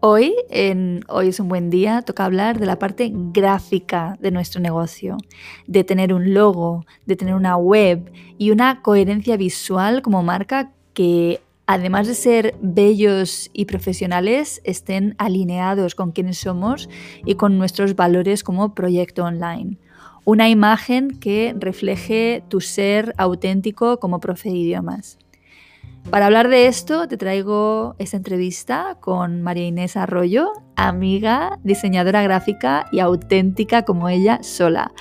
Hoy, 0.00 0.32
en 0.48 1.00
Hoy 1.08 1.28
es 1.28 1.40
un 1.40 1.48
buen 1.48 1.70
día, 1.70 2.02
toca 2.02 2.24
hablar 2.24 2.60
de 2.60 2.66
la 2.66 2.78
parte 2.78 3.10
gráfica 3.12 4.16
de 4.20 4.30
nuestro 4.30 4.60
negocio, 4.60 5.16
de 5.66 5.82
tener 5.82 6.14
un 6.14 6.34
logo, 6.34 6.84
de 7.06 7.16
tener 7.16 7.34
una 7.34 7.56
web 7.56 8.12
y 8.38 8.52
una 8.52 8.80
coherencia 8.82 9.36
visual 9.36 10.00
como 10.02 10.22
marca 10.22 10.70
que 10.94 11.40
además 11.66 12.06
de 12.06 12.14
ser 12.14 12.54
bellos 12.62 13.50
y 13.52 13.64
profesionales, 13.64 14.60
estén 14.62 15.16
alineados 15.18 15.96
con 15.96 16.12
quienes 16.12 16.38
somos 16.38 16.88
y 17.26 17.34
con 17.34 17.58
nuestros 17.58 17.96
valores 17.96 18.44
como 18.44 18.76
proyecto 18.76 19.24
online. 19.24 19.78
Una 20.24 20.48
imagen 20.48 21.18
que 21.18 21.56
refleje 21.58 22.44
tu 22.48 22.60
ser 22.60 23.14
auténtico 23.18 23.98
como 23.98 24.20
profe 24.20 24.50
de 24.50 24.58
idiomas. 24.58 25.18
Para 26.10 26.26
hablar 26.26 26.48
de 26.48 26.68
esto, 26.68 27.06
te 27.06 27.18
traigo 27.18 27.94
esta 27.98 28.16
entrevista 28.16 28.96
con 29.00 29.42
María 29.42 29.66
Inés 29.66 29.94
Arroyo, 29.96 30.52
amiga, 30.74 31.58
diseñadora 31.64 32.22
gráfica 32.22 32.86
y 32.90 33.00
auténtica 33.00 33.84
como 33.84 34.08
ella 34.08 34.42
sola. 34.42 34.92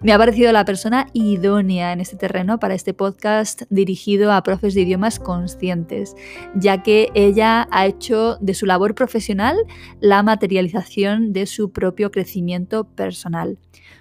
Me 0.00 0.12
ha 0.12 0.18
parecido 0.18 0.52
la 0.52 0.64
persona 0.64 1.06
idónea 1.14 1.92
en 1.92 2.00
este 2.00 2.16
terreno 2.16 2.58
para 2.58 2.74
este 2.74 2.92
podcast 2.92 3.62
dirigido 3.70 4.32
a 4.32 4.42
profes 4.42 4.74
de 4.74 4.82
idiomas 4.82 5.18
conscientes, 5.18 6.14
ya 6.54 6.82
que 6.82 7.10
ella 7.14 7.68
ha 7.70 7.86
hecho 7.86 8.36
de 8.40 8.52
su 8.52 8.66
labor 8.66 8.94
profesional 8.94 9.56
la 10.00 10.22
materialización 10.22 11.32
de 11.32 11.46
su 11.46 11.72
propio 11.72 12.10
crecimiento 12.10 12.84
personal. 12.84 13.58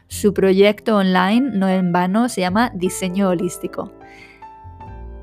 Su 0.07 0.33
proyecto 0.33 0.97
online, 0.97 1.51
no 1.57 1.69
en 1.69 1.91
vano, 1.91 2.27
se 2.29 2.41
llama 2.41 2.71
Diseño 2.75 3.29
Holístico. 3.29 3.93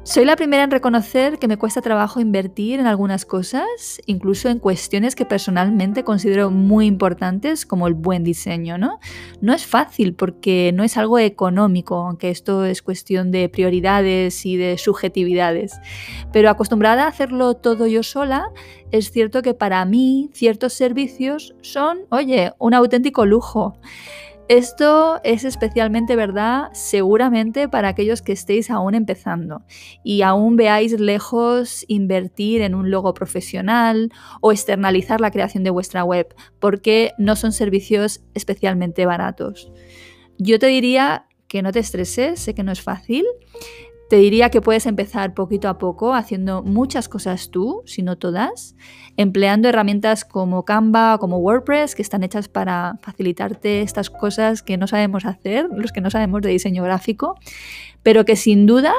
Soy 0.03 0.25
la 0.25 0.35
primera 0.35 0.65
en 0.65 0.71
reconocer 0.71 1.39
que 1.39 1.47
me 1.47 1.59
cuesta 1.59 1.83
trabajo 1.83 2.21
invertir 2.21 2.81
en 2.81 2.87
algunas 2.87 3.27
cosas, 3.27 4.01
incluso 4.07 4.49
en 4.49 4.59
cuestiones 4.59 5.15
que 5.15 5.27
personalmente 5.27 6.05
considero 6.05 6.51
muy 6.51 6.87
importantes, 6.87 7.67
como 7.67 7.87
el 7.87 7.93
buen 7.93 8.25
diseño, 8.25 8.79
¿no? 8.79 8.99
No 9.43 9.53
es 9.53 9.67
fácil 9.67 10.15
porque 10.15 10.73
no 10.75 10.85
es 10.85 10.97
algo 10.97 11.19
económico, 11.19 11.97
aunque 11.97 12.31
esto 12.31 12.65
es 12.65 12.81
cuestión 12.81 13.31
de 13.31 13.51
prioridades 13.51 14.47
y 14.47 14.57
de 14.57 14.79
subjetividades. 14.79 15.79
Pero 16.33 16.49
acostumbrada 16.49 17.05
a 17.05 17.09
hacerlo 17.09 17.55
todo 17.55 17.87
yo 17.87 18.03
sola, 18.03 18.49
es 18.93 19.11
cierto 19.11 19.43
que 19.43 19.53
para 19.53 19.85
mí 19.85 20.31
ciertos 20.33 20.73
servicios 20.73 21.55
son, 21.61 21.99
oye, 22.09 22.53
un 22.59 22.73
auténtico 22.73 23.27
lujo. 23.27 23.79
Esto 24.51 25.21
es 25.23 25.45
especialmente 25.45 26.17
verdad 26.17 26.71
seguramente 26.73 27.69
para 27.69 27.87
aquellos 27.87 28.21
que 28.21 28.33
estéis 28.33 28.69
aún 28.69 28.97
empezando 28.97 29.63
y 30.03 30.23
aún 30.23 30.57
veáis 30.57 30.99
lejos 30.99 31.85
invertir 31.87 32.61
en 32.63 32.75
un 32.75 32.91
logo 32.91 33.15
profesional 33.15 34.11
o 34.41 34.51
externalizar 34.51 35.21
la 35.21 35.31
creación 35.31 35.63
de 35.63 35.71
vuestra 35.71 36.03
web, 36.03 36.35
porque 36.59 37.13
no 37.17 37.37
son 37.37 37.53
servicios 37.53 38.23
especialmente 38.35 39.07
baratos. 39.07 39.71
Yo 40.37 40.59
te 40.59 40.67
diría 40.67 41.29
que 41.47 41.63
no 41.63 41.71
te 41.71 41.79
estreses, 41.79 42.41
sé 42.41 42.53
que 42.53 42.65
no 42.65 42.73
es 42.73 42.81
fácil, 42.81 43.27
te 44.11 44.17
diría 44.17 44.51
que 44.51 44.61
puedes 44.61 44.87
empezar 44.87 45.35
poquito 45.35 45.69
a 45.69 45.79
poco 45.79 46.15
haciendo 46.15 46.65
muchas 46.65 47.09
cosas 47.09 47.53
tú, 47.53 47.85
si 47.87 48.03
no 48.03 48.19
todas, 48.19 48.75
empleando 49.17 49.69
herramientas 49.69 50.25
como 50.25 50.65
Canva 50.65 51.15
o 51.15 51.21
como 51.21 51.39
WordPress 51.39 51.95
que 51.95 52.03
están 52.03 52.25
hechas 52.25 52.49
para 52.49 52.99
facilitarte 53.03 53.83
estas 53.83 54.11
cosas 54.11 54.65
que 54.65 54.77
no 54.77 54.89
sabemos 54.89 55.27
hacer, 55.27 55.69
los 55.73 55.93
que 55.93 56.01
no 56.01 56.11
sabemos 56.11 56.43
de 56.43 56.51
diseño 56.51 56.83
gráfico, 56.83 57.39
pero 58.03 58.25
que 58.25 58.35
sin 58.35 58.67
duda 58.67 58.93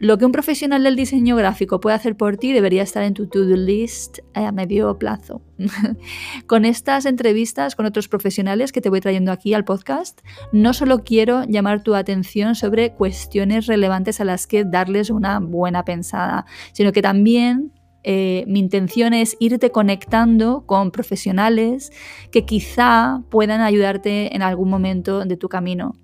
lo 0.00 0.16
que 0.16 0.24
un 0.24 0.32
profesional 0.32 0.82
del 0.82 0.96
diseño 0.96 1.36
gráfico 1.36 1.78
puede 1.78 1.94
hacer 1.94 2.16
por 2.16 2.38
ti 2.38 2.52
debería 2.52 2.82
estar 2.82 3.02
en 3.02 3.12
tu 3.12 3.26
to-do 3.26 3.54
list 3.54 4.18
a 4.34 4.50
medio 4.50 4.98
plazo. 4.98 5.42
con 6.46 6.64
estas 6.64 7.04
entrevistas 7.04 7.76
con 7.76 7.84
otros 7.84 8.08
profesionales 8.08 8.72
que 8.72 8.80
te 8.80 8.88
voy 8.88 9.00
trayendo 9.00 9.30
aquí 9.30 9.52
al 9.52 9.64
podcast, 9.64 10.20
no 10.52 10.72
solo 10.72 11.04
quiero 11.04 11.44
llamar 11.44 11.82
tu 11.82 11.94
atención 11.94 12.54
sobre 12.54 12.94
cuestiones 12.94 13.66
relevantes 13.66 14.22
a 14.22 14.24
las 14.24 14.46
que 14.46 14.64
darles 14.64 15.10
una 15.10 15.38
buena 15.38 15.84
pensada, 15.84 16.46
sino 16.72 16.92
que 16.92 17.02
también 17.02 17.72
eh, 18.02 18.44
mi 18.46 18.60
intención 18.60 19.12
es 19.12 19.36
irte 19.38 19.70
conectando 19.70 20.64
con 20.64 20.90
profesionales 20.90 21.92
que 22.32 22.46
quizá 22.46 23.22
puedan 23.28 23.60
ayudarte 23.60 24.34
en 24.34 24.40
algún 24.40 24.70
momento 24.70 25.26
de 25.26 25.36
tu 25.36 25.50
camino. 25.50 25.96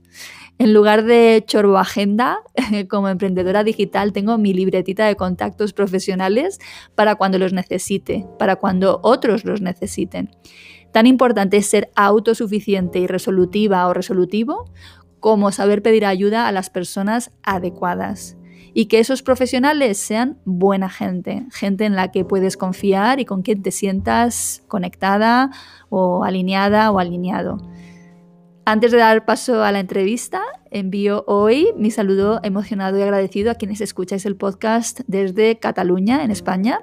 En 0.59 0.73
lugar 0.73 1.05
de 1.05 1.45
chorbo 1.47 1.77
agenda, 1.77 2.39
como 2.89 3.09
emprendedora 3.09 3.63
digital 3.63 4.13
tengo 4.13 4.39
mi 4.39 4.55
libretita 4.55 5.07
de 5.07 5.17
contactos 5.17 5.73
profesionales 5.73 6.59
para 6.95 7.17
cuando 7.17 7.39
los 7.39 7.53
necesite, 7.53 8.27
para 8.39 8.57
cuando 8.57 9.01
otros 9.03 9.45
los 9.45 9.61
necesiten. 9.61 10.31
Tan 10.93 11.07
importante 11.07 11.59
es 11.59 11.67
ser 11.67 11.91
autosuficiente 11.95 12.99
y 12.99 13.07
resolutiva 13.07 13.87
o 13.87 13.93
resolutivo 13.93 14.73
como 15.21 15.53
saber 15.53 15.83
pedir 15.83 16.07
ayuda 16.07 16.49
a 16.49 16.53
las 16.53 16.71
personas 16.71 17.33
adecuadas. 17.43 18.39
Y 18.73 18.87
que 18.87 18.99
esos 18.99 19.23
profesionales 19.23 19.99
sean 19.99 20.39
buena 20.45 20.89
gente, 20.89 21.47
gente 21.51 21.85
en 21.85 21.97
la 21.97 22.13
que 22.13 22.25
puedes 22.25 22.57
confiar 22.57 23.21
y 23.21 23.25
con 23.25 23.43
quien 23.43 23.63
te 23.63 23.71
sientas 23.71 24.63
conectada 24.69 25.51
o 25.89 26.25
alineada 26.25 26.91
o 26.91 26.99
alineado. 26.99 27.59
Antes 28.69 28.91
de 28.91 28.99
dar 28.99 29.25
paso 29.25 29.63
a 29.63 29.71
la 29.71 29.79
entrevista, 29.79 30.43
envío 30.73 31.23
hoy 31.29 31.69
mi 31.77 31.93
saludo 31.93 32.41
emocionado 32.43 32.99
y 32.99 33.03
agradecido 33.03 33.53
a 33.53 33.55
quienes 33.55 33.81
escucháis 33.81 34.27
el 34.27 34.35
podcast 34.35 35.03
desde 35.07 35.61
Cataluña, 35.61 36.25
en 36.25 36.33
España, 36.33 36.81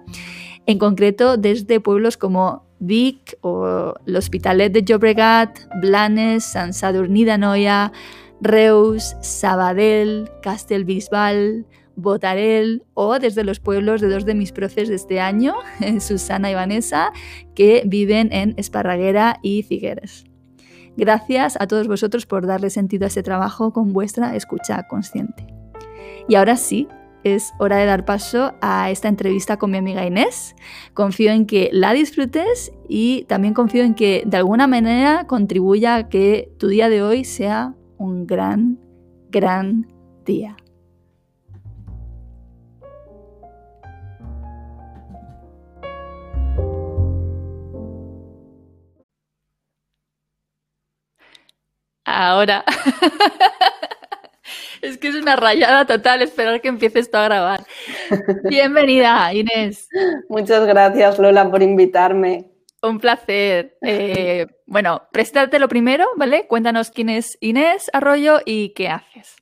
en 0.65 0.79
concreto 0.79 1.35
desde 1.35 1.81
pueblos 1.81 2.15
como 2.15 2.65
Vic 2.79 3.37
o 3.41 3.95
l'Hospitalet 4.05 4.71
de 4.71 4.83
Llobregat, 4.83 5.59
Blanes, 5.81 6.45
Sant 6.45 6.71
Sadurní 6.71 7.25
d'Anoia, 7.25 7.91
Reus, 8.39 9.17
Sabadell, 9.19 10.31
Castelbisbal, 10.41 11.65
Botarel 11.97 12.83
o 12.93 13.19
desde 13.19 13.43
los 13.43 13.59
pueblos 13.59 13.99
de 13.99 14.07
dos 14.07 14.23
de 14.23 14.35
mis 14.35 14.53
profes 14.53 14.87
de 14.87 14.95
este 14.95 15.19
año, 15.19 15.53
Susana 15.99 16.49
y 16.49 16.53
Vanessa, 16.53 17.11
que 17.55 17.83
viven 17.85 18.31
en 18.31 18.53
Esparraguera 18.55 19.39
y 19.43 19.63
Figueres. 19.63 20.23
Gracias 20.95 21.57
a 21.59 21.67
todos 21.67 21.87
vosotros 21.87 22.25
por 22.25 22.45
darle 22.45 22.69
sentido 22.69 23.05
a 23.05 23.07
este 23.07 23.23
trabajo 23.23 23.73
con 23.73 23.93
vuestra 23.93 24.35
escucha 24.35 24.83
consciente. 24.87 25.47
Y 26.27 26.35
ahora 26.35 26.55
sí, 26.55 26.87
es 27.23 27.53
hora 27.57 27.77
de 27.77 27.85
dar 27.85 28.05
paso 28.05 28.53
a 28.61 28.91
esta 28.91 29.07
entrevista 29.07 29.57
con 29.57 29.71
mi 29.71 29.77
amiga 29.77 30.05
Inés. 30.05 30.55
Confío 30.93 31.31
en 31.31 31.45
que 31.45 31.69
la 31.71 31.93
disfrutes 31.93 32.73
y 32.87 33.23
también 33.23 33.53
confío 33.53 33.83
en 33.83 33.95
que 33.95 34.23
de 34.25 34.37
alguna 34.37 34.67
manera 34.67 35.25
contribuya 35.25 35.95
a 35.95 36.09
que 36.09 36.51
tu 36.57 36.67
día 36.67 36.89
de 36.89 37.01
hoy 37.01 37.23
sea 37.23 37.75
un 37.97 38.27
gran, 38.27 38.79
gran 39.29 39.87
día. 40.25 40.57
Ahora. 52.13 52.63
es 54.83 54.99
que 54.99 55.07
es 55.07 55.15
una 55.15 55.35
rayada 55.35 55.87
total 55.87 56.21
esperar 56.21 56.61
que 56.61 56.67
empiece 56.67 56.99
esto 56.99 57.17
a 57.17 57.25
grabar. 57.25 57.65
Bienvenida, 58.43 59.33
Inés. 59.33 59.89
Muchas 60.29 60.63
gracias, 60.67 61.17
Lola, 61.17 61.49
por 61.49 61.63
invitarme. 61.63 62.51
Un 62.83 62.99
placer. 62.99 63.77
Eh, 63.81 64.45
bueno, 64.67 65.01
preséntate 65.11 65.57
lo 65.57 65.67
primero, 65.67 66.05
¿vale? 66.15 66.45
Cuéntanos 66.45 66.91
quién 66.91 67.09
es 67.09 67.35
Inés 67.41 67.89
Arroyo 67.93 68.41
y 68.45 68.73
qué 68.75 68.89
haces. 68.89 69.35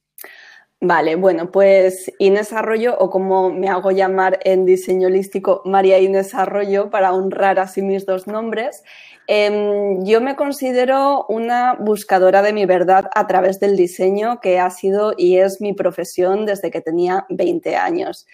Vale, 0.84 1.16
bueno, 1.16 1.52
pues 1.52 2.12
Inés 2.18 2.52
Arroyo, 2.54 2.98
o 2.98 3.12
como 3.12 3.52
me 3.52 3.68
hago 3.68 3.92
llamar 3.92 4.40
en 4.46 4.66
diseño 4.66 5.10
holístico, 5.10 5.62
María 5.64 6.00
Inés 6.00 6.34
Arroyo, 6.34 6.90
para 6.90 7.14
honrar 7.14 7.60
así 7.60 7.84
mis 7.84 8.08
dos 8.08 8.26
nombres. 8.26 8.84
Em, 9.28 10.04
yo 10.04 10.20
me 10.20 10.36
considero 10.36 11.26
una 11.30 11.76
buscadora 11.80 12.42
de 12.42 12.54
mi 12.54 12.66
verdad 12.66 13.10
a 13.14 13.28
través 13.28 13.60
del 13.60 13.78
diseño, 13.78 14.40
que 14.42 14.60
ha 14.60 14.70
sido 14.70 15.14
y 15.18 15.38
es 15.38 15.62
mi 15.62 15.74
profesión 15.74 16.46
desde 16.46 16.72
que 16.72 16.82
tenía 16.82 17.26
20 17.30 17.76
años. 17.76 18.28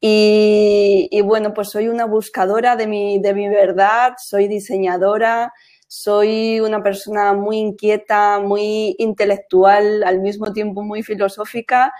Y, 0.00 1.20
bueno, 1.24 1.54
pues 1.54 1.70
soy 1.70 1.86
una 1.88 2.06
buscadora 2.06 2.74
de 2.74 2.88
mi, 2.88 3.20
de 3.20 3.34
mi 3.34 3.48
verdad, 3.48 4.14
soy 4.18 4.48
diseñadora, 4.48 5.52
soy 5.86 6.58
una 6.58 6.82
persona 6.82 7.34
muy 7.34 7.58
inquieta, 7.58 8.40
muy 8.40 8.96
intelectual, 8.98 10.02
al 10.02 10.20
mismo 10.20 10.52
tiempo 10.52 10.82
muy 10.82 11.04
filosófica 11.04 11.92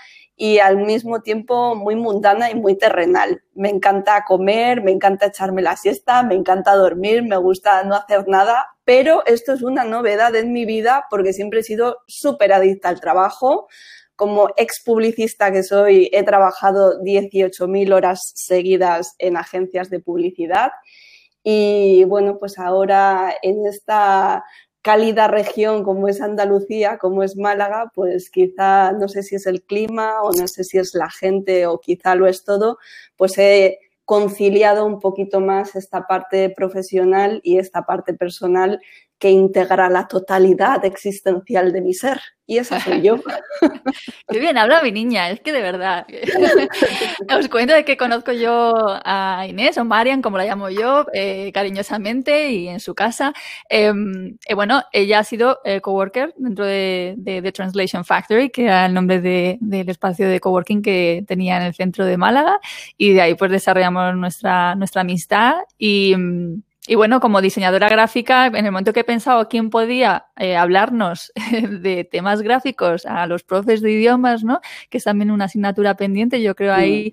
y 0.43 0.59
al 0.59 0.79
mismo 0.79 1.21
tiempo 1.21 1.77
muy 1.77 1.95
mundana 1.95 2.51
y 2.51 2.57
muy 2.57 2.77
terrenal. 2.77 3.45
Me 3.55 3.69
encanta 3.69 4.25
comer, 4.27 4.83
me 4.83 4.91
encanta 4.91 5.27
echarme 5.27 5.63
la 5.63 5.77
siesta, 5.77 6.25
me 6.25 6.35
encanta 6.35 6.75
dormir, 6.75 7.23
me 7.23 7.37
gusta 7.37 7.85
no 7.85 7.95
hacer 7.95 8.27
nada, 8.27 8.67
pero 8.83 9.25
esto 9.27 9.53
es 9.53 9.63
una 9.63 9.85
novedad 9.85 10.35
en 10.35 10.53
mi 10.53 10.65
vida 10.65 11.05
porque 11.11 11.33
siempre 11.33 11.61
he 11.61 11.63
sido 11.63 11.99
súper 12.09 12.53
adicta 12.53 12.89
al 12.89 13.01
trabajo. 13.01 13.69
Como 14.17 14.49
ex 14.57 14.83
publicista 14.85 15.53
que 15.53 15.63
soy, 15.63 16.11
he 16.13 16.25
trabajado 16.25 17.01
18.000 17.01 17.95
horas 17.95 18.33
seguidas 18.35 19.15
en 19.21 19.37
agencias 19.37 19.91
de 19.91 20.01
publicidad 20.01 20.73
y 21.45 22.03
bueno, 22.03 22.39
pues 22.41 22.59
ahora 22.59 23.33
en 23.43 23.65
esta 23.65 24.43
cálida 24.83 25.29
región 25.29 25.85
como 25.85 26.09
es 26.09 26.21
Andalucía, 26.21 26.99
como 26.99 27.23
es 27.23 27.37
Málaga, 27.37 27.91
pues 27.95 28.31
quizá 28.31 28.93
no 28.93 29.09
sé 29.09 29.23
si 29.23 29.37
es 29.37 29.47
el 29.47 29.63
clima 29.63 30.23
o 30.23 30.33
no 30.33 30.49
sé 30.49 30.65
si 30.65 30.79
es 30.79 30.95
la 30.95 31.09
gente 31.09 31.67
o 31.67 31.81
quizá 31.81 32.15
lo 32.17 32.27
es 32.27 32.45
todo, 32.45 32.79
pues 33.17 33.39
he 33.39 33.79
conciliado 34.05 34.85
un 34.85 34.99
poquito 34.99 35.41
más 35.41 35.77
esta 35.77 36.07
parte 36.07 36.51
profesional 36.51 37.41
y 37.45 37.59
esta 37.59 37.87
parte 37.87 38.13
personal 38.13 38.81
que 39.23 39.31
integra 39.31 39.89
la 39.89 40.09
totalidad 40.09 40.85
existencial 40.85 41.73
de 41.73 41.81
mi 41.81 41.95
ser. 41.95 42.21
Y 42.45 42.59
esa 42.59 42.81
soy 42.81 43.03
yo. 43.03 43.21
Qué 44.29 44.41
bien 44.41 44.59
habla 44.59 44.83
mi 44.83 44.91
niña, 44.91 45.31
es 45.31 45.39
que 45.39 45.53
de 45.53 45.63
verdad. 45.63 46.05
Os 47.39 47.49
cuento 47.49 47.73
de 47.73 47.85
que 47.85 47.97
conozco 47.97 48.33
yo 48.33 48.75
a 49.05 49.47
Inés 49.49 49.79
o 49.79 49.85
Marian, 49.85 50.23
como 50.23 50.39
la 50.39 50.45
llamo 50.45 50.71
yo, 50.71 51.07
eh, 51.15 51.53
cariñosamente 51.55 52.51
y 52.51 52.67
en 52.67 52.81
su 52.81 52.97
casa. 52.97 53.33
Em, 53.69 54.39
eh, 54.45 54.55
bueno, 54.55 54.83
ella 54.91 55.21
ha 55.21 55.25
sido 55.25 55.61
eh, 55.65 55.81
coworker 55.81 56.35
dentro 56.37 56.65
de, 56.65 57.17
The 57.25 57.53
Translation 57.53 58.05
Factory, 58.05 58.51
que 58.51 58.65
era 58.65 58.87
el 58.87 58.93
nombre 58.93 59.21
del 59.21 59.89
espacio 59.89 60.29
de 60.29 60.41
coworking 60.41 60.83
que 60.83 61.25
tenía 61.29 61.59
en 61.59 61.63
el 61.63 61.75
centro 61.75 62.05
de 62.05 62.17
Málaga. 62.17 62.59
Y 62.99 63.13
de 63.13 63.21
ahí 63.21 63.35
pues 63.37 63.53
desarrollamos 63.53 64.17
nuestra, 64.17 64.75
nuestra 64.75 65.03
amistad 65.03 65.55
y 65.79 66.17
mm, 66.17 66.63
y 66.87 66.97
bueno, 66.97 67.21
como 67.21 67.41
diseñadora 67.41 67.89
gráfica, 67.89 68.47
en 68.47 68.67
el 68.67 68.73
momento 68.73 68.93
que 68.93 69.01
he 69.01 69.05
pensado 69.05 69.49
quién 69.49 69.71
podía 69.71 70.27
eh, 70.37 70.57
hablarnos 70.57 71.33
de 71.81 72.05
temas 72.05 72.43
gráficos 72.43 73.07
a 73.07 73.27
los 73.27 73.45
profes 73.45 73.83
de 73.83 73.93
idiomas, 73.93 74.43
¿no? 74.43 74.61
Que 74.91 74.99
es 74.99 75.05
también 75.05 75.31
una 75.31 75.45
asignatura 75.45 75.95
pendiente, 75.97 76.43
yo 76.43 76.57
creo 76.57 76.75
ahí 76.75 77.13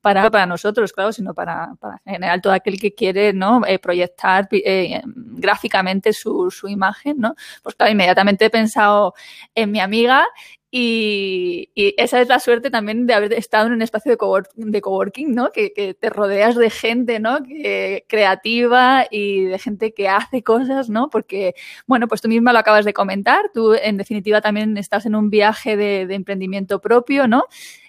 para, 0.00 0.30
para 0.30 0.46
nosotros, 0.46 0.92
claro, 0.92 1.12
sino 1.12 1.32
para, 1.34 1.74
para 1.78 2.00
en 2.04 2.14
general 2.14 2.40
todo 2.40 2.52
aquel 2.52 2.80
que 2.80 2.94
quiere 2.94 3.32
¿no? 3.32 3.62
Eh, 3.66 3.78
proyectar 3.78 4.48
eh, 4.50 5.02
gráficamente 5.04 6.12
su, 6.12 6.50
su 6.50 6.68
imagen, 6.68 7.18
¿no? 7.18 7.34
Pues 7.62 7.76
claro, 7.76 7.92
inmediatamente 7.92 8.46
he 8.46 8.50
pensado 8.50 9.14
en 9.54 9.70
mi 9.70 9.78
amiga 9.78 10.26
y, 10.72 11.70
esa 11.74 12.20
es 12.20 12.28
la 12.28 12.38
suerte 12.38 12.70
también 12.70 13.06
de 13.06 13.14
haber 13.14 13.32
estado 13.32 13.66
en 13.66 13.72
un 13.72 13.82
espacio 13.82 14.12
de, 14.12 14.80
coworking, 14.80 15.34
¿no? 15.34 15.50
Que, 15.50 15.96
te 15.98 16.10
rodeas 16.10 16.54
de 16.54 16.70
gente, 16.70 17.18
¿no? 17.18 17.42
Que, 17.42 18.04
creativa 18.08 19.06
y 19.10 19.44
de 19.44 19.58
gente 19.58 19.92
que 19.92 20.08
hace 20.08 20.42
cosas, 20.44 20.88
¿no? 20.88 21.10
Porque, 21.10 21.54
bueno, 21.86 22.06
pues 22.06 22.20
tú 22.20 22.28
misma 22.28 22.52
lo 22.52 22.60
acabas 22.60 22.84
de 22.84 22.92
comentar, 22.92 23.50
tú 23.52 23.74
en 23.74 23.96
definitiva 23.96 24.40
también 24.40 24.76
estás 24.76 25.06
en 25.06 25.16
un 25.16 25.28
viaje 25.28 25.76
de, 25.76 26.02
emprendimiento 26.14 26.80
propio, 26.80 27.26
¿no? 27.26 27.44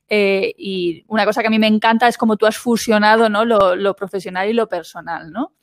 Eh, 0.10 0.54
y 0.58 1.06
una 1.08 1.26
cosa 1.26 1.42
que 1.42 1.48
a 1.48 1.52
mí 1.52 1.60
me 1.60 1.68
encanta 1.68 2.08
es 2.08 2.18
cómo 2.18 2.36
tú 2.36 2.46
has 2.46 2.58
fusionado 2.58 3.30
¿no? 3.30 3.46
lo 3.46 3.96
profesional 3.96 4.50
y 4.50 4.54
lo 4.54 4.68
personal, 4.68 5.32
¿no? 5.32 5.54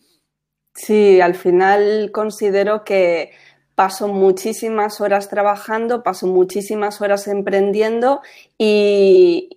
Sí, 0.78 1.20
al 1.20 1.34
final 1.34 2.10
considero 2.12 2.84
que 2.84 3.32
paso 3.78 4.08
muchísimas 4.08 5.00
horas 5.00 5.28
trabajando, 5.28 6.02
paso 6.02 6.26
muchísimas 6.26 7.00
horas 7.00 7.28
emprendiendo 7.28 8.22
y, 8.58 9.54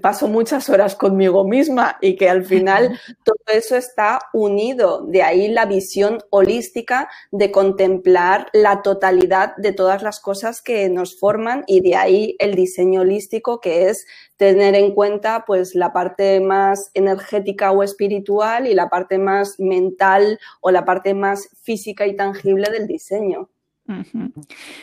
paso 0.00 0.28
muchas 0.28 0.68
horas 0.68 0.94
conmigo 0.94 1.42
misma 1.42 1.98
y 2.00 2.14
que 2.14 2.30
al 2.30 2.44
final 2.44 2.96
todo 3.24 3.36
eso 3.48 3.74
está 3.74 4.20
unido. 4.32 5.04
De 5.08 5.24
ahí 5.24 5.48
la 5.48 5.66
visión 5.66 6.22
holística 6.30 7.08
de 7.32 7.50
contemplar 7.50 8.46
la 8.52 8.80
totalidad 8.82 9.56
de 9.56 9.72
todas 9.72 10.04
las 10.04 10.20
cosas 10.20 10.62
que 10.62 10.88
nos 10.88 11.18
forman 11.18 11.64
y 11.66 11.80
de 11.80 11.96
ahí 11.96 12.36
el 12.38 12.54
diseño 12.54 13.00
holístico 13.00 13.60
que 13.60 13.88
es 13.88 14.06
tener 14.36 14.74
en 14.74 14.94
cuenta 14.94 15.44
pues 15.46 15.74
la 15.74 15.92
parte 15.92 16.40
más 16.40 16.90
energética 16.94 17.72
o 17.72 17.82
espiritual 17.82 18.66
y 18.66 18.74
la 18.74 18.88
parte 18.88 19.18
más 19.18 19.58
mental 19.60 20.38
o 20.60 20.70
la 20.70 20.84
parte 20.84 21.14
más 21.14 21.48
física 21.62 22.06
y 22.06 22.16
tangible 22.16 22.70
del 22.70 22.86
diseño. 22.86 23.48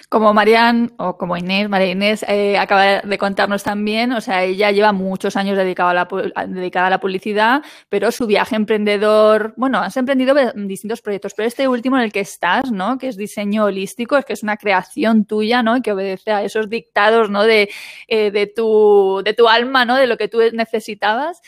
Como 0.09 0.31
Marian 0.31 0.93
o 0.97 1.17
como 1.17 1.35
Inés, 1.35 1.67
María 1.69 1.89
Inés 1.89 2.23
eh, 2.27 2.59
acaba 2.59 3.01
de 3.01 3.17
contarnos 3.17 3.63
también, 3.63 4.11
o 4.11 4.21
sea, 4.21 4.43
ella 4.43 4.69
lleva 4.69 4.91
muchos 4.91 5.35
años 5.35 5.57
dedicada 5.57 5.89
a, 5.89 6.89
la, 6.89 6.99
publicidad, 6.99 7.63
pero 7.89 8.11
su 8.11 8.27
viaje 8.27 8.55
emprendedor, 8.55 9.55
bueno, 9.57 9.79
has 9.79 9.97
emprendido 9.97 10.35
distintos 10.53 11.01
proyectos, 11.01 11.33
pero 11.33 11.47
este 11.47 11.67
último 11.67 11.97
en 11.97 12.03
el 12.03 12.11
que 12.11 12.19
estás, 12.19 12.71
¿no? 12.71 12.99
Que 12.99 13.07
es 13.07 13.17
diseño 13.17 13.65
holístico, 13.65 14.17
es 14.17 14.25
que 14.25 14.33
es 14.33 14.43
una 14.43 14.57
creación 14.57 15.25
tuya, 15.25 15.63
¿no? 15.63 15.81
Que 15.81 15.93
obedece 15.93 16.31
a 16.31 16.43
esos 16.43 16.69
dictados, 16.69 17.31
¿no? 17.31 17.43
De, 17.43 17.71
eh, 18.07 18.29
de, 18.29 18.45
tu, 18.45 19.23
de 19.25 19.33
tu 19.33 19.47
alma, 19.47 19.83
¿no? 19.83 19.95
De 19.95 20.05
lo 20.05 20.17
que 20.17 20.27
tú 20.27 20.37
necesitabas. 20.53 21.41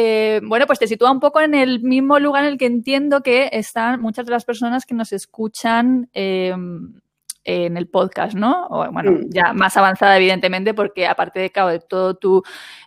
Eh, 0.00 0.40
bueno, 0.44 0.68
pues 0.68 0.78
te 0.78 0.86
sitúa 0.86 1.10
un 1.10 1.18
poco 1.18 1.40
en 1.40 1.54
el 1.54 1.80
mismo 1.82 2.20
lugar 2.20 2.44
en 2.44 2.50
el 2.50 2.56
que 2.56 2.66
entiendo 2.66 3.20
que 3.20 3.48
están 3.50 4.00
muchas 4.00 4.26
de 4.26 4.30
las 4.30 4.44
personas 4.44 4.86
que 4.86 4.94
nos 4.94 5.12
escuchan 5.12 6.08
en 7.48 7.78
el 7.78 7.88
podcast, 7.88 8.34
¿no? 8.34 8.66
O, 8.68 8.92
bueno, 8.92 9.12
mm. 9.12 9.30
ya 9.30 9.54
más 9.54 9.74
avanzada, 9.78 10.18
evidentemente, 10.18 10.74
porque 10.74 11.06
aparte 11.06 11.40
de, 11.40 11.50
de 11.50 11.80
todo 11.80 12.14
tu, 12.14 12.42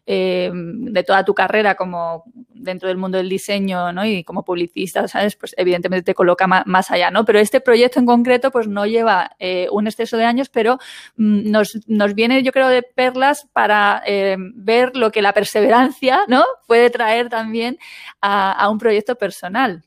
eh, 0.05 0.51
de 0.53 1.03
toda 1.03 1.25
tu 1.25 1.33
carrera 1.33 1.73
como 1.73 2.25
dentro 2.53 2.87
del 2.87 2.97
mundo 2.97 3.17
del 3.17 3.27
diseño, 3.27 3.91
¿no? 3.91 4.05
Y 4.05 4.23
como 4.23 4.45
publicista, 4.45 5.07
¿sabes? 5.07 5.35
Pues 5.35 5.55
evidentemente 5.57 6.03
te 6.03 6.13
coloca 6.13 6.45
más, 6.45 6.91
allá, 6.91 7.09
¿no? 7.09 7.25
Pero 7.25 7.39
este 7.39 7.59
proyecto 7.59 7.99
en 7.99 8.05
concreto, 8.05 8.51
pues 8.51 8.67
no 8.67 8.85
lleva 8.85 9.31
eh, 9.39 9.67
un 9.71 9.87
exceso 9.87 10.15
de 10.15 10.25
años, 10.25 10.49
pero 10.49 10.77
mm, 11.15 11.49
nos, 11.49 11.79
nos 11.87 12.13
viene, 12.13 12.43
yo 12.43 12.51
creo, 12.51 12.67
de 12.67 12.83
perlas 12.83 13.47
para 13.53 14.03
eh, 14.05 14.37
ver 14.53 14.95
lo 14.95 15.11
que 15.11 15.23
la 15.23 15.33
perseverancia, 15.33 16.21
¿no? 16.27 16.45
Puede 16.67 16.91
traer 16.91 17.29
también 17.29 17.79
a, 18.21 18.51
a 18.51 18.69
un 18.69 18.77
proyecto 18.77 19.15
personal. 19.15 19.83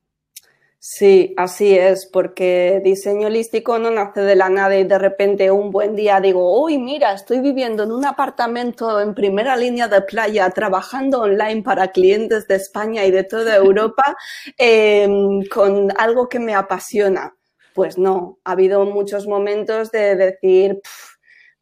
Sí, 0.87 1.33
así 1.39 1.79
es, 1.79 2.05
porque 2.05 2.83
diseño 2.85 3.29
holístico 3.29 3.79
no 3.79 3.91
nace 3.91 4.21
de 4.21 4.37
la 4.37 4.51
nada 4.51 4.77
y 4.77 4.85
de 4.85 4.99
repente 4.99 5.51
un 5.51 5.71
buen 5.71 5.97
día 5.97 6.21
digo, 6.21 6.63
uy, 6.63 6.77
mira, 6.77 7.15
estoy 7.15 7.41
viviendo 7.41 7.85
en 7.85 7.91
un 7.91 8.05
apartamento 8.05 9.01
en 9.01 9.15
primera 9.15 9.57
línea 9.57 9.89
de 9.89 10.03
playa, 10.03 10.51
trabajando 10.51 11.23
online 11.23 11.63
para 11.63 11.89
clientes 11.91 12.47
de 12.49 12.57
España 12.57 13.03
y 13.07 13.11
de 13.11 13.25
toda 13.25 13.57
Europa 13.57 14.15
em, 14.59 15.41
con 15.47 15.91
algo 15.99 16.29
que 16.29 16.39
me 16.39 16.55
apasiona. 16.55 17.35
Pues 17.73 17.97
no, 17.97 18.39
ha 18.45 18.53
habido 18.53 18.85
muchos 18.85 19.27
momentos 19.27 19.91
de 19.91 20.17
decir, 20.17 20.81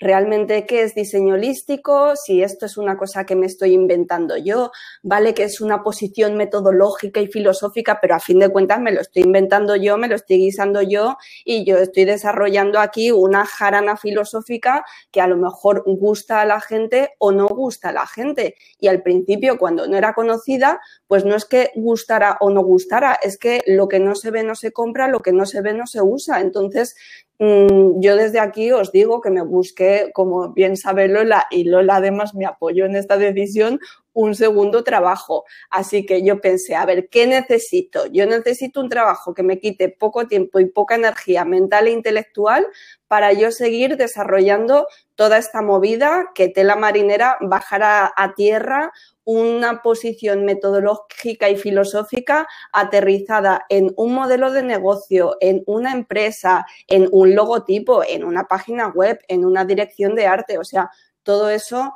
realmente 0.02 0.66
qué 0.66 0.82
es 0.82 0.94
diseño 0.94 1.34
holístico, 1.34 2.16
si 2.16 2.42
esto 2.42 2.66
es 2.66 2.76
una 2.76 2.96
cosa 2.96 3.24
que 3.24 3.36
me 3.36 3.46
estoy 3.46 3.72
inventando 3.72 4.36
yo, 4.36 4.72
vale 5.02 5.32
que 5.32 5.44
es 5.44 5.60
una 5.60 5.82
posición 5.82 6.36
metodológica 6.36 7.20
y 7.20 7.28
filosófica, 7.28 7.98
pero 8.00 8.16
a 8.16 8.20
fin 8.20 8.38
de 8.40 8.48
cuentas 8.48 8.80
me 8.80 8.92
lo 8.92 9.00
estoy 9.00 9.22
inventando 9.22 9.76
yo, 9.76 9.96
me 9.96 10.08
lo 10.08 10.16
estoy 10.16 10.38
guisando 10.38 10.82
yo 10.82 11.16
y 11.44 11.64
yo 11.64 11.78
estoy 11.78 12.04
desarrollando 12.04 12.80
aquí 12.80 13.12
una 13.12 13.46
jarana 13.46 13.96
filosófica 13.96 14.84
que 15.10 15.20
a 15.20 15.26
lo 15.26 15.36
mejor 15.36 15.84
gusta 15.86 16.40
a 16.40 16.46
la 16.46 16.60
gente 16.60 17.10
o 17.18 17.32
no 17.32 17.46
gusta 17.46 17.90
a 17.90 17.92
la 17.92 18.06
gente. 18.06 18.56
Y 18.80 18.88
al 18.88 19.02
principio, 19.02 19.58
cuando 19.58 19.86
no 19.86 19.96
era 19.96 20.14
conocida, 20.14 20.80
pues 21.06 21.24
no 21.24 21.36
es 21.36 21.44
que 21.44 21.70
gustara 21.76 22.38
o 22.40 22.50
no 22.50 22.62
gustara, 22.62 23.18
es 23.22 23.38
que 23.38 23.62
lo 23.66 23.88
que 23.88 24.00
no 24.00 24.14
se 24.14 24.30
ve 24.30 24.42
no 24.42 24.54
se 24.54 24.72
compra, 24.72 25.08
lo 25.08 25.20
que 25.20 25.32
no 25.32 25.46
se 25.46 25.60
ve 25.60 25.72
no 25.74 25.86
se 25.86 26.02
usa. 26.02 26.40
Entonces, 26.40 26.96
yo 27.38 28.16
desde 28.16 28.38
aquí 28.38 28.70
os 28.72 28.92
digo 28.92 29.20
que 29.20 29.30
me 29.30 29.42
busqué, 29.42 30.10
como 30.14 30.52
bien 30.52 30.76
sabe 30.76 31.08
Lola, 31.08 31.46
y 31.50 31.64
Lola 31.64 31.96
además 31.96 32.34
me 32.34 32.46
apoyó 32.46 32.84
en 32.84 32.94
esta 32.94 33.16
decisión, 33.16 33.80
un 34.12 34.34
segundo 34.34 34.84
trabajo. 34.84 35.44
Así 35.70 36.06
que 36.06 36.22
yo 36.22 36.40
pensé, 36.40 36.74
a 36.74 36.86
ver, 36.86 37.08
¿qué 37.08 37.26
necesito? 37.26 38.06
Yo 38.06 38.26
necesito 38.26 38.80
un 38.80 38.88
trabajo 38.88 39.34
que 39.34 39.42
me 39.42 39.58
quite 39.58 39.88
poco 39.88 40.26
tiempo 40.26 40.60
y 40.60 40.66
poca 40.66 40.94
energía 40.94 41.44
mental 41.44 41.86
e 41.86 41.92
intelectual 41.92 42.66
para 43.08 43.32
yo 43.32 43.50
seguir 43.50 43.96
desarrollando 43.96 44.86
toda 45.14 45.38
esta 45.38 45.60
movida, 45.60 46.30
que 46.34 46.48
tela 46.48 46.76
marinera 46.76 47.36
bajara 47.40 48.12
a 48.16 48.34
tierra 48.34 48.90
una 49.24 49.82
posición 49.82 50.44
metodológica 50.44 51.48
y 51.48 51.56
filosófica 51.56 52.46
aterrizada 52.72 53.64
en 53.68 53.92
un 53.96 54.14
modelo 54.14 54.50
de 54.50 54.62
negocio, 54.62 55.36
en 55.40 55.62
una 55.66 55.92
empresa, 55.92 56.66
en 56.88 57.08
un 57.12 57.34
logotipo, 57.34 58.02
en 58.02 58.24
una 58.24 58.48
página 58.48 58.88
web, 58.88 59.20
en 59.28 59.44
una 59.44 59.64
dirección 59.64 60.14
de 60.14 60.26
arte. 60.26 60.58
O 60.58 60.64
sea, 60.64 60.90
todo 61.22 61.50
eso 61.50 61.92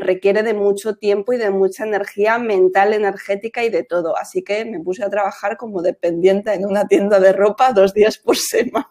requiere 0.00 0.42
de 0.42 0.54
mucho 0.54 0.96
tiempo 0.96 1.32
y 1.32 1.38
de 1.38 1.50
mucha 1.50 1.84
energía 1.84 2.38
mental, 2.38 2.92
energética 2.92 3.64
y 3.64 3.70
de 3.70 3.82
todo. 3.82 4.16
Así 4.16 4.42
que 4.42 4.64
me 4.64 4.80
puse 4.80 5.04
a 5.04 5.10
trabajar 5.10 5.56
como 5.56 5.82
dependiente 5.82 6.52
en 6.52 6.64
una 6.64 6.86
tienda 6.86 7.18
de 7.18 7.32
ropa 7.32 7.72
dos 7.72 7.92
días 7.92 8.18
por 8.18 8.36
semana. 8.36 8.88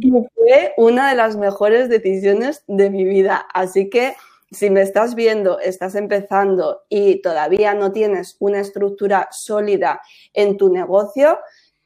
Y 0.00 0.10
fue 0.34 0.74
una 0.76 1.10
de 1.10 1.16
las 1.16 1.36
mejores 1.36 1.88
decisiones 1.88 2.64
de 2.66 2.90
mi 2.90 3.04
vida. 3.04 3.46
Así 3.52 3.90
que 3.90 4.14
si 4.50 4.70
me 4.70 4.82
estás 4.82 5.14
viendo, 5.14 5.58
estás 5.58 5.94
empezando 5.94 6.82
y 6.88 7.20
todavía 7.22 7.74
no 7.74 7.92
tienes 7.92 8.36
una 8.38 8.60
estructura 8.60 9.28
sólida 9.32 10.00
en 10.32 10.56
tu 10.56 10.72
negocio, 10.72 11.38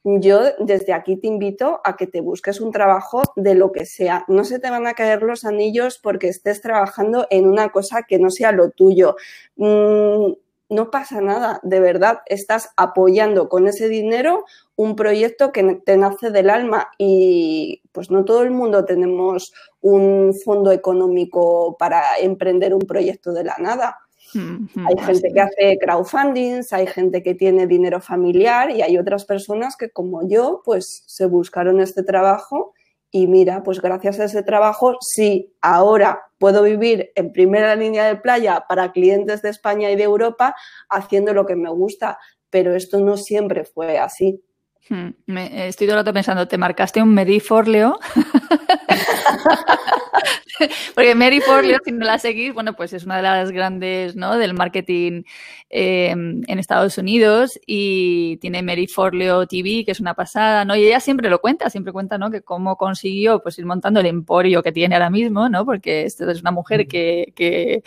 yo 0.05 0.41
desde 0.61 0.93
aquí 0.93 1.17
te 1.17 1.27
invito 1.27 1.81
a 1.85 1.97
que 1.97 2.07
te 2.07 2.21
busques 2.21 2.61
un 2.61 2.73
trabajo 2.73 3.23
de 3.37 3.55
lo 3.55 3.73
que 3.73 3.85
sea. 3.87 4.25
No 4.29 4.45
se 4.45 4.59
te 4.59 4.71
van 4.71 4.87
a 4.87 4.95
caer 4.95 5.23
los 5.23 5.45
anillos 5.45 5.99
porque 6.03 6.29
estés 6.29 6.61
trabajando 6.61 7.27
en 7.31 7.47
una 7.49 7.71
cosa 7.71 8.03
que 8.03 8.19
no 8.19 8.31
sea 8.31 8.53
lo 8.53 8.71
tuyo. 8.71 9.17
Mm, 9.57 10.33
no 10.71 10.91
pasa 10.91 11.21
nada, 11.21 11.61
de 11.63 11.81
verdad, 11.81 12.19
estás 12.27 12.71
apoyando 12.77 13.49
con 13.49 13.67
ese 13.67 13.89
dinero 13.89 14.45
un 14.77 14.97
proyecto 14.97 15.51
que 15.51 15.81
te 15.85 15.97
nace 15.97 16.31
del 16.31 16.51
alma 16.51 16.91
y 16.99 17.83
pues 17.93 18.11
no 18.11 18.25
todo 18.25 18.43
el 18.43 18.51
mundo 18.51 18.85
tenemos 18.85 19.55
un 19.81 20.35
fondo 20.45 20.71
económico 20.71 21.77
para 21.79 22.19
emprender 22.21 22.75
un 22.75 22.81
proyecto 22.81 23.33
de 23.33 23.45
la 23.45 23.57
nada. 23.59 23.99
Hay 24.35 25.05
gente 25.05 25.33
que 25.33 25.41
hace 25.41 25.79
crowdfundings, 25.81 26.73
hay 26.73 26.87
gente 26.87 27.23
que 27.23 27.35
tiene 27.35 27.67
dinero 27.67 28.01
familiar 28.01 28.71
y 28.71 28.83
hay 28.83 28.99
otras 28.99 29.25
personas 29.25 29.77
que 29.77 29.91
como 29.91 30.29
yo 30.29 30.63
pues 30.65 31.03
se 31.07 31.27
buscaron 31.27 31.81
este 31.81 32.03
trabajo 32.03 32.75
y 33.11 33.27
mira, 33.27 33.63
pues 33.63 33.81
gracias 33.81 34.21
a 34.21 34.25
ese 34.25 34.43
trabajo, 34.43 34.97
sí, 35.01 35.55
ahora 35.63 36.21
puedo 36.39 36.63
vivir 36.63 37.11
en 37.15 37.33
primera 37.33 37.75
línea 37.75 38.05
de 38.05 38.17
playa 38.17 38.65
para 38.69 38.93
clientes 38.93 39.41
de 39.41 39.49
España 39.49 39.91
y 39.91 39.97
de 39.97 40.03
Europa 40.03 40.55
haciendo 40.91 41.33
lo 41.33 41.47
que 41.47 41.57
me 41.57 41.71
gusta, 41.71 42.19
pero 42.51 42.75
esto 42.75 43.01
no 43.01 43.17
siempre 43.17 43.65
fue 43.65 43.99
así. 43.99 44.43
Hmm, 44.91 45.11
me, 45.27 45.69
estoy 45.69 45.87
todo 45.87 45.97
el 45.97 46.05
rato 46.05 46.13
pensando, 46.13 46.49
¿te 46.49 46.59
marcaste 46.59 47.03
un 47.03 47.15
Mediforleo? 47.15 47.99
Porque 50.95 51.15
Mary 51.15 51.41
Forleo, 51.41 51.79
si 51.85 51.93
no 51.93 52.05
la 52.05 52.19
seguís, 52.19 52.53
bueno, 52.53 52.75
pues 52.75 52.93
es 52.93 53.05
una 53.05 53.17
de 53.17 53.23
las 53.23 53.51
grandes, 53.51 54.17
¿no? 54.17 54.37
Del 54.37 54.55
marketing 54.55 55.23
eh, 55.71 56.11
en 56.11 56.59
Estados 56.59 56.99
Unidos 56.99 57.59
y 57.67 58.39
tiene 58.39 58.63
Mary 58.63 58.87
Forleo 58.87 59.47
TV, 59.47 59.85
que 59.85 59.93
es 59.93 60.01
una 60.01 60.15
pasada, 60.15 60.65
¿no? 60.65 60.75
Y 60.77 60.87
ella 60.87 61.01
siempre 61.01 61.31
lo 61.31 61.41
cuenta, 61.41 61.71
siempre 61.71 61.93
cuenta, 61.93 62.19
¿no? 62.19 62.31
Que 62.31 62.43
cómo 62.43 62.77
consiguió, 62.77 63.43
pues, 63.43 63.59
ir 63.59 63.67
montando 63.67 64.01
el 64.01 64.07
emporio 64.07 64.63
que 64.63 64.73
tiene 64.73 64.95
ahora 64.95 65.11
mismo, 65.11 65.49
¿no? 65.49 65.65
Porque 65.65 66.05
esto 66.05 66.29
es 66.31 66.41
una 66.41 66.51
mujer 66.51 66.89
que, 66.89 67.33
que, 67.37 67.83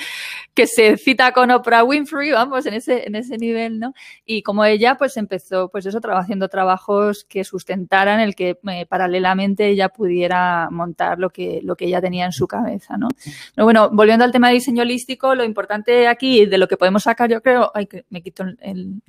que 0.54 0.68
se 0.68 0.98
cita 0.98 1.32
con 1.34 1.52
Oprah 1.52 1.84
Winfrey, 1.84 2.32
vamos, 2.32 2.66
en 2.66 2.76
ese, 2.76 3.08
en 3.08 3.16
ese 3.16 3.38
nivel, 3.38 3.80
¿no? 3.80 3.94
Y 4.26 4.44
como 4.44 4.64
ella, 4.64 4.96
pues, 4.96 5.18
empezó, 5.18 5.70
pues, 5.70 5.86
eso, 5.86 6.00
haciendo 6.12 6.50
trabajos 6.50 7.26
que 7.26 7.44
sustentaran 7.44 8.20
el 8.20 8.36
que 8.36 8.58
eh, 8.68 8.86
paralelamente 8.86 9.68
ella 9.68 9.90
pudiera 9.90 10.70
montar 10.72 11.20
lo 11.20 11.31
que, 11.32 11.62
lo 11.64 11.76
que 11.76 11.86
ella 11.86 12.02
tenía 12.02 12.26
en 12.26 12.32
su 12.32 12.48
cabeza, 12.48 12.98
¿no? 12.98 13.08
Pero 13.56 13.66
bueno, 13.66 13.90
volviendo 13.92 14.24
al 14.24 14.32
tema 14.32 14.50
de 14.50 14.56
diseño 14.56 14.84
holístico, 14.84 15.36
lo 15.36 15.44
importante 15.44 16.08
aquí, 16.08 16.46
de 16.46 16.58
lo 16.58 16.68
que 16.68 16.78
podemos 16.78 17.04
sacar, 17.04 17.30
yo 17.30 17.42
creo, 17.42 17.72
ay, 17.74 17.88
que 17.88 18.06
me 18.10 18.22
quito 18.22 18.44
el, 18.44 19.02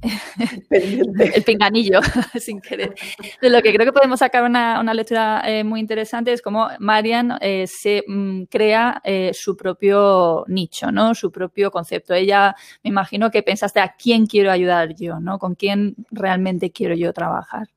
el, 0.70 1.42
pinganillo 1.46 2.00
sin 2.40 2.60
querer, 2.60 2.94
de 3.40 3.50
lo 3.50 3.62
que 3.62 3.72
creo 3.72 3.86
que 3.86 3.92
podemos 3.92 4.20
sacar 4.20 4.44
una, 4.44 4.80
una 4.80 4.94
lectura 4.94 5.42
eh, 5.44 5.64
muy 5.64 5.80
interesante 5.80 6.32
es 6.32 6.42
cómo 6.42 6.68
Marian 6.78 7.38
eh, 7.40 7.66
se 7.66 8.04
mm, 8.06 8.44
crea 8.44 9.00
eh, 9.04 9.30
su 9.34 9.56
propio 9.56 10.44
nicho, 10.48 10.90
¿no? 10.92 11.14
Su 11.14 11.30
propio 11.30 11.70
concepto. 11.70 12.14
Ella, 12.14 12.54
me 12.82 12.90
imagino 12.90 13.30
que 13.30 13.42
pensaste 13.42 13.80
a 13.80 13.94
quién 13.96 14.26
quiero 14.26 14.50
ayudar 14.50 14.94
yo, 14.94 15.20
¿no? 15.20 15.38
Con 15.38 15.54
quién 15.54 15.94
realmente 16.10 16.70
quiero 16.70 16.94
yo 16.94 17.12
trabajar. 17.12 17.68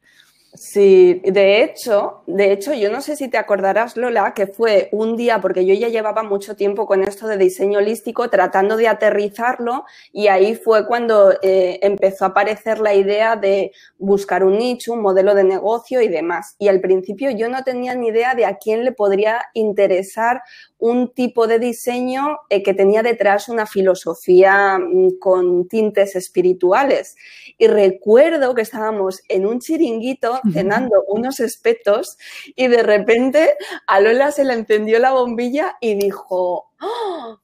Sí, 0.57 1.21
de 1.25 1.63
hecho, 1.63 2.23
de 2.27 2.53
hecho, 2.53 2.73
yo 2.73 2.89
no 2.89 3.01
sé 3.01 3.17
si 3.17 3.27
te 3.27 3.37
acordarás, 3.37 3.97
Lola, 3.97 4.33
que 4.33 4.47
fue 4.47 4.87
un 4.93 5.17
día, 5.17 5.41
porque 5.41 5.65
yo 5.65 5.73
ya 5.73 5.89
llevaba 5.89 6.23
mucho 6.23 6.55
tiempo 6.55 6.85
con 6.85 7.03
esto 7.03 7.27
de 7.27 7.37
diseño 7.37 7.79
holístico, 7.79 8.29
tratando 8.29 8.77
de 8.77 8.87
aterrizarlo, 8.87 9.83
y 10.13 10.27
ahí 10.27 10.55
fue 10.55 10.87
cuando 10.87 11.33
eh, 11.41 11.79
empezó 11.81 12.23
a 12.23 12.29
aparecer 12.29 12.79
la 12.79 12.93
idea 12.93 13.35
de 13.35 13.73
buscar 13.97 14.45
un 14.45 14.57
nicho, 14.57 14.93
un 14.93 15.01
modelo 15.01 15.35
de 15.35 15.43
negocio 15.43 15.99
y 16.01 16.07
demás. 16.07 16.55
Y 16.57 16.69
al 16.69 16.79
principio 16.79 17.31
yo 17.31 17.49
no 17.49 17.65
tenía 17.65 17.93
ni 17.93 18.07
idea 18.07 18.33
de 18.33 18.45
a 18.45 18.55
quién 18.55 18.85
le 18.85 18.93
podría 18.93 19.41
interesar 19.53 20.41
un 20.85 21.11
tipo 21.13 21.47
de 21.47 21.57
diseño 21.57 22.37
eh, 22.49 22.61
que 22.61 22.75
tenía 22.75 23.01
detrás 23.01 23.49
una 23.49 23.65
filosofía 23.65 24.77
mm, 24.77 25.17
con 25.19 25.67
tintes 25.67 26.15
espirituales. 26.15 27.15
Y 27.57 27.65
recuerdo 27.65 28.53
que 28.53 28.61
estábamos 28.61 29.21
en 29.27 29.47
un 29.47 29.59
chiringuito 29.59 30.39
cenando 30.53 31.03
unos 31.07 31.39
espetos 31.39 32.17
y 32.55 32.67
de 32.67 32.83
repente 32.83 33.55
a 33.87 33.99
Lola 33.99 34.31
se 34.31 34.43
le 34.43 34.53
encendió 34.53 34.99
la 34.99 35.11
bombilla 35.11 35.75
y 35.81 35.95
dijo, 35.95 36.71
¡Oh! 36.79 37.39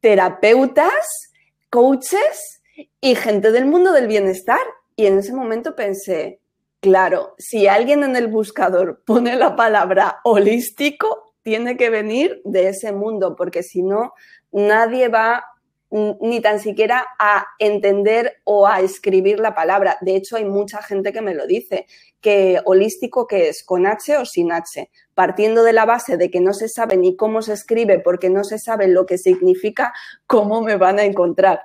terapeutas, 0.00 1.32
coaches 1.70 2.62
y 3.00 3.16
gente 3.16 3.50
del 3.50 3.66
mundo 3.66 3.90
del 3.90 4.06
bienestar. 4.06 4.60
Y 4.94 5.06
en 5.06 5.18
ese 5.18 5.32
momento 5.32 5.74
pensé, 5.74 6.40
claro, 6.80 7.34
si 7.38 7.66
alguien 7.66 8.04
en 8.04 8.14
el 8.14 8.28
buscador 8.28 9.02
pone 9.04 9.34
la 9.34 9.56
palabra 9.56 10.20
holístico, 10.22 11.25
tiene 11.46 11.76
que 11.76 11.90
venir 11.90 12.42
de 12.44 12.70
ese 12.70 12.90
mundo, 12.90 13.36
porque 13.36 13.62
si 13.62 13.80
no, 13.80 14.14
nadie 14.50 15.06
va 15.06 15.44
ni 15.92 16.40
tan 16.40 16.58
siquiera 16.58 17.06
a 17.20 17.46
entender 17.60 18.40
o 18.42 18.66
a 18.66 18.80
escribir 18.80 19.38
la 19.38 19.54
palabra. 19.54 19.96
De 20.00 20.16
hecho, 20.16 20.34
hay 20.34 20.44
mucha 20.44 20.82
gente 20.82 21.12
que 21.12 21.22
me 21.22 21.36
lo 21.36 21.46
dice, 21.46 21.86
que 22.20 22.60
holístico 22.64 23.26
que 23.26 23.48
es, 23.48 23.62
con 23.62 23.86
H 23.86 24.18
o 24.18 24.24
sin 24.24 24.52
H, 24.52 24.90
partiendo 25.14 25.62
de 25.62 25.72
la 25.72 25.84
base 25.84 26.16
de 26.16 26.30
que 26.30 26.40
no 26.40 26.52
se 26.52 26.68
sabe 26.68 26.96
ni 26.96 27.16
cómo 27.16 27.40
se 27.42 27.52
escribe 27.52 28.00
porque 28.00 28.30
no 28.30 28.44
se 28.44 28.58
sabe 28.58 28.88
lo 28.88 29.06
que 29.06 29.16
significa, 29.16 29.94
cómo 30.26 30.60
me 30.60 30.76
van 30.76 30.98
a 30.98 31.04
encontrar. 31.04 31.62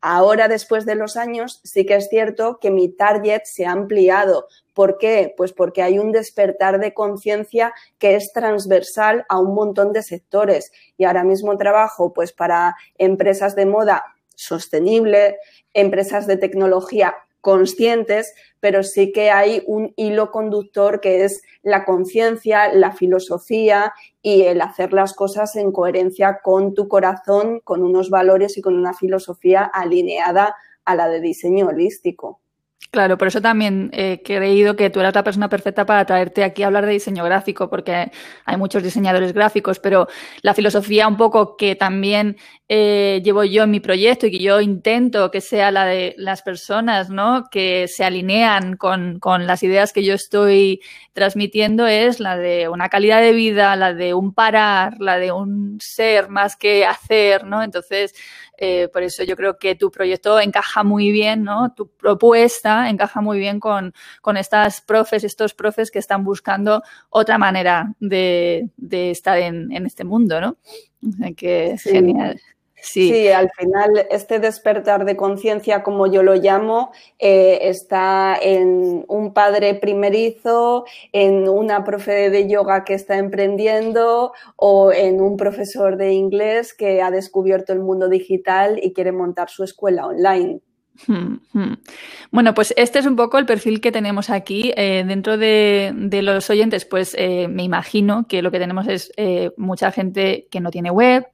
Ahora, 0.00 0.48
después 0.48 0.86
de 0.86 0.94
los 0.94 1.16
años, 1.16 1.60
sí 1.62 1.84
que 1.84 1.96
es 1.96 2.08
cierto 2.08 2.58
que 2.60 2.70
mi 2.70 2.88
target 2.88 3.42
se 3.44 3.66
ha 3.66 3.72
ampliado. 3.72 4.48
¿Por 4.74 4.98
qué? 4.98 5.34
Pues 5.36 5.52
porque 5.52 5.82
hay 5.82 5.98
un 5.98 6.12
despertar 6.12 6.80
de 6.80 6.94
conciencia 6.94 7.74
que 7.98 8.14
es 8.14 8.32
transversal 8.32 9.26
a 9.28 9.38
un 9.38 9.54
montón 9.54 9.92
de 9.92 10.02
sectores. 10.02 10.72
Y 10.96 11.04
ahora 11.04 11.24
mismo 11.24 11.56
trabajo 11.56 12.12
pues 12.12 12.32
para 12.32 12.76
empresas 12.96 13.54
de 13.54 13.66
moda 13.66 14.04
sostenible, 14.34 15.36
empresas 15.74 16.26
de 16.26 16.36
tecnología 16.36 17.14
conscientes, 17.40 18.34
pero 18.60 18.82
sí 18.82 19.12
que 19.12 19.30
hay 19.30 19.62
un 19.66 19.92
hilo 19.96 20.30
conductor 20.30 21.00
que 21.00 21.24
es 21.24 21.42
la 21.62 21.84
conciencia, 21.84 22.72
la 22.72 22.92
filosofía 22.92 23.92
y 24.22 24.42
el 24.42 24.60
hacer 24.60 24.92
las 24.92 25.14
cosas 25.14 25.56
en 25.56 25.72
coherencia 25.72 26.40
con 26.42 26.74
tu 26.74 26.88
corazón, 26.88 27.60
con 27.64 27.82
unos 27.82 28.10
valores 28.10 28.58
y 28.58 28.62
con 28.62 28.76
una 28.76 28.94
filosofía 28.94 29.64
alineada 29.64 30.54
a 30.84 30.94
la 30.94 31.08
de 31.08 31.20
diseño 31.20 31.68
holístico. 31.68 32.40
Claro, 32.90 33.18
por 33.18 33.28
eso 33.28 33.42
también 33.42 33.90
he 33.92 34.22
creído 34.22 34.74
que 34.74 34.88
tú 34.88 34.98
eras 35.00 35.14
la 35.14 35.22
persona 35.22 35.50
perfecta 35.50 35.84
para 35.84 36.06
traerte 36.06 36.42
aquí 36.42 36.62
a 36.62 36.68
hablar 36.68 36.86
de 36.86 36.92
diseño 36.92 37.22
gráfico, 37.22 37.68
porque 37.68 38.10
hay 38.46 38.56
muchos 38.56 38.82
diseñadores 38.82 39.34
gráficos, 39.34 39.78
pero 39.78 40.08
la 40.40 40.54
filosofía 40.54 41.06
un 41.06 41.18
poco 41.18 41.54
que 41.58 41.76
también 41.76 42.38
eh, 42.66 43.20
llevo 43.22 43.44
yo 43.44 43.64
en 43.64 43.70
mi 43.72 43.80
proyecto 43.80 44.26
y 44.26 44.30
que 44.30 44.38
yo 44.38 44.60
intento 44.62 45.30
que 45.30 45.42
sea 45.42 45.70
la 45.70 45.84
de 45.84 46.14
las 46.16 46.40
personas, 46.40 47.10
¿no? 47.10 47.44
Que 47.50 47.88
se 47.88 48.04
alinean 48.04 48.76
con, 48.78 49.18
con 49.20 49.46
las 49.46 49.62
ideas 49.62 49.92
que 49.92 50.02
yo 50.02 50.14
estoy 50.14 50.80
transmitiendo 51.12 51.86
es 51.86 52.20
la 52.20 52.38
de 52.38 52.68
una 52.68 52.88
calidad 52.88 53.20
de 53.20 53.32
vida, 53.32 53.76
la 53.76 53.92
de 53.92 54.14
un 54.14 54.32
parar, 54.32 54.94
la 54.98 55.18
de 55.18 55.30
un 55.32 55.76
ser 55.80 56.30
más 56.30 56.56
que 56.56 56.86
hacer, 56.86 57.44
¿no? 57.44 57.62
Entonces, 57.62 58.14
eh, 58.60 58.88
por 58.92 59.02
eso 59.02 59.22
yo 59.24 59.36
creo 59.36 59.58
que 59.58 59.74
tu 59.76 59.90
proyecto 59.90 60.40
encaja 60.40 60.82
muy 60.84 61.10
bien, 61.12 61.44
¿no? 61.44 61.72
Tu 61.74 61.88
propuesta 61.88 62.77
encaja 62.86 63.20
muy 63.20 63.38
bien 63.38 63.60
con, 63.60 63.92
con 64.22 64.36
estas 64.36 64.80
profes, 64.80 65.24
estos 65.24 65.54
profes 65.54 65.90
que 65.90 65.98
están 65.98 66.24
buscando 66.24 66.82
otra 67.10 67.38
manera 67.38 67.94
de, 68.00 68.68
de 68.76 69.10
estar 69.10 69.38
en, 69.38 69.72
en, 69.72 69.86
este 69.86 70.04
mundo, 70.04 70.40
¿no? 70.40 70.56
que 71.36 71.76
genial. 71.78 72.40
Sí. 72.80 73.28
al 73.28 73.50
final 73.56 74.06
este 74.10 74.38
despertar 74.38 75.04
de 75.04 75.16
conciencia, 75.16 75.82
como 75.82 76.06
yo 76.06 76.22
lo 76.22 76.34
llamo, 76.36 76.92
eh, 77.18 77.58
está 77.62 78.38
en 78.40 79.04
un 79.08 79.32
padre 79.32 79.74
primerizo, 79.74 80.84
en 81.12 81.48
una 81.48 81.84
profe 81.84 82.30
de 82.30 82.48
yoga 82.48 82.84
que 82.84 82.94
está 82.94 83.18
emprendiendo 83.18 84.32
o 84.56 84.92
en 84.92 85.20
un 85.20 85.36
profesor 85.36 85.96
de 85.96 86.12
inglés 86.12 86.72
que 86.72 87.02
ha 87.02 87.10
descubierto 87.10 87.72
el 87.72 87.80
mundo 87.80 88.08
digital 88.08 88.78
y 88.82 88.92
quiere 88.92 89.12
montar 89.12 89.50
su 89.50 89.64
escuela 89.64 90.06
online. 90.06 90.60
Bueno, 92.30 92.54
pues 92.54 92.74
este 92.76 92.98
es 92.98 93.06
un 93.06 93.16
poco 93.16 93.38
el 93.38 93.46
perfil 93.46 93.80
que 93.80 93.92
tenemos 93.92 94.30
aquí. 94.30 94.72
Eh, 94.76 95.04
dentro 95.06 95.38
de, 95.38 95.92
los 96.22 96.50
oyentes, 96.50 96.84
pues 96.84 97.14
eh, 97.18 97.48
me 97.48 97.62
imagino 97.62 98.26
que 98.28 98.42
lo 98.42 98.50
que 98.50 98.58
tenemos 98.58 98.86
es 98.88 99.12
mucha 99.56 99.92
gente 99.92 100.48
que 100.50 100.60
no 100.60 100.70
tiene 100.70 100.90
web, 100.90 101.26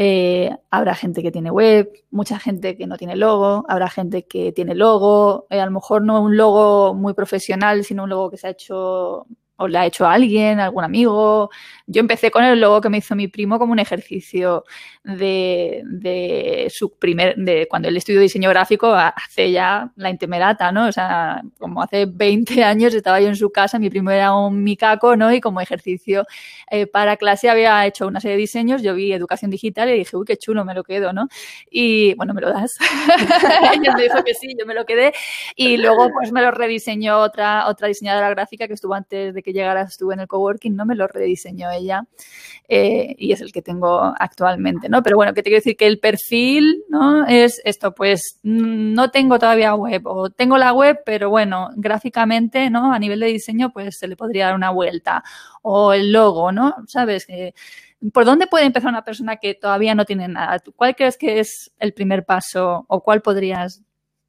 Eh, 0.00 0.50
habrá 0.70 0.94
gente 0.94 1.22
que 1.22 1.32
tiene 1.32 1.50
web, 1.50 1.90
mucha 2.12 2.38
gente 2.38 2.76
que 2.76 2.86
no 2.86 2.96
tiene 2.96 3.16
logo, 3.16 3.64
habrá 3.68 3.88
gente 3.90 4.26
que 4.26 4.52
tiene 4.52 4.76
logo, 4.76 5.48
eh, 5.50 5.60
a 5.60 5.66
lo 5.66 5.72
mejor 5.72 6.02
no 6.02 6.22
un 6.22 6.36
logo 6.36 6.94
muy 6.94 7.14
profesional, 7.14 7.82
sino 7.84 8.04
un 8.04 8.10
logo 8.10 8.30
que 8.30 8.36
se 8.36 8.46
ha 8.46 8.50
hecho 8.50 9.26
o 9.58 9.68
le 9.68 9.78
ha 9.78 9.86
hecho 9.86 10.06
alguien, 10.06 10.60
algún 10.60 10.84
amigo. 10.84 11.50
Yo 11.86 12.00
empecé 12.00 12.30
con 12.30 12.44
el 12.44 12.60
logo 12.60 12.80
que 12.80 12.88
me 12.88 12.98
hizo 12.98 13.16
mi 13.16 13.28
primo 13.28 13.58
como 13.58 13.72
un 13.72 13.78
ejercicio 13.80 14.64
de, 15.02 15.82
de 15.84 16.68
su 16.70 16.96
primer, 16.96 17.34
de 17.36 17.66
cuando 17.68 17.88
él 17.88 17.96
estudió 17.96 18.20
diseño 18.20 18.50
gráfico 18.50 18.94
hace 18.94 19.50
ya 19.50 19.90
la 19.96 20.10
intemerata, 20.10 20.70
¿no? 20.70 20.86
O 20.86 20.92
sea, 20.92 21.42
como 21.58 21.82
hace 21.82 22.06
20 22.06 22.62
años 22.62 22.94
estaba 22.94 23.20
yo 23.20 23.28
en 23.28 23.36
su 23.36 23.50
casa, 23.50 23.78
mi 23.78 23.90
primo 23.90 24.10
era 24.10 24.34
un 24.34 24.62
micaco, 24.62 25.16
¿no? 25.16 25.32
Y 25.32 25.40
como 25.40 25.60
ejercicio 25.60 26.24
eh, 26.70 26.86
para 26.86 27.16
clase 27.16 27.50
había 27.50 27.84
hecho 27.86 28.06
una 28.06 28.20
serie 28.20 28.36
de 28.36 28.42
diseños, 28.42 28.82
yo 28.82 28.94
vi 28.94 29.12
educación 29.12 29.50
digital 29.50 29.88
y 29.88 29.98
dije, 29.98 30.16
uy, 30.16 30.24
qué 30.24 30.36
chulo, 30.36 30.64
me 30.64 30.74
lo 30.74 30.84
quedo, 30.84 31.12
¿no? 31.12 31.28
Y 31.70 32.14
bueno, 32.14 32.32
me 32.32 32.42
lo 32.42 32.50
das. 32.50 32.76
Ella 33.74 33.94
me 33.96 34.02
dijo 34.04 34.22
que 34.22 34.34
sí, 34.34 34.54
yo 34.58 34.66
me 34.66 34.74
lo 34.74 34.84
quedé. 34.84 35.12
Y 35.56 35.78
luego 35.78 36.10
pues 36.12 36.30
me 36.30 36.42
lo 36.42 36.52
rediseñó 36.52 37.18
otra, 37.18 37.66
otra 37.66 37.88
diseñadora 37.88 38.30
gráfica 38.30 38.68
que 38.68 38.74
estuvo 38.74 38.94
antes 38.94 39.34
de 39.34 39.42
que 39.42 39.47
llegara, 39.52 39.82
estuve 39.82 40.14
en 40.14 40.20
el 40.20 40.28
coworking, 40.28 40.74
no 40.74 40.86
me 40.86 40.94
lo 40.94 41.06
rediseñó 41.06 41.70
ella 41.70 42.04
eh, 42.68 43.14
y 43.18 43.32
es 43.32 43.40
el 43.40 43.52
que 43.52 43.62
tengo 43.62 44.14
actualmente, 44.18 44.88
¿no? 44.88 45.02
Pero 45.02 45.16
bueno, 45.16 45.34
que 45.34 45.42
te 45.42 45.50
quiero 45.50 45.60
decir 45.60 45.76
que 45.76 45.86
el 45.86 45.98
perfil, 45.98 46.84
¿no? 46.88 47.26
Es 47.26 47.60
esto, 47.64 47.94
pues 47.94 48.38
mm, 48.42 48.92
no 48.94 49.10
tengo 49.10 49.38
todavía 49.38 49.74
web 49.74 50.02
o 50.06 50.30
tengo 50.30 50.58
la 50.58 50.72
web, 50.72 51.00
pero 51.04 51.30
bueno, 51.30 51.70
gráficamente, 51.76 52.70
¿no? 52.70 52.92
A 52.92 52.98
nivel 52.98 53.20
de 53.20 53.26
diseño, 53.26 53.72
pues 53.72 53.98
se 53.98 54.08
le 54.08 54.16
podría 54.16 54.46
dar 54.46 54.54
una 54.54 54.70
vuelta 54.70 55.22
o 55.62 55.92
el 55.92 56.12
logo, 56.12 56.52
¿no? 56.52 56.74
¿Sabes? 56.86 57.26
¿Por 58.12 58.24
dónde 58.24 58.46
puede 58.46 58.66
empezar 58.66 58.90
una 58.90 59.04
persona 59.04 59.36
que 59.36 59.54
todavía 59.54 59.94
no 59.94 60.04
tiene 60.04 60.28
nada? 60.28 60.62
¿Cuál 60.76 60.94
crees 60.94 61.16
que 61.16 61.40
es 61.40 61.72
el 61.78 61.92
primer 61.94 62.24
paso 62.24 62.84
o 62.88 63.02
cuál 63.02 63.22
podrías 63.22 63.82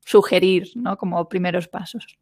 sugerir, 0.06 0.70
¿no? 0.76 0.98
Como 0.98 1.28
primeros 1.30 1.68
pasos? 1.68 2.18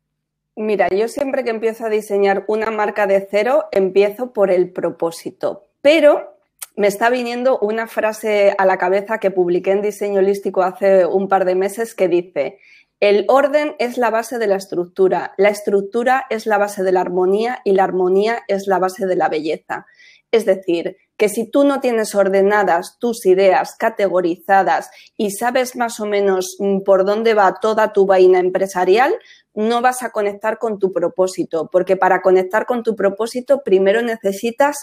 Mira, 0.57 0.87
yo 0.89 1.07
siempre 1.07 1.43
que 1.43 1.51
empiezo 1.51 1.85
a 1.85 1.89
diseñar 1.89 2.43
una 2.47 2.71
marca 2.71 3.05
de 3.05 3.27
cero, 3.29 3.65
empiezo 3.71 4.33
por 4.33 4.49
el 4.49 4.71
propósito. 4.71 5.67
Pero 5.81 6.35
me 6.75 6.87
está 6.87 7.11
viniendo 7.11 7.59
una 7.59 7.85
frase 7.85 8.55
a 8.57 8.65
la 8.65 8.79
cabeza 8.79 9.19
que 9.19 9.29
publiqué 9.29 9.69
en 9.69 9.83
Diseño 9.83 10.17
Holístico 10.17 10.63
hace 10.63 11.05
un 11.05 11.27
par 11.27 11.45
de 11.45 11.53
meses 11.53 11.93
que 11.93 12.07
dice, 12.07 12.57
el 12.99 13.25
orden 13.27 13.75
es 13.77 13.99
la 13.99 14.09
base 14.09 14.39
de 14.39 14.47
la 14.47 14.55
estructura, 14.55 15.35
la 15.37 15.49
estructura 15.49 16.25
es 16.31 16.47
la 16.47 16.57
base 16.57 16.81
de 16.81 16.91
la 16.91 17.01
armonía 17.01 17.61
y 17.63 17.73
la 17.73 17.83
armonía 17.83 18.39
es 18.47 18.65
la 18.65 18.79
base 18.79 19.05
de 19.05 19.15
la 19.15 19.29
belleza. 19.29 19.85
Es 20.31 20.47
decir, 20.47 20.97
que 21.17 21.29
si 21.29 21.50
tú 21.50 21.63
no 21.63 21.79
tienes 21.81 22.13
ordenadas 22.15 22.97
tus 23.00 23.25
ideas, 23.25 23.75
categorizadas 23.77 24.89
y 25.17 25.31
sabes 25.31 25.75
más 25.75 26.00
o 26.00 26.05
menos 26.05 26.55
mm, 26.59 26.81
por 26.81 27.05
dónde 27.05 27.33
va 27.33 27.59
toda 27.59 27.91
tu 27.91 28.05
vaina 28.05 28.39
empresarial, 28.39 29.15
no 29.55 29.81
vas 29.81 30.03
a 30.03 30.12
conectar 30.12 30.59
con 30.59 30.77
tu 30.77 30.91
propósito, 30.91 31.69
porque 31.71 31.97
para 31.97 32.21
conectar 32.21 32.67
con 32.67 32.83
tu 32.83 32.95
propósito 32.95 33.63
primero 33.63 34.03
necesitas 34.03 34.77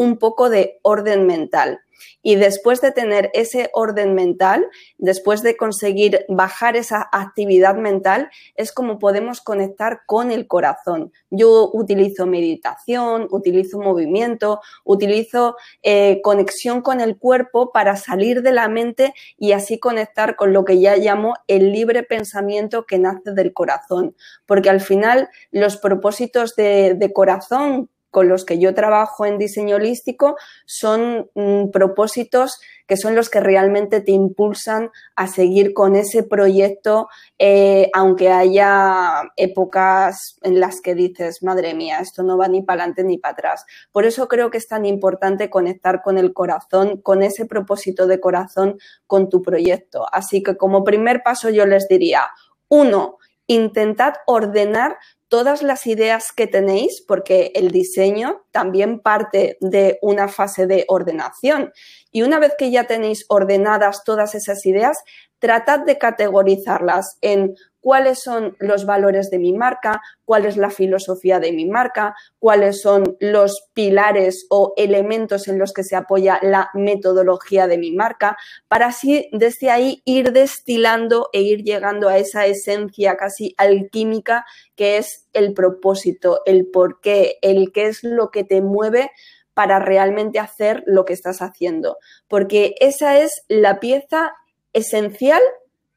un 0.00 0.16
poco 0.16 0.48
de 0.48 0.80
orden 0.80 1.26
mental. 1.26 1.80
Y 2.22 2.36
después 2.36 2.80
de 2.80 2.90
tener 2.90 3.30
ese 3.34 3.68
orden 3.74 4.14
mental, 4.14 4.66
después 4.96 5.42
de 5.42 5.58
conseguir 5.58 6.24
bajar 6.26 6.74
esa 6.74 7.06
actividad 7.12 7.74
mental, 7.74 8.30
es 8.54 8.72
como 8.72 8.98
podemos 8.98 9.42
conectar 9.42 10.00
con 10.06 10.30
el 10.30 10.46
corazón. 10.46 11.12
Yo 11.28 11.68
utilizo 11.74 12.24
meditación, 12.24 13.28
utilizo 13.30 13.78
movimiento, 13.78 14.62
utilizo 14.84 15.56
eh, 15.82 16.22
conexión 16.22 16.80
con 16.80 17.02
el 17.02 17.18
cuerpo 17.18 17.70
para 17.70 17.96
salir 17.96 18.40
de 18.40 18.52
la 18.52 18.68
mente 18.68 19.12
y 19.36 19.52
así 19.52 19.78
conectar 19.78 20.34
con 20.34 20.54
lo 20.54 20.64
que 20.64 20.80
ya 20.80 20.96
llamo 20.96 21.34
el 21.46 21.72
libre 21.72 22.04
pensamiento 22.04 22.86
que 22.86 22.98
nace 22.98 23.32
del 23.32 23.52
corazón. 23.52 24.16
Porque 24.46 24.70
al 24.70 24.80
final 24.80 25.28
los 25.50 25.76
propósitos 25.76 26.56
de, 26.56 26.94
de 26.94 27.12
corazón 27.12 27.90
con 28.10 28.28
los 28.28 28.44
que 28.44 28.58
yo 28.58 28.74
trabajo 28.74 29.24
en 29.24 29.38
diseño 29.38 29.76
holístico 29.76 30.36
son 30.66 31.30
mm, 31.34 31.70
propósitos 31.70 32.60
que 32.90 32.96
son 32.96 33.14
los 33.14 33.30
que 33.30 33.38
realmente 33.38 34.00
te 34.00 34.10
impulsan 34.10 34.90
a 35.14 35.28
seguir 35.28 35.74
con 35.74 35.94
ese 35.94 36.24
proyecto, 36.24 37.08
eh, 37.38 37.88
aunque 37.94 38.32
haya 38.32 39.30
épocas 39.36 40.40
en 40.42 40.58
las 40.58 40.80
que 40.80 40.96
dices, 40.96 41.40
madre 41.44 41.72
mía, 41.72 42.00
esto 42.00 42.24
no 42.24 42.36
va 42.36 42.48
ni 42.48 42.62
para 42.62 42.82
adelante 42.82 43.04
ni 43.04 43.16
para 43.16 43.34
atrás. 43.34 43.64
Por 43.92 44.06
eso 44.06 44.26
creo 44.26 44.50
que 44.50 44.58
es 44.58 44.66
tan 44.66 44.86
importante 44.86 45.50
conectar 45.50 46.02
con 46.02 46.18
el 46.18 46.32
corazón, 46.32 47.00
con 47.00 47.22
ese 47.22 47.46
propósito 47.46 48.08
de 48.08 48.18
corazón, 48.18 48.76
con 49.06 49.28
tu 49.28 49.40
proyecto. 49.40 50.06
Así 50.12 50.42
que 50.42 50.56
como 50.56 50.82
primer 50.82 51.22
paso 51.22 51.48
yo 51.48 51.66
les 51.66 51.86
diría, 51.86 52.26
uno, 52.66 53.18
intentad 53.46 54.14
ordenar 54.26 54.96
todas 55.30 55.62
las 55.62 55.86
ideas 55.86 56.32
que 56.32 56.48
tenéis, 56.48 57.02
porque 57.06 57.52
el 57.54 57.70
diseño 57.70 58.42
también 58.50 58.98
parte 58.98 59.56
de 59.60 59.98
una 60.02 60.26
fase 60.26 60.66
de 60.66 60.84
ordenación. 60.88 61.72
Y 62.10 62.22
una 62.22 62.40
vez 62.40 62.54
que 62.58 62.72
ya 62.72 62.88
tenéis 62.88 63.26
ordenadas 63.28 64.02
todas 64.04 64.34
esas 64.34 64.66
ideas, 64.66 64.98
tratad 65.38 65.80
de 65.86 65.98
categorizarlas 65.98 67.16
en 67.20 67.54
cuáles 67.80 68.22
son 68.22 68.56
los 68.58 68.86
valores 68.86 69.30
de 69.30 69.38
mi 69.38 69.52
marca, 69.52 70.00
cuál 70.24 70.46
es 70.46 70.56
la 70.56 70.70
filosofía 70.70 71.40
de 71.40 71.52
mi 71.52 71.66
marca, 71.66 72.14
cuáles 72.38 72.80
son 72.82 73.16
los 73.20 73.68
pilares 73.74 74.46
o 74.50 74.74
elementos 74.76 75.48
en 75.48 75.58
los 75.58 75.72
que 75.72 75.84
se 75.84 75.96
apoya 75.96 76.38
la 76.42 76.70
metodología 76.74 77.66
de 77.66 77.78
mi 77.78 77.92
marca, 77.92 78.36
para 78.68 78.86
así 78.86 79.28
desde 79.32 79.70
ahí 79.70 80.02
ir 80.04 80.32
destilando 80.32 81.30
e 81.32 81.40
ir 81.42 81.64
llegando 81.64 82.08
a 82.08 82.18
esa 82.18 82.46
esencia 82.46 83.16
casi 83.16 83.54
alquímica 83.56 84.44
que 84.76 84.98
es 84.98 85.28
el 85.32 85.54
propósito, 85.54 86.42
el 86.46 86.66
por 86.66 87.00
qué, 87.00 87.38
el 87.42 87.72
qué 87.72 87.86
es 87.86 88.04
lo 88.04 88.30
que 88.30 88.44
te 88.44 88.60
mueve 88.60 89.10
para 89.54 89.78
realmente 89.78 90.38
hacer 90.38 90.82
lo 90.86 91.04
que 91.04 91.12
estás 91.12 91.42
haciendo. 91.42 91.98
Porque 92.28 92.74
esa 92.80 93.18
es 93.18 93.44
la 93.48 93.80
pieza 93.80 94.32
esencial 94.72 95.42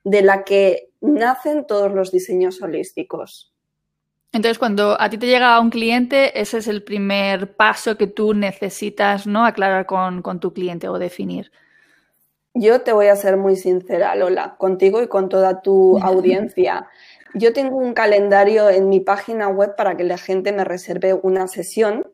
de 0.04 0.22
la 0.22 0.44
que 0.44 0.90
nacen 1.04 1.68
todos 1.68 1.94
los 1.94 2.12
diseños 2.12 2.62
holísticos. 2.62 3.54
Entonces, 4.32 4.58
cuando 4.58 5.00
a 5.00 5.10
ti 5.12 5.20
te 5.20 5.28
llega 5.28 5.60
un 5.60 5.70
cliente, 5.70 6.40
ese 6.42 6.58
es 6.58 6.68
el 6.68 6.82
primer 6.82 7.56
paso 7.56 7.98
que 7.98 8.08
tú 8.08 8.34
necesitas 8.34 9.28
¿no? 9.28 9.46
aclarar 9.46 9.86
con, 9.86 10.24
tu 10.40 10.54
cliente 10.54 10.88
o 10.90 10.98
definir. 10.98 11.52
Yo 12.56 12.82
te 12.82 12.94
voy 12.94 13.08
a 13.08 13.16
ser 13.16 13.38
muy 13.38 13.56
sincera, 13.56 14.16
Lola, 14.16 14.56
contigo 14.58 15.04
y 15.04 15.08
con 15.08 15.30
toda 15.30 15.62
tu 15.62 16.00
audiencia. 16.02 16.88
Yo 17.36 17.54
tengo 17.54 17.78
un 17.78 17.94
calendario 17.94 18.70
en 18.70 18.90
mi 18.90 19.00
página 19.00 19.50
web 19.50 19.76
para 19.76 19.96
que 19.98 20.04
la 20.04 20.18
gente 20.18 20.52
me 20.52 20.64
reserve 20.64 21.14
una 21.14 21.48
sesión 21.48 22.08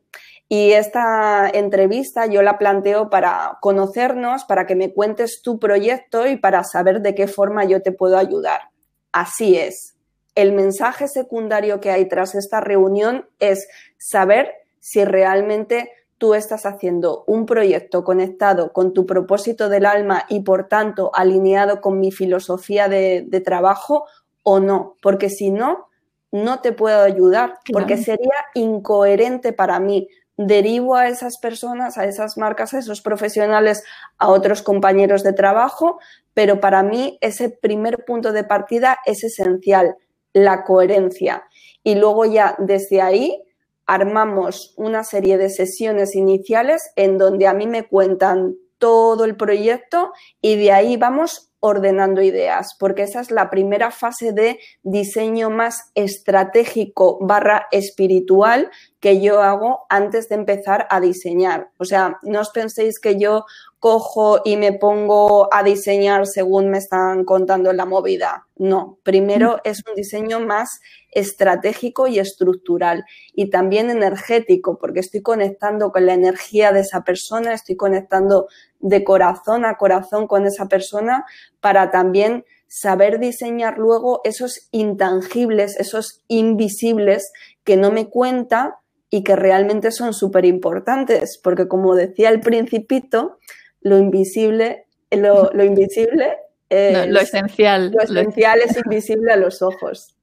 y 0.46 0.72
esta 0.72 1.48
entrevista 1.48 2.26
yo 2.26 2.42
la 2.42 2.58
planteo 2.58 3.08
para 3.08 3.58
conocernos, 3.60 4.44
para 4.44 4.66
que 4.66 4.74
me 4.74 4.92
cuentes 4.92 5.42
tu 5.42 5.58
proyecto 5.58 6.26
y 6.26 6.36
para 6.36 6.64
saber 6.64 7.00
de 7.00 7.14
qué 7.14 7.28
forma 7.28 7.64
yo 7.64 7.80
te 7.82 7.92
puedo 7.92 8.18
ayudar. 8.18 8.69
Así 9.12 9.56
es. 9.56 9.96
El 10.34 10.52
mensaje 10.52 11.08
secundario 11.08 11.80
que 11.80 11.90
hay 11.90 12.08
tras 12.08 12.34
esta 12.34 12.60
reunión 12.60 13.28
es 13.40 13.66
saber 13.98 14.52
si 14.78 15.04
realmente 15.04 15.90
tú 16.20 16.34
estás 16.34 16.66
haciendo 16.66 17.24
un 17.26 17.46
proyecto 17.46 18.04
conectado 18.04 18.72
con 18.72 18.92
tu 18.92 19.06
propósito 19.06 19.70
del 19.70 19.86
alma 19.86 20.26
y 20.28 20.40
por 20.40 20.68
tanto 20.68 21.10
alineado 21.14 21.80
con 21.80 21.98
mi 21.98 22.12
filosofía 22.12 22.88
de, 22.88 23.42
trabajo 23.42 24.04
o 24.42 24.60
no, 24.60 24.96
porque 25.00 25.30
si 25.30 25.50
no, 25.50 25.88
no 26.30 26.60
te 26.60 26.72
puedo 26.72 27.02
ayudar, 27.02 27.54
porque 27.72 27.96
sería 27.96 28.34
incoherente 28.54 29.52
para 29.54 29.80
mí. 29.80 30.08
Derivo 30.42 30.94
a 30.94 31.08
esas 31.08 31.36
personas, 31.36 31.98
a 31.98 32.06
esas 32.06 32.38
marcas, 32.38 32.72
a 32.72 32.78
esos 32.78 33.02
profesionales, 33.02 33.84
a 34.16 34.30
otros 34.30 34.62
compañeros 34.62 35.22
de 35.22 35.34
trabajo, 35.34 36.00
pero 36.32 36.60
para 36.60 36.82
mí 36.82 37.18
ese 37.20 37.50
primer 37.50 38.06
punto 38.06 38.32
de 38.32 38.42
partida 38.42 39.00
es 39.04 39.22
esencial, 39.22 39.96
la 40.32 40.64
coherencia. 40.64 41.44
Y 41.84 41.96
luego 41.96 42.24
ya 42.24 42.56
desde 42.58 43.02
ahí 43.02 43.42
armamos 43.84 44.72
una 44.78 45.04
serie 45.04 45.36
de 45.36 45.50
sesiones 45.50 46.14
iniciales 46.14 46.90
en 46.96 47.18
donde 47.18 47.46
a 47.46 47.52
mí 47.52 47.66
me 47.66 47.86
cuentan 47.86 48.56
todo 48.78 49.26
el 49.26 49.36
proyecto 49.36 50.14
y 50.40 50.56
de 50.56 50.72
ahí 50.72 50.96
vamos 50.96 51.49
ordenando 51.60 52.22
ideas, 52.22 52.74
porque 52.78 53.02
esa 53.02 53.20
es 53.20 53.30
la 53.30 53.50
primera 53.50 53.90
fase 53.90 54.32
de 54.32 54.58
diseño 54.82 55.50
más 55.50 55.90
estratégico 55.94 57.18
barra 57.20 57.66
espiritual 57.70 58.70
que 58.98 59.20
yo 59.20 59.42
hago 59.42 59.86
antes 59.88 60.28
de 60.28 60.34
empezar 60.36 60.86
a 60.90 61.00
diseñar. 61.00 61.70
O 61.78 61.84
sea, 61.84 62.18
no 62.22 62.40
os 62.40 62.50
penséis 62.50 62.98
que 62.98 63.18
yo 63.18 63.44
cojo 63.78 64.40
y 64.44 64.56
me 64.56 64.74
pongo 64.74 65.52
a 65.52 65.62
diseñar 65.62 66.26
según 66.26 66.68
me 66.68 66.78
están 66.78 67.24
contando 67.24 67.70
en 67.70 67.78
la 67.78 67.86
movida. 67.86 68.46
No, 68.56 68.98
primero 69.02 69.56
mm. 69.56 69.60
es 69.64 69.82
un 69.88 69.94
diseño 69.94 70.40
más 70.40 70.80
estratégico 71.10 72.06
y 72.06 72.18
estructural 72.18 73.04
y 73.32 73.48
también 73.48 73.88
energético, 73.88 74.78
porque 74.78 75.00
estoy 75.00 75.22
conectando 75.22 75.92
con 75.92 76.04
la 76.04 76.12
energía 76.12 76.72
de 76.72 76.80
esa 76.80 77.02
persona, 77.04 77.54
estoy 77.54 77.76
conectando 77.76 78.48
de 78.80 79.04
corazón 79.04 79.64
a 79.64 79.76
corazón 79.76 80.26
con 80.26 80.46
esa 80.46 80.66
persona 80.66 81.24
para 81.60 81.90
también 81.90 82.44
saber 82.66 83.18
diseñar 83.18 83.78
luego 83.78 84.20
esos 84.24 84.68
intangibles, 84.70 85.76
esos 85.78 86.22
invisibles 86.28 87.32
que 87.64 87.76
no 87.76 87.90
me 87.90 88.08
cuenta 88.08 88.78
y 89.10 89.24
que 89.24 89.34
realmente 89.34 89.90
son 89.90 90.14
súper 90.14 90.44
importantes, 90.44 91.38
porque 91.42 91.66
como 91.66 91.96
decía 91.96 92.28
el 92.28 92.40
principito, 92.40 93.38
lo 93.80 93.98
invisible, 93.98 94.86
lo, 95.10 95.50
invisible 95.64 96.36
es, 96.68 97.08
lo 97.08 97.18
esencial. 97.18 97.90
Lo 97.90 98.02
esencial 98.02 98.60
es 98.60 98.76
invisible 98.76 99.32
a 99.32 99.36
los 99.36 99.62
ojos. 99.62 100.16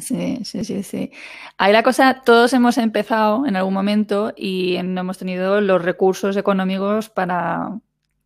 Sí, 0.00 0.40
sí, 0.44 0.64
sí, 0.64 0.82
sí. 0.82 1.12
Ahí 1.56 1.72
la 1.72 1.82
cosa, 1.82 2.22
todos 2.24 2.52
hemos 2.52 2.78
empezado 2.78 3.46
en 3.46 3.56
algún 3.56 3.74
momento 3.74 4.32
y 4.36 4.78
no 4.84 5.02
hemos 5.02 5.18
tenido 5.18 5.60
los 5.60 5.82
recursos 5.82 6.36
económicos 6.36 7.10
para 7.10 7.78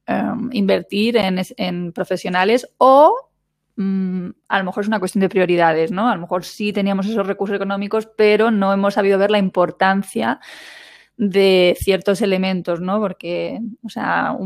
em, 0.07 0.49
invertir 0.53 1.17
en, 1.17 1.93
profesionales 1.93 2.69
o 2.79 3.29
Mm, 3.81 4.31
a 4.49 4.59
lo 4.59 4.65
mejor 4.65 4.83
es 4.83 4.89
una 4.89 4.99
cuestión 4.99 5.21
de 5.21 5.29
prioridades, 5.29 5.93
¿no? 5.93 6.09
A 6.09 6.15
lo 6.17 6.21
mejor 6.23 6.45
sí 6.45 6.73
teníamos 6.73 7.07
esos 7.07 7.25
recursos 7.25 7.55
económicos, 7.55 8.09
pero 8.17 8.51
no 8.51 8.73
hemos 8.73 8.95
sabido 8.95 9.21
ver 9.21 9.31
la 9.31 9.39
importancia 9.39 10.41
de 11.19 11.77
ciertos 11.81 12.23
elementos, 12.23 12.81
¿no? 12.81 13.01
Porque, 13.01 13.61
o 13.85 13.89
sea, 13.89 14.37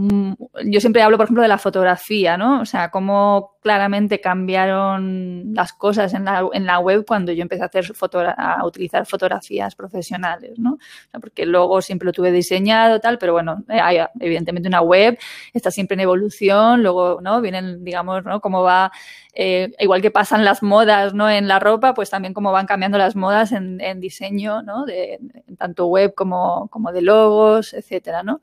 yo 0.64 0.80
siempre 0.80 1.02
hablo, 1.02 1.18
por 1.18 1.24
ejemplo, 1.24 1.42
de 1.42 1.48
la 1.48 1.58
fotografía, 1.58 2.38
¿no? 2.38 2.62
O 2.62 2.64
sea, 2.64 2.90
cómo 2.90 3.52
claramente 3.62 4.20
cambiaron 4.20 5.54
las 5.54 5.72
cosas 5.72 6.14
en 6.14 6.24
la, 6.24 6.48
en 6.52 6.66
la 6.66 6.80
web 6.80 7.04
cuando 7.06 7.30
yo 7.30 7.42
empecé 7.42 7.62
a, 7.62 7.66
hacer 7.66 7.92
a 8.36 8.66
utilizar 8.66 9.06
fotografías 9.06 9.76
profesionales, 9.76 10.58
¿no? 10.58 10.78
porque 11.20 11.46
luego 11.46 11.80
siempre 11.80 12.06
lo 12.06 12.12
tuve 12.12 12.32
diseñado, 12.32 12.98
tal, 12.98 13.18
pero 13.18 13.32
bueno, 13.32 13.62
hay 13.68 13.98
evidentemente 14.18 14.68
una 14.68 14.80
web, 14.80 15.16
está 15.52 15.70
siempre 15.70 15.94
en 15.94 16.00
evolución, 16.00 16.82
luego, 16.82 17.20
¿no? 17.22 17.40
Vienen, 17.40 17.84
digamos, 17.84 18.24
¿no? 18.24 18.40
Cómo 18.40 18.62
va, 18.62 18.90
eh, 19.34 19.72
igual 19.78 20.02
que 20.02 20.10
pasan 20.10 20.44
las 20.44 20.62
modas, 20.62 21.14
¿no? 21.14 21.30
En 21.30 21.46
la 21.46 21.60
ropa, 21.60 21.94
pues 21.94 22.10
también 22.10 22.34
cómo 22.34 22.50
van 22.50 22.66
cambiando 22.66 22.98
las 22.98 23.14
modas 23.14 23.52
en, 23.52 23.80
en 23.80 24.00
diseño, 24.00 24.62
¿no? 24.62 24.84
De, 24.84 25.20
tanto 25.56 25.86
web 25.86 26.14
como, 26.14 26.61
como 26.68 26.92
de 26.92 27.02
logos, 27.02 27.74
etcétera, 27.74 28.22
¿no? 28.22 28.40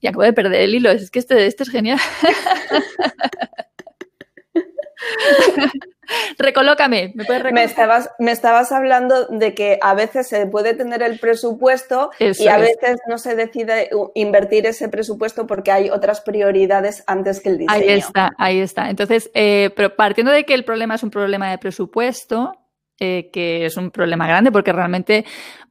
Y 0.00 0.08
acabo 0.08 0.22
de 0.22 0.32
perder 0.32 0.62
el 0.62 0.74
hilo, 0.74 0.90
es 0.90 1.10
que 1.10 1.20
este, 1.20 1.46
este 1.46 1.62
es 1.62 1.70
genial. 1.70 1.98
Recolócame, 6.38 7.12
¿me 7.14 7.24
puedes 7.24 7.52
me 7.52 7.64
estabas, 7.64 8.10
me 8.18 8.32
estabas 8.32 8.72
hablando 8.72 9.26
de 9.26 9.54
que 9.54 9.78
a 9.80 9.94
veces 9.94 10.28
se 10.28 10.46
puede 10.46 10.74
tener 10.74 11.02
el 11.02 11.18
presupuesto 11.18 12.10
y 12.18 12.48
a 12.48 12.58
veces 12.58 12.98
no 13.08 13.18
se 13.18 13.36
decide 13.36 13.90
invertir 14.14 14.66
ese 14.66 14.88
presupuesto 14.88 15.46
porque 15.46 15.70
hay 15.70 15.90
otras 15.90 16.20
prioridades 16.20 17.04
antes 17.06 17.40
que 17.40 17.50
el 17.50 17.58
diseño. 17.58 17.80
Ahí 17.80 17.88
está, 17.88 18.30
ahí 18.38 18.60
está. 18.60 18.90
Entonces, 18.90 19.30
eh, 19.34 19.70
pero 19.76 19.96
partiendo 19.96 20.32
de 20.32 20.44
que 20.44 20.54
el 20.54 20.64
problema 20.64 20.96
es 20.96 21.02
un 21.02 21.10
problema 21.10 21.50
de 21.50 21.58
presupuesto, 21.58 22.52
eh, 22.98 23.30
que 23.32 23.66
es 23.66 23.76
un 23.76 23.90
problema 23.90 24.26
grande 24.26 24.52
porque 24.52 24.72
realmente 24.72 25.24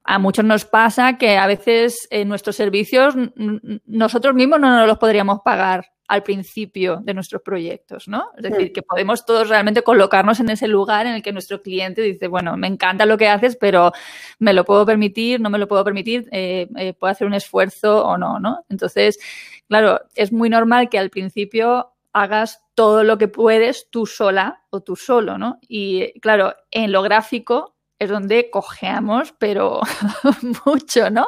a 0.04 0.20
muchos 0.20 0.46
nos 0.46 0.66
pasa 0.66 1.18
que 1.18 1.38
a 1.38 1.48
veces 1.48 2.08
en 2.10 2.28
nuestros 2.28 2.56
servicios 2.56 3.16
nosotros 3.86 4.34
mismos 4.34 4.60
no 4.60 4.76
nos 4.76 4.88
los 4.88 4.98
podríamos 4.98 5.40
pagar 5.44 5.92
al 6.12 6.24
principio 6.24 6.98
de 7.02 7.14
nuestros 7.14 7.42
proyectos, 7.42 8.10
¿no? 8.10 8.32
Es 8.36 8.44
decir, 8.44 8.74
que 8.74 8.82
podemos 8.82 9.26
todos 9.26 9.48
realmente 9.48 9.82
colocarnos 9.82 10.42
en 10.42 10.50
ese 10.50 10.68
lugar 10.68 11.06
en 11.06 11.14
el 11.14 11.24
que 11.24 11.32
nuestro 11.32 11.62
cliente 11.62 12.02
dice, 12.02 12.28
bueno, 12.28 12.58
me 12.58 12.68
encanta 12.68 13.06
lo 13.06 13.18
que 13.18 13.30
haces, 13.30 13.56
pero 13.56 13.94
me 14.38 14.52
lo 14.52 14.66
puedo 14.66 14.86
permitir, 14.86 15.40
no 15.40 15.50
me 15.50 15.58
lo 15.58 15.70
puedo 15.70 15.86
permitir, 15.86 16.28
eh, 16.34 16.68
eh, 16.76 16.94
puedo 16.94 17.12
hacer 17.12 17.28
un 17.28 17.34
esfuerzo 17.34 18.06
o 18.06 18.18
no, 18.18 18.42
¿no? 18.42 18.66
Entonces, 18.68 19.20
claro, 19.70 20.02
es 20.14 20.34
muy 20.34 20.50
normal 20.50 20.90
que 20.90 21.00
al 21.00 21.12
principio 21.12 21.94
hagas 22.12 22.62
todo 22.76 23.06
lo 23.06 23.18
que 23.18 23.30
puedes 23.30 23.90
tú 23.90 24.06
sola 24.06 24.64
o 24.70 24.82
tú 24.82 24.98
solo, 24.98 25.38
¿no? 25.38 25.60
Y 25.70 26.20
claro, 26.20 26.56
en 26.72 26.92
lo 26.92 27.04
gráfico 27.04 27.78
es 28.02 28.10
donde 28.10 28.50
cojeamos, 28.50 29.32
pero 29.38 29.80
mucho, 30.66 31.12
¿no? 31.12 31.28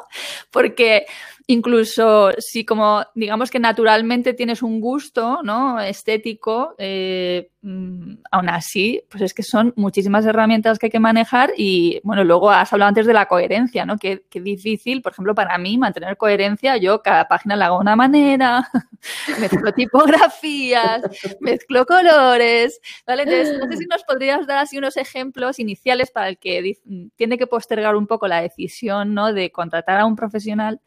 Porque 0.50 1.06
incluso 1.48 2.32
si 2.38 2.64
como 2.64 3.04
digamos 3.16 3.52
que 3.52 3.60
naturalmente 3.60 4.34
tienes 4.34 4.62
un 4.62 4.80
gusto 4.80 5.42
no 5.44 5.80
estético 5.80 6.76
eh, 6.78 7.50
mm, 7.62 8.14
aún 8.32 8.50
así 8.50 9.02
pues 9.10 9.24
es 9.24 9.34
que 9.34 9.44
son 9.44 9.74
muchísimas 9.76 10.26
herramientas 10.26 10.80
que 10.80 10.86
hay 10.86 10.92
que 10.92 11.00
manejar 11.00 11.52
y 11.58 12.00
bueno 12.04 12.24
luego 12.24 12.50
has 12.50 12.72
hablado 12.72 12.90
antes 12.90 13.06
de 13.06 13.14
la 13.14 13.26
coherencia 13.26 13.86
no 13.86 13.98
que, 13.98 14.24
difícil 14.32 15.02
por 15.02 15.12
ejemplo 15.12 15.36
para 15.36 15.58
mí 15.58 15.78
mantener 15.78 16.16
coherencia 16.16 16.78
yo 16.78 17.02
cada 17.02 17.28
página 17.28 17.56
la 17.56 17.66
hago 17.66 17.78
de 17.78 17.82
una 17.82 17.96
manera 17.96 18.70
mezclo 19.40 19.74
tipografías 19.74 21.02
mezclo 21.42 21.86
colores 21.86 22.80
vale 23.06 23.24
entonces 23.24 23.58
no 23.60 23.68
sé 23.68 23.78
si 23.78 23.86
nos 23.86 24.04
podrías 24.04 24.48
dar 24.48 24.60
así 24.60 24.78
unos 24.78 24.96
ejemplos 24.96 25.60
iniciales 25.60 26.10
para 26.10 26.30
el 26.30 26.38
que 26.38 26.78
tiene 27.18 27.38
que 27.38 27.48
postergar 27.48 27.96
un 27.98 28.08
poco 28.08 28.28
la 28.28 28.42
decisión 28.42 29.14
no 29.14 29.34
de 29.34 29.52
contratar 29.52 30.00
a 30.00 30.06
un 30.06 30.16
profesional 30.16 30.80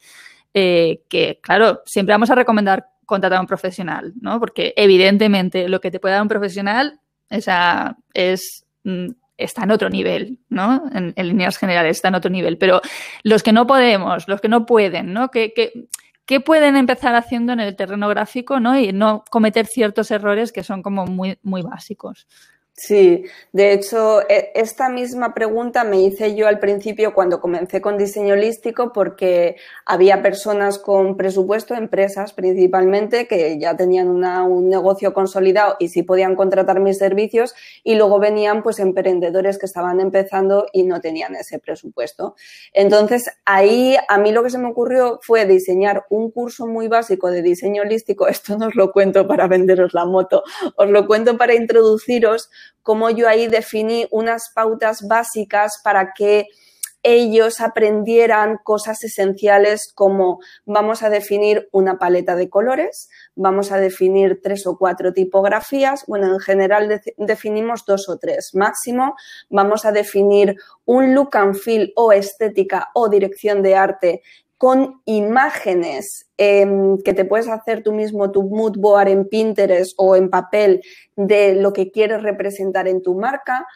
eh, 0.59 1.03
que, 1.11 1.39
claro, 1.43 1.83
siempre 1.85 2.15
vamos 2.15 2.31
a 2.31 2.35
recomendar 2.35 2.87
contratar 3.05 3.37
a 3.37 3.43
un 3.43 3.47
profesional, 3.47 4.15
¿no? 4.19 4.41
Porque 4.41 4.73
evidentemente 4.79 5.69
lo 5.69 5.83
que 5.83 5.91
te 5.91 6.01
puede 6.01 6.15
dar 6.15 6.23
un 6.23 6.29
profesional 6.29 6.99
esa, 7.29 7.99
es 8.15 8.65
mm, 8.85 9.09
está 9.37 9.65
en 9.65 9.71
otro 9.71 9.91
nivel, 9.91 10.39
¿no? 10.49 10.83
En, 10.95 11.13
líneas 11.15 11.59
generales 11.59 11.99
está 11.99 12.09
en 12.09 12.15
otro 12.15 12.31
nivel. 12.31 12.57
Pero 12.57 12.81
los 13.23 13.43
que 13.43 13.53
no 13.53 13.67
podemos, 13.67 14.27
los 14.29 14.41
que 14.41 14.49
no 14.49 14.65
pueden, 14.65 15.13
¿no? 15.13 15.31
¿Qué, 15.31 15.53
qué, 16.25 16.41
pueden 16.41 16.75
empezar 16.77 17.15
haciendo 17.17 17.53
en 17.53 17.61
el 17.61 17.77
terreno 17.77 18.09
gráfico, 18.09 18.59
¿no? 18.59 18.79
Y 18.79 18.95
no 18.95 19.25
cometer 19.31 19.67
ciertos 19.67 20.11
errores 20.11 20.53
que 20.53 20.65
son 20.65 20.83
como 20.83 21.05
muy, 21.05 21.39
muy 21.43 21.61
básicos. 21.61 22.27
Sí, 22.79 23.25
de 23.53 23.73
hecho, 23.73 24.21
e, 24.29 24.53
esta 24.55 24.91
misma 24.91 25.33
pregunta 25.33 25.83
me 25.83 26.03
hice 26.03 26.35
yo 26.35 26.47
al 26.47 26.59
principio 26.59 27.15
cuando 27.15 27.41
comencé 27.41 27.81
con 27.81 27.97
diseño 27.97 28.35
holístico 28.35 28.93
porque 28.93 29.57
había 29.87 30.21
personas 30.23 30.79
con 30.79 31.17
presupuesto, 31.17 31.75
empresas 31.75 32.35
principalmente, 32.35 33.27
que 33.27 33.59
ya 33.59 33.75
tenían 33.79 34.09
un 34.09 34.69
negocio 34.69 35.15
consolidado 35.15 35.77
y 35.79 35.89
sí 35.89 36.03
podían 36.03 36.37
contratar 36.37 36.81
mis 36.81 36.99
servicios 36.99 37.55
y 37.83 37.95
luego 37.95 38.19
venían 38.19 38.63
pues 38.63 38.79
emprendedores 38.79 39.59
que 39.59 39.65
estaban 39.65 39.99
empezando 39.99 40.67
y 40.71 40.83
no 40.83 41.01
tenían 41.01 41.35
ese 41.35 41.59
presupuesto. 41.59 42.35
Entonces, 42.75 43.31
ahí 43.47 43.97
a 44.07 44.19
mí 44.19 44.33
lo 44.33 44.43
que 44.43 44.51
se 44.51 44.59
me 44.59 44.69
ocurrió 44.69 45.19
fue 45.23 45.47
diseñar 45.47 46.05
un 46.11 46.31
curso 46.31 46.67
muy 46.67 46.89
básico 46.89 47.31
de 47.31 47.41
diseño 47.41 47.83
holístico. 47.83 48.29
Esto 48.37 48.59
no 48.59 48.67
os 48.67 48.75
lo 48.75 48.93
cuento 48.93 49.27
para 49.27 49.47
venderos 49.49 49.95
la 49.95 50.05
moto, 50.05 50.43
os 50.77 50.91
lo 50.91 51.07
cuento 51.07 51.39
para 51.39 51.55
introduciros 51.55 52.51
cómo 52.83 53.11
yo 53.11 53.29
ahí 53.29 53.49
definí 53.49 54.07
unas 54.11 54.51
pautas 54.55 55.07
básicas 55.07 55.81
para 55.83 56.13
que 56.13 56.47
ellos 57.09 57.61
aprendieran 57.61 58.59
cosas 58.65 59.05
esenciales 59.05 59.93
como 59.95 60.41
vamos 60.65 61.05
a 61.05 61.09
definir 61.09 61.69
una 61.71 62.01
paleta 62.01 62.35
de 62.35 62.51
colores, 62.51 63.09
vamos 63.37 63.71
a 63.71 63.79
definir 63.79 64.41
tres 64.43 64.67
o 64.67 64.77
cuatro 64.77 65.13
tipografías, 65.13 66.05
bueno, 66.09 66.27
en 66.33 66.41
general 66.41 67.01
definimos 67.17 67.87
dos 67.87 68.09
o 68.09 68.19
tres 68.19 68.51
máximo, 68.55 69.15
vamos 69.49 69.85
a 69.85 69.93
definir 69.93 70.57
un 70.85 71.15
look 71.15 71.37
and 71.37 71.55
feel 71.55 71.93
o 71.95 72.11
estética 72.11 72.89
o 72.93 73.09
dirección 73.09 73.63
de 73.63 73.77
arte 73.77 74.23
con 74.59 75.03
imágenes 75.05 76.29
em, 76.37 76.99
que 76.99 77.13
te 77.13 77.25
puedes 77.25 77.49
hacer 77.49 77.83
tú 77.83 77.93
mismo, 77.93 78.31
tu 78.31 78.43
mood 78.43 78.79
board 78.79 79.09
en 79.09 79.29
Pinterest 79.29 79.93
o 79.99 80.17
en 80.17 80.31
papel 80.31 80.83
de 81.15 81.55
lo 81.55 81.73
que 81.73 81.91
quieres 81.91 82.23
representar 82.23 82.89
en 82.89 83.03
tu 83.03 83.15
marca. 83.15 83.67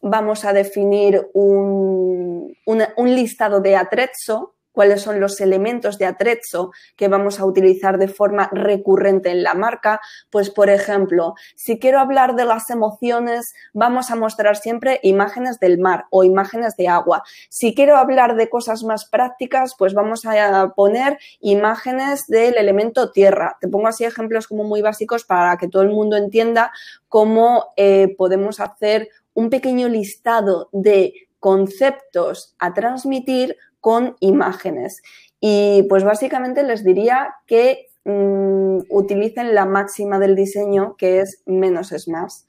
Vamos 0.00 0.44
a 0.44 0.52
definir 0.52 1.28
un, 1.34 2.54
un 2.66 3.14
listado 3.14 3.60
de 3.60 3.76
atrezzo 3.76 4.54
cuáles 4.72 5.02
son 5.02 5.20
los 5.20 5.40
elementos 5.40 5.98
de 5.98 6.06
atrezzo 6.06 6.72
que 6.96 7.08
vamos 7.08 7.38
a 7.38 7.44
utilizar 7.44 7.98
de 7.98 8.08
forma 8.08 8.48
recurrente 8.52 9.30
en 9.30 9.42
la 9.42 9.54
marca. 9.54 10.00
Pues, 10.30 10.50
por 10.50 10.70
ejemplo, 10.70 11.34
si 11.54 11.78
quiero 11.78 12.00
hablar 12.00 12.34
de 12.34 12.44
las 12.44 12.70
emociones, 12.70 13.54
vamos 13.72 14.10
a 14.10 14.16
mostrar 14.16 14.56
siempre 14.56 14.98
imágenes 15.02 15.60
del 15.60 15.78
mar 15.78 16.06
o 16.10 16.24
imágenes 16.24 16.76
de 16.76 16.88
agua. 16.88 17.22
Si 17.48 17.74
quiero 17.74 17.96
hablar 17.96 18.36
de 18.36 18.48
cosas 18.48 18.82
más 18.82 19.04
prácticas, 19.04 19.74
pues 19.78 19.94
vamos 19.94 20.24
a 20.24 20.72
poner 20.74 21.18
imágenes 21.40 22.26
del 22.26 22.56
elemento 22.56 23.12
tierra. 23.12 23.56
Te 23.60 23.68
pongo 23.68 23.88
así 23.88 24.04
ejemplos 24.04 24.48
como 24.48 24.64
muy 24.64 24.82
básicos 24.82 25.24
para 25.24 25.56
que 25.56 25.68
todo 25.68 25.82
el 25.82 25.90
mundo 25.90 26.16
entienda 26.16 26.72
cómo 27.08 27.72
eh, 27.76 28.14
podemos 28.16 28.60
hacer 28.60 29.08
un 29.34 29.50
pequeño 29.50 29.88
listado 29.88 30.68
de 30.72 31.14
conceptos 31.38 32.54
a 32.58 32.72
transmitir 32.72 33.56
con 33.82 34.16
imágenes. 34.20 35.02
Y 35.40 35.82
pues 35.88 36.04
básicamente 36.04 36.62
les 36.62 36.84
diría 36.84 37.34
que 37.46 37.88
mm, 38.04 38.78
utilicen 38.88 39.54
la 39.54 39.66
máxima 39.66 40.20
del 40.20 40.36
diseño, 40.36 40.94
que 40.96 41.18
es 41.20 41.42
menos 41.46 41.90
es 41.90 42.06
más. 42.06 42.46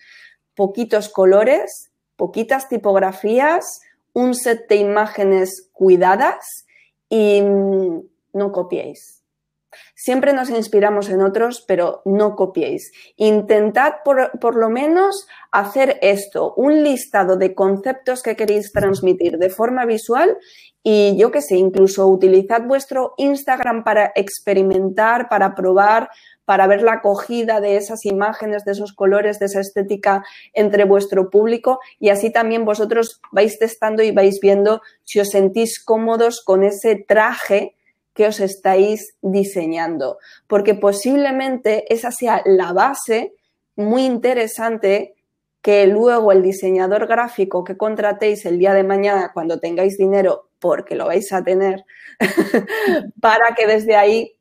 Poquitos 0.54 1.10
colores, 1.10 1.91
poquitas 2.15 2.69
tipografías, 2.69 3.82
un 4.13 4.36
set 4.36 4.69
de 4.69 4.76
imágenes 4.76 5.69
cuidadas 5.74 6.67
y 7.10 7.41
mm, 7.41 8.02
no 8.34 8.52
copiéis. 8.52 9.24
Siempre 9.96 10.34
nos 10.34 10.52
inspiramos 10.52 11.10
en 11.10 11.24
otros, 11.24 11.65
pero 11.67 12.04
no 12.06 12.36
copiéis. 12.36 12.91
Intentad 13.15 13.93
por, 14.06 14.38
por, 14.39 14.56
lo 14.56 14.69
menos 14.69 15.28
hacer 15.52 15.98
esto, 16.04 16.54
un 16.56 16.84
listado 16.84 17.38
de 17.38 17.56
conceptos 17.56 18.22
que 18.22 18.36
queréis 18.36 18.72
transmitir 18.72 19.39
de 19.39 19.50
forma 19.50 19.86
visual 19.86 20.38
y 20.84 21.15
yo 21.15 21.32
qué 21.32 21.41
sé, 21.41 21.56
incluso 21.56 22.08
utilizad 22.08 22.63
vuestro 22.63 23.13
Instagram 23.17 23.86
para 23.86 24.12
experimentar, 24.15 25.30
para 25.30 25.56
probar, 25.56 26.10
para 26.43 26.67
ver 26.67 26.82
la 26.82 26.93
acogida 26.93 27.62
de 27.62 27.78
esas 27.78 28.06
imágenes, 28.06 28.65
de 28.65 28.74
esos 28.74 28.91
colores, 28.91 29.39
de 29.39 29.46
esa 29.46 29.62
estética 29.62 30.26
entre 30.52 30.84
vuestro 30.84 31.30
público. 31.30 31.80
Y 32.00 32.10
así 32.10 32.32
también 32.32 32.65
vosotros 32.65 33.22
vais 33.32 33.58
testando 33.58 34.04
y 34.04 34.12
vais 34.12 34.39
viendo 34.41 34.82
si 35.06 35.22
os 35.22 35.30
sentís 35.30 35.82
cómodos 35.82 36.43
con 36.43 36.63
ese 36.63 36.96
traje 37.08 37.76
que 38.13 38.28
os 38.28 38.41
estáis 38.41 39.15
diseñando, 39.22 40.19
porque 40.48 40.76
posiblemente 40.76 41.91
esa 41.91 42.12
sea 42.12 42.43
la 42.46 42.74
base 42.74 43.34
muy 43.76 44.06
interesante 44.06 45.15
que 45.63 45.88
luego 45.88 46.32
el 46.32 46.43
diseñador 46.43 47.08
gráfico 47.08 47.63
que 47.63 47.78
contratéis 47.78 48.46
el 48.46 48.60
día 48.60 48.74
de 48.74 48.84
mañana 48.84 49.32
cuando 49.34 49.60
tengáis 49.60 49.98
dinero, 49.98 50.50
porque 50.63 50.95
lo 50.95 51.08
vais 51.08 51.34
a 51.34 51.43
tener, 51.43 51.84
para 53.19 53.54
que 53.54 53.67
desde 53.67 53.97
ahí 53.97 54.32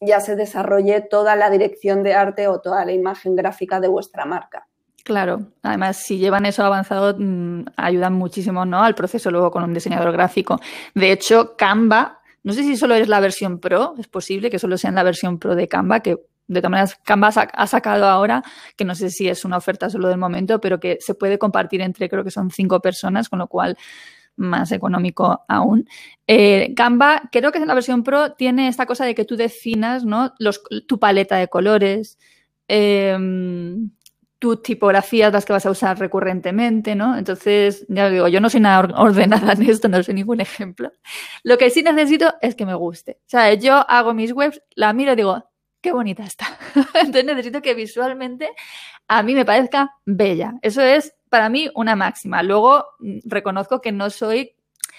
ya 0.00 0.20
se 0.20 0.36
desarrolle 0.36 1.02
toda 1.02 1.36
la 1.36 1.50
dirección 1.50 2.02
de 2.02 2.14
arte 2.14 2.48
o 2.48 2.62
toda 2.62 2.86
la 2.86 2.92
imagen 2.92 3.36
gráfica 3.36 3.78
de 3.78 3.88
vuestra 3.88 4.24
marca. 4.24 4.66
Claro, 5.04 5.48
además 5.62 5.98
si 5.98 6.16
llevan 6.16 6.46
eso 6.46 6.64
avanzado 6.64 7.14
mm, 7.18 7.66
ayudan 7.76 8.14
muchísimo 8.14 8.64
¿no? 8.64 8.82
al 8.82 8.94
proceso 8.94 9.30
luego 9.30 9.50
con 9.50 9.64
un 9.64 9.74
diseñador 9.74 10.12
gráfico. 10.12 10.58
De 10.94 11.12
hecho, 11.12 11.56
Canva 11.58 12.22
no 12.42 12.54
sé 12.54 12.62
si 12.62 12.76
solo 12.78 12.94
es 12.94 13.08
la 13.08 13.20
versión 13.20 13.58
Pro, 13.58 13.94
es 13.98 14.06
posible 14.06 14.50
que 14.50 14.58
solo 14.58 14.78
sea 14.78 14.88
en 14.90 14.96
la 14.96 15.02
versión 15.02 15.38
Pro 15.38 15.54
de 15.54 15.68
Canva, 15.68 16.00
que 16.00 16.16
de 16.46 16.60
todas 16.60 16.70
maneras 16.70 17.00
Canva 17.02 17.28
ha 17.28 17.66
sacado 17.66 18.06
ahora, 18.06 18.42
que 18.76 18.84
no 18.84 18.94
sé 18.94 19.10
si 19.10 19.28
es 19.28 19.44
una 19.46 19.56
oferta 19.56 19.88
solo 19.88 20.08
del 20.08 20.18
momento, 20.18 20.60
pero 20.60 20.78
que 20.78 20.98
se 21.00 21.14
puede 21.14 21.38
compartir 21.38 21.80
entre, 21.80 22.08
creo 22.08 22.22
que 22.22 22.30
son 22.30 22.50
cinco 22.50 22.80
personas, 22.80 23.30
con 23.30 23.38
lo 23.38 23.48
cual 23.48 23.78
más 24.36 24.72
económico 24.72 25.44
aún. 25.48 25.88
Eh, 26.26 26.72
Canva, 26.74 27.22
creo 27.32 27.52
que 27.52 27.58
en 27.58 27.66
la 27.66 27.74
versión 27.74 28.02
Pro 28.02 28.32
tiene 28.32 28.68
esta 28.68 28.86
cosa 28.86 29.04
de 29.04 29.14
que 29.14 29.24
tú 29.24 29.36
definas 29.36 30.04
¿no? 30.04 30.34
Los, 30.38 30.62
tu 30.86 30.98
paleta 30.98 31.36
de 31.36 31.48
colores, 31.48 32.18
eh, 32.68 33.16
tus 34.44 34.62
tipografías 34.62 35.32
las 35.32 35.46
que 35.46 35.54
vas 35.54 35.64
a 35.64 35.70
usar 35.70 35.98
recurrentemente, 35.98 36.94
¿no? 36.94 37.16
Entonces, 37.16 37.86
ya 37.88 38.10
digo, 38.10 38.28
yo 38.28 38.40
no 38.42 38.50
soy 38.50 38.60
nada 38.60 38.94
ordenada 39.00 39.54
en 39.54 39.62
esto, 39.62 39.88
no 39.88 40.02
soy 40.02 40.12
ningún 40.12 40.40
ejemplo. 40.42 40.92
Lo 41.42 41.56
que 41.56 41.70
sí 41.70 41.82
necesito 41.82 42.34
es 42.42 42.54
que 42.54 42.66
me 42.66 42.74
guste. 42.74 43.12
O 43.20 43.28
sea, 43.30 43.54
yo 43.54 43.88
hago 43.88 44.12
mis 44.12 44.32
webs, 44.32 44.60
la 44.74 44.92
miro 44.92 45.14
y 45.14 45.16
digo, 45.16 45.50
qué 45.80 45.92
bonita 45.92 46.24
está. 46.24 46.46
Entonces 46.94 47.24
necesito 47.24 47.62
que 47.62 47.72
visualmente 47.72 48.50
a 49.08 49.22
mí 49.22 49.34
me 49.34 49.46
parezca 49.46 49.94
bella. 50.04 50.54
Eso 50.60 50.82
es 50.82 51.14
para 51.34 51.48
mí 51.48 51.68
una 51.74 51.96
máxima. 51.96 52.44
Luego 52.44 52.86
mm, 53.00 53.18
reconozco 53.24 53.80
que 53.80 53.90
no 53.90 54.08
soy 54.08 54.54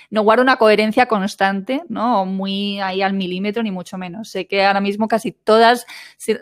no 0.09 0.21
guardo 0.21 0.43
una 0.43 0.57
coherencia 0.57 1.07
constante, 1.07 1.81
¿no? 1.89 2.25
muy 2.25 2.79
ahí 2.79 3.01
al 3.01 3.13
milímetro, 3.13 3.63
ni 3.63 3.71
mucho 3.71 3.97
menos. 3.97 4.29
Sé 4.29 4.47
que 4.47 4.65
ahora 4.65 4.81
mismo 4.81 5.07
casi 5.07 5.31
todas 5.31 5.85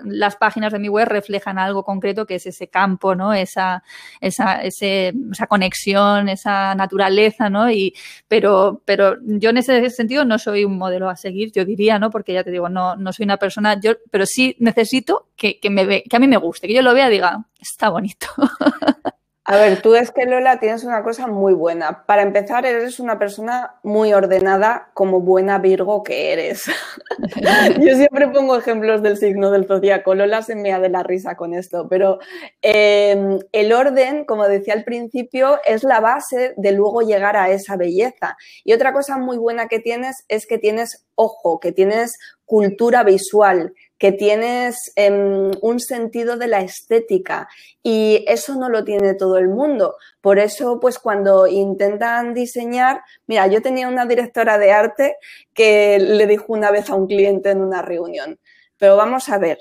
las 0.03 0.36
páginas 0.36 0.73
de 0.73 0.79
mi 0.79 0.89
web 0.89 1.08
reflejan 1.08 1.58
algo 1.60 1.84
concreto 1.84 2.25
que 2.25 2.36
es 2.36 2.45
ese 2.45 2.67
campo, 2.67 3.15
¿no? 3.15 3.34
Esa, 3.34 3.84
esa, 4.19 4.63
esa 4.63 5.47
conexión, 5.47 6.27
esa 6.27 6.75
naturaleza, 6.75 7.49
¿no? 7.49 7.71
Y, 7.71 7.93
pero, 8.27 8.82
pero 8.86 9.17
yo 9.23 9.51
en 9.51 9.58
ese 9.58 9.89
sentido 9.91 10.25
no 10.25 10.39
soy 10.39 10.65
un 10.65 10.77
modelo 10.77 11.10
a 11.10 11.15
seguir, 11.15 11.51
yo 11.51 11.65
diría, 11.65 11.99
¿no? 11.99 12.10
Porque 12.10 12.34
ya 12.34 12.43
te 12.43 12.51
digo, 12.51 12.67
no, 12.67 12.95
no 12.95 13.13
soy 13.13 13.25
una 13.25 13.38
persona, 13.38 13.79
yo, 13.79 13.93
pero 14.12 14.25
sí 14.25 14.56
necesito 14.60 15.29
que, 15.36 15.60
que 15.60 15.69
me 15.69 15.86
ve, 15.86 16.03
que 16.10 16.15
a 16.15 16.19
mí 16.19 16.27
me 16.27 16.38
guste, 16.38 16.67
que 16.67 16.73
yo 16.73 16.82
lo 16.82 16.93
vea 16.93 17.08
y 17.08 17.12
diga, 17.12 17.45
está 17.60 17.89
bonito. 17.89 18.27
A 19.45 19.58
ver, 19.58 19.82
tú 19.82 19.93
es 19.93 20.12
que 20.12 20.25
Lola 20.25 20.58
tienes 20.62 20.86
una 20.86 21.03
cosa 21.03 21.27
muy 21.27 21.53
buena. 21.53 22.06
Para 22.06 22.21
empezar, 22.21 22.65
eres 22.65 23.01
una 23.01 23.19
persona 23.19 23.75
muy 23.84 24.13
ordenada 24.13 24.89
como 24.93 25.19
buena 25.19 25.58
Virgo 25.58 26.01
que 26.01 26.32
eres. 26.32 26.63
Yo 27.82 27.95
siempre 27.95 28.29
pongo 28.29 28.56
ejemplos 28.56 29.01
del 29.01 29.17
signo 29.17 29.51
del 29.51 29.65
zodiaco. 29.65 30.15
Lola 30.15 30.43
se 30.43 30.56
me 30.56 30.71
ha 30.71 30.79
de 30.79 30.88
la 30.88 31.03
risa 31.03 31.36
con 31.36 31.53
esto, 31.53 31.89
pero 31.89 32.19
em, 32.62 33.38
el 33.51 33.73
orden, 33.73 34.23
como 34.23 34.47
decía 34.47 34.75
al 34.75 34.86
principio, 34.86 35.60
es 35.65 35.84
la 35.84 35.99
base 35.99 36.53
de 36.56 36.71
luego 36.71 37.01
llegar 37.01 37.36
a 37.36 37.49
esa 37.49 37.75
belleza. 37.75 38.38
Y 38.63 38.71
otra 38.71 38.93
cosa 38.93 39.17
muy 39.17 39.38
buena 39.38 39.67
que 39.67 39.79
tienes 39.79 40.23
es 40.29 40.47
que 40.47 40.58
tienes 40.58 41.06
ojo, 41.15 41.60
que 41.60 41.73
tienes 41.73 42.17
cultura 42.45 43.03
visual, 43.03 43.73
que 44.04 44.12
tienes 44.12 44.92
em, 44.98 45.52
un 45.62 45.80
sentido 45.80 46.36
de 46.36 46.48
la 46.48 46.60
estética 46.60 47.48
y 47.82 48.26
eso 48.28 48.56
no 48.56 48.68
lo 48.68 48.84
tiene 48.84 49.13
todo 49.13 49.38
el 49.38 49.48
mundo. 49.48 49.96
Por 50.20 50.39
eso, 50.39 50.78
pues 50.82 51.00
cuando 51.00 51.48
intentan 51.48 52.34
diseñar, 52.34 53.00
mira, 53.28 53.48
yo 53.48 53.62
tenía 53.62 53.88
una 53.88 54.06
directora 54.06 54.58
de 54.58 54.74
arte 54.74 55.16
que 55.54 56.00
le 56.00 56.28
dijo 56.28 56.48
una 56.50 56.70
vez 56.70 56.89
a 56.89 56.96
un 56.96 57.08
cliente 57.08 57.52
en 57.52 57.62
una 57.62 57.82
reunión, 57.82 58.42
pero 58.78 58.98
vamos 58.98 59.30
a 59.30 59.38
ver, 59.38 59.58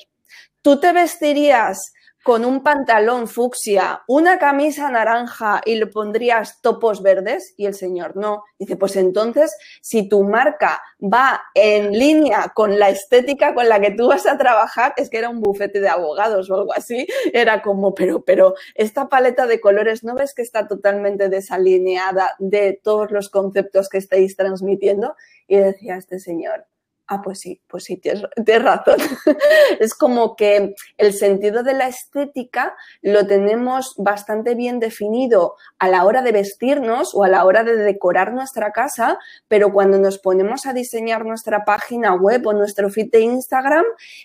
¿tú 0.60 0.80
te 0.80 0.92
vestirías 0.92 1.92
con 2.22 2.44
un 2.44 2.62
pantalón 2.62 3.28
fucsia, 3.28 4.02
una 4.06 4.38
camisa 4.38 4.90
naranja 4.90 5.60
y 5.64 5.76
le 5.76 5.86
pondrías 5.86 6.60
topos 6.60 7.02
verdes? 7.02 7.54
Y 7.56 7.66
el 7.66 7.74
señor 7.74 8.16
no. 8.16 8.44
Dice, 8.58 8.76
pues 8.76 8.96
entonces, 8.96 9.56
si 9.80 10.08
tu 10.08 10.22
marca 10.22 10.82
va 11.00 11.42
en 11.54 11.92
línea 11.92 12.52
con 12.54 12.78
la 12.78 12.90
estética 12.90 13.54
con 13.54 13.68
la 13.68 13.80
que 13.80 13.90
tú 13.90 14.08
vas 14.08 14.26
a 14.26 14.38
trabajar, 14.38 14.94
es 14.96 15.10
que 15.10 15.18
era 15.18 15.28
un 15.28 15.40
bufete 15.40 15.80
de 15.80 15.88
abogados 15.88 16.50
o 16.50 16.54
algo 16.54 16.72
así, 16.72 17.06
era 17.32 17.62
como, 17.62 17.94
pero, 17.94 18.24
pero, 18.24 18.54
esta 18.74 19.08
paleta 19.08 19.46
de 19.46 19.60
colores, 19.60 20.04
¿no 20.04 20.14
ves 20.14 20.34
que 20.34 20.42
está 20.42 20.68
totalmente 20.68 21.28
desalineada 21.28 22.32
de 22.38 22.80
todos 22.82 23.10
los 23.10 23.28
conceptos 23.28 23.88
que 23.88 23.98
estáis 23.98 24.36
transmitiendo? 24.36 25.16
Y 25.46 25.56
decía 25.56 25.96
este 25.96 26.18
señor, 26.18 26.66
ah, 27.12 27.20
pues 27.22 27.40
sí, 27.40 27.60
pues 27.66 27.84
sí, 27.84 27.96
tienes, 27.98 28.24
razón. 28.62 28.96
es 29.80 29.94
como 29.94 30.34
que 30.34 30.74
el 30.96 31.12
sentido 31.12 31.62
de 31.62 31.74
la 31.74 31.88
estética 31.88 32.74
lo 33.02 33.26
tenemos 33.26 33.94
bastante 33.98 34.54
bien 34.54 34.80
definido 34.80 35.56
a 35.78 35.88
la 35.88 36.04
hora 36.04 36.22
de 36.22 36.32
vestirnos 36.32 37.14
o 37.14 37.24
a 37.24 37.28
la 37.28 37.44
hora 37.44 37.64
de 37.64 37.76
decorar 37.76 38.32
nuestra 38.32 38.72
casa, 38.72 39.18
pero 39.48 39.72
cuando 39.72 39.98
nos 39.98 40.18
ponemos 40.18 40.66
a 40.66 40.72
diseñar 40.72 41.26
nuestra 41.26 41.64
página 41.64 42.14
web 42.14 42.46
o 42.46 42.52
nuestro 42.52 42.88
feed 42.88 43.10
de 43.10 43.20
Instagram, 43.20 43.84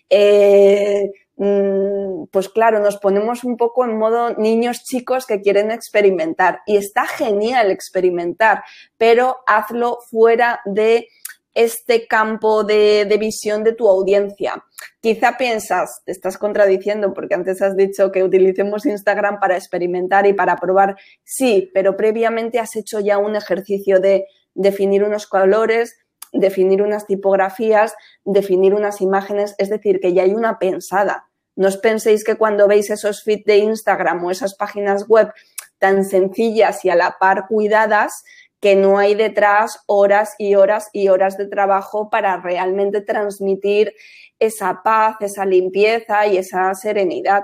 eh, 0.10 1.12
mm, 1.36 2.26
pues 2.32 2.47
claro, 2.47 2.80
nos 2.80 2.97
ponemos 2.97 3.43
un 3.43 3.58
poco 3.58 3.84
en 3.84 3.97
modo 3.97 4.34
niños 4.36 4.84
chicos 4.84 5.26
que 5.26 5.41
quieren 5.41 5.71
experimentar 5.71 6.62
y 6.65 6.78
está 6.78 7.06
genial 7.06 7.69
experimentar, 7.69 8.63
pero 8.97 9.38
hazlo 9.45 10.00
fuera 10.10 10.62
de 10.65 11.08
este 11.57 12.05
campo 12.05 12.63
de, 12.63 13.17
visión 13.19 13.63
de 13.63 13.73
tu 13.73 13.87
audiencia. 13.87 14.63
Quizá 15.01 15.37
piensas, 15.37 16.03
te 16.05 16.11
estás 16.11 16.37
contradiciendo 16.37 17.15
porque 17.15 17.33
antes 17.33 17.63
has 17.63 17.75
dicho 17.75 18.11
que 18.11 18.23
utilicemos 18.23 18.85
Instagram 18.85 19.39
para 19.39 19.55
experimentar 19.57 20.27
y 20.27 20.33
para 20.33 20.55
probar. 20.57 20.97
Sí, 21.23 21.71
pero 21.73 21.97
previamente 21.97 22.59
has 22.59 22.75
hecho 22.75 22.99
ya 22.99 23.17
un 23.17 23.35
ejercicio 23.35 23.99
de 23.99 24.27
definir 24.53 25.03
unos 25.03 25.25
colores, 25.25 25.97
definir 26.31 26.83
unas 26.83 27.07
tipografías, 27.07 27.95
definir 28.23 28.75
unas 28.75 29.01
imágenes, 29.01 29.55
es 29.57 29.69
decir, 29.69 29.99
que 29.99 30.13
ya 30.13 30.23
hay 30.23 30.35
una 30.35 30.59
pensada. 30.59 31.27
No 31.55 31.69
os 31.69 31.77
penséis 31.77 32.23
que 32.23 32.35
cuando 32.35 32.67
veis 32.67 32.91
esos 32.91 33.23
feeds 33.23 33.45
de 33.45 33.57
Instagram 33.57 34.23
o 34.23 34.29
esas 34.29 34.53
páginas 34.53 35.07
web 35.07 35.33
tan 35.79 36.05
sencillas 36.05 36.85
y 36.85 36.91
a 36.91 36.95
la 36.95 37.17
par 37.19 37.47
cuidadas, 37.47 38.23
que 38.59 38.75
no 38.75 38.97
hay 38.97 39.15
detrás 39.15 39.81
horas 39.85 40.35
y 40.37 40.55
horas 40.55 40.89
y 40.93 41.09
horas 41.09 41.37
de 41.37 41.47
trabajo 41.47 42.09
para 42.09 42.37
realmente 42.37 43.01
transmitir 43.01 43.93
esa 44.39 44.81
paz, 44.83 45.17
esa 45.21 45.45
limpieza 45.45 46.27
y 46.27 46.37
esa 46.37 46.73
serenidad. 46.73 47.43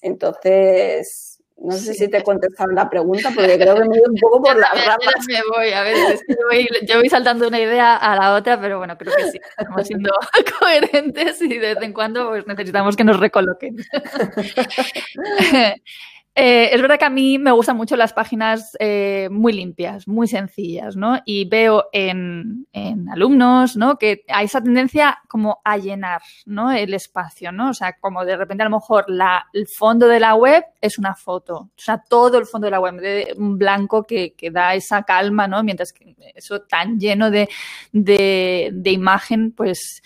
Entonces, 0.00 1.40
no 1.56 1.72
sé 1.72 1.94
si 1.94 2.08
te 2.08 2.18
he 2.18 2.24
contestado 2.24 2.72
la 2.72 2.90
pregunta, 2.90 3.30
porque 3.34 3.56
creo 3.56 3.74
que 3.74 3.82
me 3.82 3.88
voy 3.88 4.02
un 4.08 4.16
poco 4.20 4.42
por 4.42 4.56
las 4.58 4.72
ramas. 4.72 5.26
Me 5.28 5.40
voy, 5.54 5.72
a 5.72 5.82
ver, 5.82 5.96
yo 6.82 6.98
voy 6.98 7.08
saltando 7.08 7.46
una 7.46 7.60
idea 7.60 7.96
a 7.96 8.16
la 8.16 8.34
otra, 8.34 8.60
pero 8.60 8.78
bueno, 8.78 8.98
creo 8.98 9.14
que 9.14 9.30
sí, 9.30 9.40
estamos 9.56 9.86
siendo 9.86 10.10
coherentes 10.58 11.40
y 11.40 11.58
de 11.58 11.74
vez 11.74 11.82
en 11.82 11.92
cuando 11.92 12.30
pues, 12.30 12.46
necesitamos 12.46 12.96
que 12.96 13.04
nos 13.04 13.20
recoloquen. 13.20 13.76
Eh, 16.34 16.70
es 16.72 16.80
verdad 16.80 16.98
que 16.98 17.04
a 17.04 17.10
mí 17.10 17.38
me 17.38 17.52
gustan 17.52 17.76
mucho 17.76 17.94
las 17.94 18.14
páginas 18.14 18.74
eh, 18.80 19.28
muy 19.30 19.52
limpias, 19.52 20.08
muy 20.08 20.26
sencillas, 20.26 20.96
¿no? 20.96 21.20
Y 21.26 21.44
veo 21.46 21.84
en, 21.92 22.66
alumnos, 23.12 23.76
¿no? 23.76 23.98
Que 23.98 24.24
hay 24.28 24.46
esa 24.46 24.62
tendencia 24.62 25.18
como 25.28 25.60
a 25.62 25.76
llenar, 25.76 26.22
¿no? 26.46 26.72
El 26.72 26.94
espacio, 26.94 27.52
¿no? 27.52 27.70
O 27.70 27.74
sea, 27.74 27.98
como 28.00 28.24
de 28.24 28.38
repente 28.38 28.62
a 28.62 28.68
lo 28.68 28.78
mejor 28.78 29.04
la, 29.08 29.46
el 29.52 29.66
fondo 29.68 30.08
de 30.08 30.20
la 30.20 30.34
web 30.34 30.64
es 30.80 30.98
una 30.98 31.14
foto, 31.14 31.54
o 31.54 31.70
sea, 31.76 32.02
todo 32.08 32.38
el 32.38 32.46
fondo 32.46 32.66
de 32.66 32.70
la 32.70 32.80
web, 32.80 32.94
de 32.94 33.34
un 33.36 33.58
blanco 33.58 34.04
que, 34.04 34.32
que 34.32 34.50
da 34.50 34.74
esa 34.74 35.02
calma, 35.02 35.46
¿no? 35.46 35.62
Mientras 35.62 35.92
que 35.92 36.16
eso 36.34 36.62
tan 36.62 36.98
lleno 36.98 37.30
de, 37.30 37.50
de, 37.92 38.70
de 38.72 38.90
imagen, 38.90 39.52
pues 39.52 40.00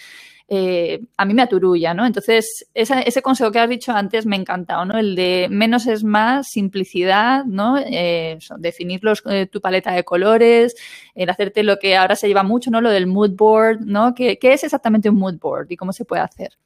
eh, 0.48 1.00
a 1.16 1.24
mí 1.24 1.34
me 1.34 1.42
aturulla, 1.42 1.92
¿no? 1.92 2.06
Entonces, 2.06 2.66
ese 2.72 3.22
consejo 3.22 3.50
que 3.50 3.58
has 3.58 3.68
dicho 3.68 3.92
antes 3.92 4.26
me 4.26 4.36
ha 4.36 4.38
encantado, 4.38 4.84
¿no? 4.84 4.96
El 4.96 5.16
de 5.16 5.48
menos 5.50 5.86
es 5.86 6.04
más, 6.04 6.48
simplicidad, 6.48 7.44
¿no? 7.44 7.78
Eh, 7.78 8.38
definir 8.58 9.00
eh, 9.28 9.46
tu 9.46 9.60
paleta 9.60 9.92
de 9.92 10.04
colores, 10.04 10.76
el 11.14 11.30
hacerte 11.30 11.62
lo 11.64 11.78
que 11.78 11.96
ahora 11.96 12.14
se 12.14 12.28
lleva 12.28 12.44
mucho, 12.44 12.70
¿no? 12.70 12.80
Lo 12.80 12.90
del 12.90 13.06
mood 13.06 13.32
board, 13.32 13.80
¿no? 13.80 14.14
¿Qué, 14.14 14.38
qué 14.38 14.52
es 14.52 14.62
exactamente 14.62 15.10
un 15.10 15.16
mood 15.16 15.38
board 15.38 15.66
y 15.70 15.76
cómo 15.76 15.92
se 15.92 16.04
puede 16.04 16.22
hacer? 16.22 16.56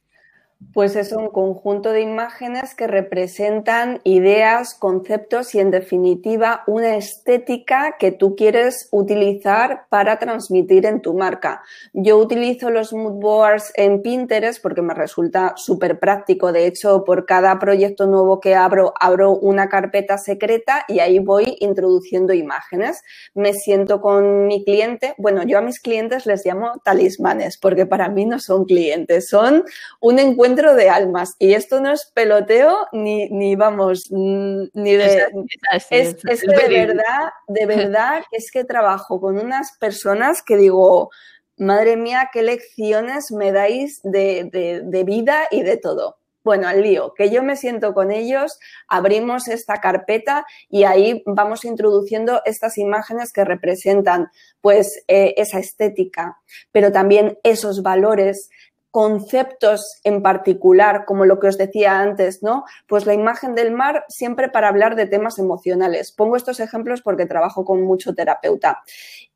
Pues 0.73 0.95
es 0.95 1.11
un 1.11 1.27
conjunto 1.29 1.91
de 1.91 2.01
imágenes 2.01 2.75
que 2.75 2.87
representan 2.87 3.99
ideas, 4.03 4.73
conceptos 4.75 5.53
y 5.53 5.59
en 5.59 5.69
definitiva 5.69 6.63
una 6.65 6.95
estética 6.95 7.97
que 7.99 8.11
tú 8.11 8.35
quieres 8.35 8.87
utilizar 8.91 9.87
para 9.89 10.17
transmitir 10.19 10.85
en 10.85 11.01
tu 11.01 11.13
marca. 11.13 11.63
Yo 11.93 12.17
utilizo 12.19 12.69
los 12.69 12.93
mood 12.93 13.19
boards 13.19 13.73
en 13.75 14.01
Pinterest 14.01 14.61
porque 14.61 14.83
me 14.83 14.93
resulta 14.93 15.53
súper 15.57 15.99
práctico. 15.99 16.53
De 16.53 16.67
hecho, 16.67 17.03
por 17.03 17.25
cada 17.25 17.57
proyecto 17.59 18.05
nuevo 18.05 18.39
que 18.39 18.55
abro, 18.55 18.93
abro 18.97 19.31
una 19.31 19.67
carpeta 19.67 20.19
secreta 20.19 20.85
y 20.87 20.99
ahí 20.99 21.19
voy 21.19 21.57
introduciendo 21.59 22.33
imágenes. 22.33 23.01
Me 23.33 23.53
siento 23.53 23.99
con 23.99 24.45
mi 24.45 24.63
cliente. 24.63 25.15
Bueno, 25.17 25.43
yo 25.43 25.57
a 25.57 25.61
mis 25.61 25.81
clientes 25.81 26.25
les 26.27 26.45
llamo 26.45 26.79
talismanes 26.85 27.57
porque 27.57 27.85
para 27.85 28.07
mí 28.07 28.25
no 28.25 28.39
son 28.39 28.63
clientes, 28.63 29.27
son 29.27 29.65
un 29.99 30.19
encuentro 30.19 30.50
de 30.55 30.89
almas. 30.89 31.35
Y 31.39 31.53
esto 31.53 31.79
no 31.81 31.91
es 31.91 32.11
peloteo 32.13 32.87
ni, 32.91 33.29
ni 33.29 33.55
vamos, 33.55 34.07
mm, 34.11 34.63
ni 34.73 34.93
de... 34.93 35.27
Es, 35.89 36.17
es, 36.23 36.41
de 36.41 36.67
verdad, 36.69 37.31
de 37.47 37.65
verdad, 37.67 38.23
es 38.31 38.51
que 38.51 38.63
trabajo 38.63 39.19
con 39.19 39.39
unas 39.39 39.77
personas 39.77 40.41
que 40.41 40.57
digo, 40.57 41.09
madre 41.57 41.95
mía, 41.95 42.29
qué 42.31 42.41
lecciones 42.41 43.31
me 43.31 43.51
dais 43.51 44.01
de, 44.03 44.49
de, 44.51 44.81
de 44.83 45.03
vida 45.03 45.47
y 45.51 45.63
de 45.63 45.77
todo. 45.77 46.17
Bueno, 46.43 46.67
al 46.67 46.81
lío, 46.81 47.13
que 47.13 47.29
yo 47.29 47.43
me 47.43 47.55
siento 47.55 47.93
con 47.93 48.11
ellos, 48.11 48.59
abrimos 48.87 49.47
esta 49.47 49.77
carpeta 49.77 50.43
y 50.69 50.85
ahí 50.85 51.21
vamos 51.27 51.65
introduciendo 51.65 52.41
estas 52.45 52.79
imágenes 52.79 53.31
que 53.31 53.45
representan 53.45 54.31
pues 54.59 55.03
eh, 55.07 55.35
esa 55.37 55.59
estética, 55.59 56.39
pero 56.71 56.91
también 56.91 57.37
esos 57.43 57.83
valores, 57.83 58.49
conceptos 58.91 59.99
en 60.03 60.21
particular, 60.21 61.05
como 61.05 61.25
lo 61.25 61.39
que 61.39 61.47
os 61.47 61.57
decía 61.57 61.99
antes, 61.99 62.43
¿no? 62.43 62.65
Pues 62.87 63.05
la 63.05 63.13
imagen 63.13 63.55
del 63.55 63.71
mar 63.71 64.05
siempre 64.09 64.49
para 64.49 64.67
hablar 64.67 64.95
de 64.95 65.07
temas 65.07 65.39
emocionales. 65.39 66.11
Pongo 66.11 66.35
estos 66.35 66.59
ejemplos 66.59 67.01
porque 67.01 67.25
trabajo 67.25 67.63
con 67.63 67.81
mucho 67.81 68.13
terapeuta. 68.13 68.83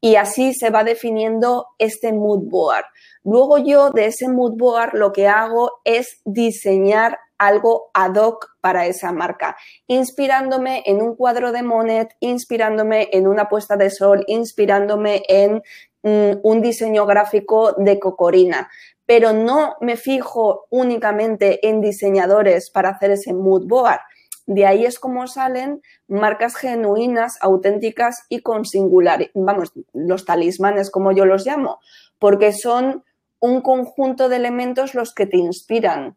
Y 0.01 0.17
así 0.17 0.53
se 0.53 0.69
va 0.69 0.83
definiendo 0.83 1.67
este 1.79 2.11
mood 2.11 2.49
board. 2.49 2.85
Luego 3.23 3.57
yo 3.57 3.89
de 3.91 4.07
ese 4.07 4.27
mood 4.27 4.57
board 4.57 4.93
lo 4.93 5.13
que 5.13 5.27
hago 5.27 5.71
es 5.85 6.19
diseñar 6.25 7.17
algo 7.37 7.91
ad 7.93 8.15
hoc 8.15 8.55
para 8.61 8.85
esa 8.85 9.11
marca, 9.11 9.57
inspirándome 9.87 10.83
en 10.85 11.01
un 11.01 11.15
cuadro 11.15 11.51
de 11.51 11.63
Monet, 11.63 12.15
inspirándome 12.19 13.09
en 13.11 13.27
una 13.27 13.49
puesta 13.49 13.75
de 13.75 13.89
sol, 13.89 14.23
inspirándome 14.27 15.23
en 15.27 15.61
mm, 16.03 16.39
un 16.43 16.61
diseño 16.61 17.05
gráfico 17.05 17.73
de 17.77 17.99
Cocorina 17.99 18.69
pero 19.05 19.33
no 19.33 19.75
me 19.81 19.97
fijo 19.97 20.65
únicamente 20.69 21.67
en 21.67 21.81
diseñadores 21.81 22.69
para 22.69 22.89
hacer 22.89 23.11
ese 23.11 23.33
mood 23.33 23.67
board. 23.67 23.99
De 24.47 24.65
ahí 24.65 24.85
es 24.85 24.99
como 24.99 25.27
salen 25.27 25.81
marcas 26.07 26.55
genuinas, 26.55 27.37
auténticas 27.41 28.25
y 28.29 28.41
con 28.41 28.65
singular, 28.65 29.29
vamos, 29.33 29.71
los 29.93 30.25
talismanes 30.25 30.91
como 30.91 31.11
yo 31.11 31.25
los 31.25 31.45
llamo, 31.45 31.79
porque 32.19 32.51
son 32.53 33.03
un 33.39 33.61
conjunto 33.61 34.29
de 34.29 34.37
elementos 34.37 34.93
los 34.93 35.13
que 35.13 35.25
te 35.25 35.37
inspiran. 35.37 36.15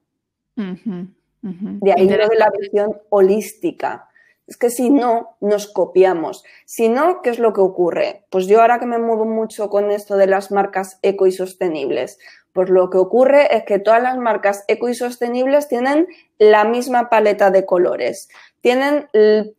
De 0.57 1.93
ahí 1.93 2.09
lo 2.09 2.29
de 2.29 2.37
la 2.37 2.51
visión 2.59 2.97
holística. 3.11 4.09
Es 4.49 4.57
que 4.57 4.71
si 4.71 4.89
no, 4.89 5.37
nos 5.41 5.71
copiamos. 5.71 6.43
Si 6.65 6.89
no, 6.89 7.21
¿qué 7.21 7.29
es 7.29 7.39
lo 7.39 7.53
que 7.53 7.61
ocurre? 7.61 8.25
Pues 8.31 8.47
yo 8.47 8.63
ahora 8.63 8.81
que 8.81 8.87
me 8.87 8.99
muevo 8.99 9.27
mucho 9.27 9.69
con 9.69 9.91
esto 9.91 10.17
de 10.17 10.27
las 10.27 10.51
marcas 10.51 10.99
eco 11.03 11.27
y 11.27 11.33
sostenibles, 11.33 12.19
pues 12.55 12.71
lo 12.71 12.89
que 12.89 12.97
ocurre 12.97 13.55
es 13.55 13.65
que 13.65 13.79
todas 13.79 14.03
las 14.03 14.17
marcas 14.17 14.65
eco 14.67 14.89
y 14.89 14.95
sostenibles 14.95 15.69
tienen 15.69 16.09
la 16.39 16.65
misma 16.65 17.11
paleta 17.11 17.51
de 17.51 17.67
colores, 17.67 18.31
tienen 18.63 19.09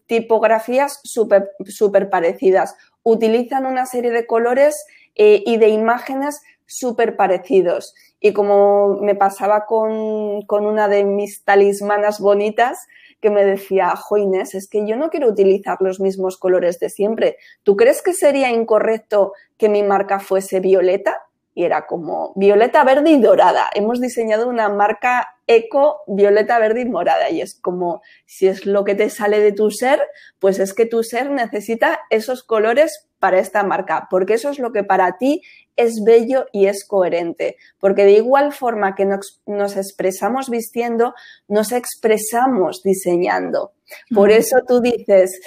tipografías 0.08 1.00
súper 1.04 1.52
super 1.68 2.10
parecidas, 2.10 2.76
utilizan 3.04 3.68
una 3.68 3.86
serie 3.86 4.12
de 4.12 4.26
colores 4.26 4.86
eh, 5.16 5.44
y 5.46 5.58
de 5.58 5.70
imágenes 5.70 6.42
súper 6.66 7.16
parecidos. 7.16 7.94
Y 8.20 8.34
como 8.34 8.98
me 9.02 9.16
pasaba 9.16 9.66
con, 9.66 10.42
con, 10.42 10.66
una 10.66 10.88
de 10.88 11.06
mis 11.06 11.44
talismanas 11.44 12.20
bonitas, 12.20 12.88
que 13.22 13.30
me 13.30 13.44
decía, 13.44 13.96
Joines, 13.96 14.56
es 14.56 14.70
que 14.70 14.88
yo 14.88 14.96
no 14.96 15.10
quiero 15.10 15.28
utilizar 15.28 15.78
los 15.82 16.00
mismos 16.00 16.38
colores 16.38 16.80
de 16.80 16.90
siempre. 16.90 17.38
¿Tú 17.64 17.76
crees 17.76 18.02
que 18.02 18.14
sería 18.14 18.50
incorrecto 18.50 19.34
que 19.58 19.70
mi 19.70 19.84
marca 19.84 20.20
fuese 20.20 20.60
violeta? 20.60 21.24
y 21.60 21.66
era 21.66 21.88
como 21.88 22.32
violeta, 22.38 22.86
verde 22.86 23.10
y 23.10 23.20
dorada. 23.20 23.70
Hemos 23.74 24.00
diseñado 24.00 24.48
una 24.48 24.70
marca 24.70 25.36
eco 25.50 26.04
violeta, 26.08 26.60
verde 26.60 26.82
y 26.82 26.86
morada. 26.86 27.30
Y 27.32 27.42
es 27.42 27.60
como 27.60 28.02
si 28.26 28.48
es 28.48 28.66
lo 28.66 28.86
que 28.86 28.96
te 28.96 29.10
sale 29.10 29.40
de 29.40 29.52
tu 29.52 29.72
ser, 29.72 30.00
pues 30.38 30.60
es 30.60 30.74
que 30.74 30.86
tu 30.86 31.04
ser 31.04 31.32
necesita 31.32 32.00
esos 32.12 32.44
colores 32.44 33.08
para 33.18 33.40
esta 33.40 33.64
marca, 33.64 34.08
porque 34.10 34.36
eso 34.36 34.50
es 34.50 34.60
lo 34.60 34.72
que 34.72 34.84
para 34.84 35.18
ti 35.18 35.42
es 35.76 36.04
bello 36.06 36.46
y 36.54 36.68
es 36.68 36.86
coherente, 36.86 37.58
porque 37.80 38.06
de 38.06 38.14
igual 38.14 38.54
forma 38.54 38.96
que 38.96 39.06
nos, 39.06 39.42
nos 39.46 39.76
expresamos 39.76 40.50
vistiendo, 40.50 41.16
nos 41.48 41.72
expresamos 41.72 42.84
diseñando. 42.84 43.74
Por 44.14 44.32
eso 44.32 44.58
tú 44.68 44.82
dices, 44.82 45.42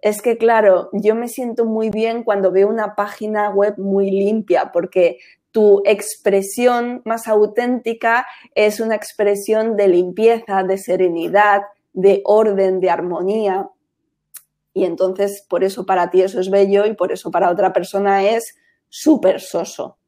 es 0.00 0.22
que 0.22 0.38
claro, 0.38 0.88
yo 0.92 1.14
me 1.14 1.28
siento 1.28 1.64
muy 1.64 1.90
bien 1.90 2.22
cuando 2.22 2.52
veo 2.52 2.68
una 2.68 2.94
página 2.94 3.50
web 3.50 3.74
muy 3.76 4.10
limpia, 4.10 4.70
porque 4.72 5.18
tu 5.50 5.82
expresión 5.84 7.02
más 7.04 7.26
auténtica 7.26 8.26
es 8.54 8.80
una 8.80 8.94
expresión 8.94 9.76
de 9.76 9.88
limpieza, 9.88 10.62
de 10.62 10.78
serenidad, 10.78 11.62
de 11.92 12.22
orden, 12.24 12.80
de 12.80 12.90
armonía. 12.90 13.68
Y 14.74 14.84
entonces, 14.84 15.44
por 15.48 15.64
eso 15.64 15.86
para 15.86 16.10
ti 16.10 16.22
eso 16.22 16.40
es 16.40 16.50
bello 16.50 16.86
y 16.86 16.94
por 16.94 17.12
eso 17.12 17.30
para 17.30 17.50
otra 17.50 17.72
persona 17.72 18.22
es 18.24 18.56
súper 18.88 19.40
soso. 19.40 19.98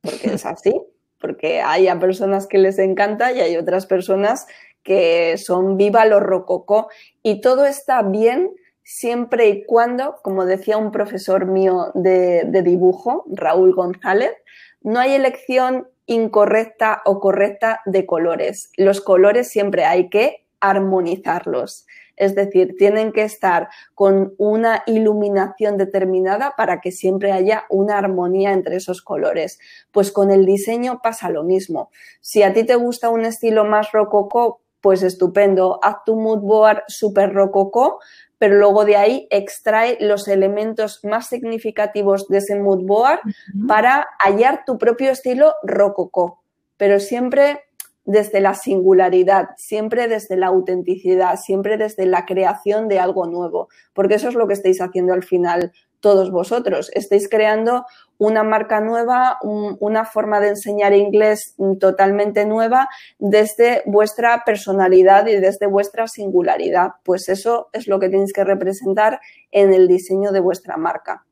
Porque 0.00 0.34
es 0.34 0.44
así, 0.44 0.80
porque 1.20 1.60
hay 1.60 1.88
a 1.88 1.98
personas 1.98 2.46
que 2.46 2.58
les 2.58 2.78
encanta 2.78 3.32
y 3.32 3.40
hay 3.40 3.56
otras 3.56 3.86
personas 3.86 4.46
que 4.82 5.36
son 5.38 5.76
viva 5.76 6.04
lo 6.04 6.20
rococó. 6.20 6.88
Y 7.22 7.40
todo 7.40 7.64
está 7.66 8.02
bien 8.02 8.50
siempre 8.82 9.48
y 9.48 9.64
cuando, 9.64 10.16
como 10.22 10.46
decía 10.46 10.78
un 10.78 10.90
profesor 10.90 11.44
mío 11.44 11.90
de, 11.94 12.62
dibujo, 12.64 13.24
Raúl 13.28 13.74
González, 13.74 14.32
no 14.80 15.00
hay 15.00 15.14
elección 15.14 15.88
incorrecta 16.06 17.02
o 17.04 17.20
correcta 17.20 17.80
de 17.84 18.06
colores. 18.06 18.70
Los 18.76 19.00
colores 19.00 19.48
siempre 19.48 19.84
hay 19.84 20.08
que 20.08 20.46
armonizarlos. 20.60 21.86
Es 22.16 22.34
decir, 22.34 22.74
tienen 22.76 23.12
que 23.12 23.22
estar 23.22 23.68
con 23.94 24.34
una 24.38 24.82
iluminación 24.86 25.76
determinada 25.76 26.54
para 26.56 26.80
que 26.80 26.90
siempre 26.90 27.30
haya 27.30 27.64
una 27.70 27.96
armonía 27.96 28.52
entre 28.52 28.76
esos 28.76 29.02
colores. 29.02 29.60
Pues 29.92 30.10
con 30.10 30.32
el 30.32 30.44
diseño 30.44 31.00
pasa 31.00 31.30
lo 31.30 31.44
mismo. 31.44 31.90
Si 32.20 32.42
a 32.42 32.52
ti 32.52 32.64
te 32.64 32.74
gusta 32.74 33.08
un 33.10 33.24
estilo 33.24 33.64
más 33.64 33.92
rococó, 33.92 34.62
pues 34.80 35.02
estupendo, 35.02 35.78
haz 35.82 35.96
tu 36.04 36.16
mood 36.16 36.40
board 36.40 36.82
super 36.88 37.32
rococó, 37.32 38.00
pero 38.38 38.56
luego 38.56 38.84
de 38.84 38.96
ahí 38.96 39.26
extrae 39.30 39.98
los 40.00 40.28
elementos 40.28 41.04
más 41.04 41.26
significativos 41.28 42.28
de 42.28 42.38
ese 42.38 42.56
mood 42.56 42.84
board 42.86 43.20
para 43.66 44.06
hallar 44.18 44.64
tu 44.64 44.78
propio 44.78 45.10
estilo 45.10 45.54
rococó, 45.62 46.42
pero 46.76 47.00
siempre 47.00 47.64
desde 48.04 48.40
la 48.40 48.54
singularidad, 48.54 49.50
siempre 49.58 50.08
desde 50.08 50.36
la 50.36 50.46
autenticidad, 50.46 51.36
siempre 51.36 51.76
desde 51.76 52.06
la 52.06 52.24
creación 52.24 52.88
de 52.88 52.98
algo 52.98 53.26
nuevo, 53.26 53.68
porque 53.92 54.14
eso 54.14 54.28
es 54.28 54.34
lo 54.34 54.46
que 54.48 54.54
estáis 54.54 54.80
haciendo 54.80 55.12
al 55.12 55.22
final 55.22 55.72
todos 56.00 56.30
vosotros. 56.30 56.90
Estáis 56.94 57.28
creando 57.28 57.84
una 58.18 58.42
marca 58.42 58.80
nueva, 58.80 59.38
una 59.42 60.04
forma 60.04 60.40
de 60.40 60.48
enseñar 60.48 60.92
inglés 60.92 61.54
totalmente 61.80 62.44
nueva 62.46 62.88
desde 63.18 63.82
vuestra 63.86 64.42
personalidad 64.44 65.26
y 65.26 65.36
desde 65.36 65.66
vuestra 65.66 66.08
singularidad. 66.08 66.92
Pues 67.04 67.28
eso 67.28 67.68
es 67.72 67.86
lo 67.86 67.98
que 68.00 68.08
tenéis 68.08 68.32
que 68.32 68.44
representar 68.44 69.20
en 69.52 69.72
el 69.72 69.88
diseño 69.88 70.32
de 70.32 70.40
vuestra 70.40 70.76
marca. 70.76 71.24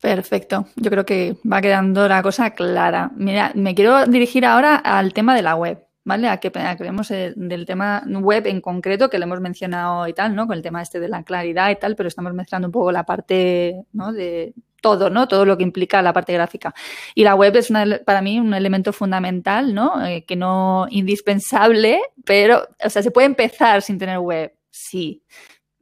Perfecto, 0.00 0.66
yo 0.76 0.90
creo 0.90 1.04
que 1.04 1.36
va 1.50 1.60
quedando 1.60 2.06
la 2.06 2.22
cosa 2.22 2.50
clara. 2.50 3.10
Mira, 3.16 3.50
me 3.54 3.74
quiero 3.74 4.06
dirigir 4.06 4.44
ahora 4.44 4.76
al 4.76 5.12
tema 5.12 5.34
de 5.34 5.42
la 5.42 5.56
web. 5.56 5.87
¿Vale? 6.08 6.28
A 6.28 6.38
que, 6.38 6.50
a 6.54 6.74
vemos 6.74 7.10
eh, 7.10 7.34
del 7.36 7.66
tema 7.66 8.02
web 8.06 8.46
en 8.46 8.62
concreto, 8.62 9.10
que 9.10 9.18
lo 9.18 9.24
hemos 9.24 9.40
mencionado 9.40 10.08
y 10.08 10.14
tal, 10.14 10.34
¿no? 10.34 10.46
Con 10.46 10.56
el 10.56 10.62
tema 10.62 10.80
este 10.80 11.00
de 11.00 11.08
la 11.08 11.22
claridad 11.22 11.70
y 11.70 11.76
tal, 11.76 11.96
pero 11.96 12.08
estamos 12.08 12.32
mezclando 12.32 12.68
un 12.68 12.72
poco 12.72 12.90
la 12.90 13.04
parte, 13.04 13.84
¿no? 13.92 14.14
De, 14.14 14.54
todo, 14.80 15.10
¿no? 15.10 15.28
Todo 15.28 15.44
lo 15.44 15.58
que 15.58 15.64
implica 15.64 16.00
la 16.00 16.14
parte 16.14 16.32
gráfica. 16.32 16.74
Y 17.14 17.24
la 17.24 17.34
web 17.34 17.54
es 17.56 17.70
para 18.06 18.22
mí 18.22 18.40
un 18.40 18.54
elemento 18.54 18.94
fundamental, 18.94 19.74
¿no? 19.74 20.02
Eh, 20.06 20.24
que 20.24 20.34
no 20.34 20.86
indispensable, 20.88 22.00
pero, 22.24 22.66
o 22.82 22.88
sea, 22.88 23.02
se 23.02 23.10
puede 23.10 23.26
empezar 23.26 23.82
sin 23.82 23.98
tener 23.98 24.18
web, 24.18 24.54
sí, 24.70 25.22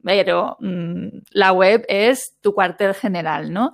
pero 0.03 0.57
mm, 0.59 1.07
la 1.31 1.53
web 1.53 1.85
es 1.87 2.35
tu 2.41 2.53
cuartel 2.53 2.93
general, 2.95 3.53
¿no? 3.53 3.71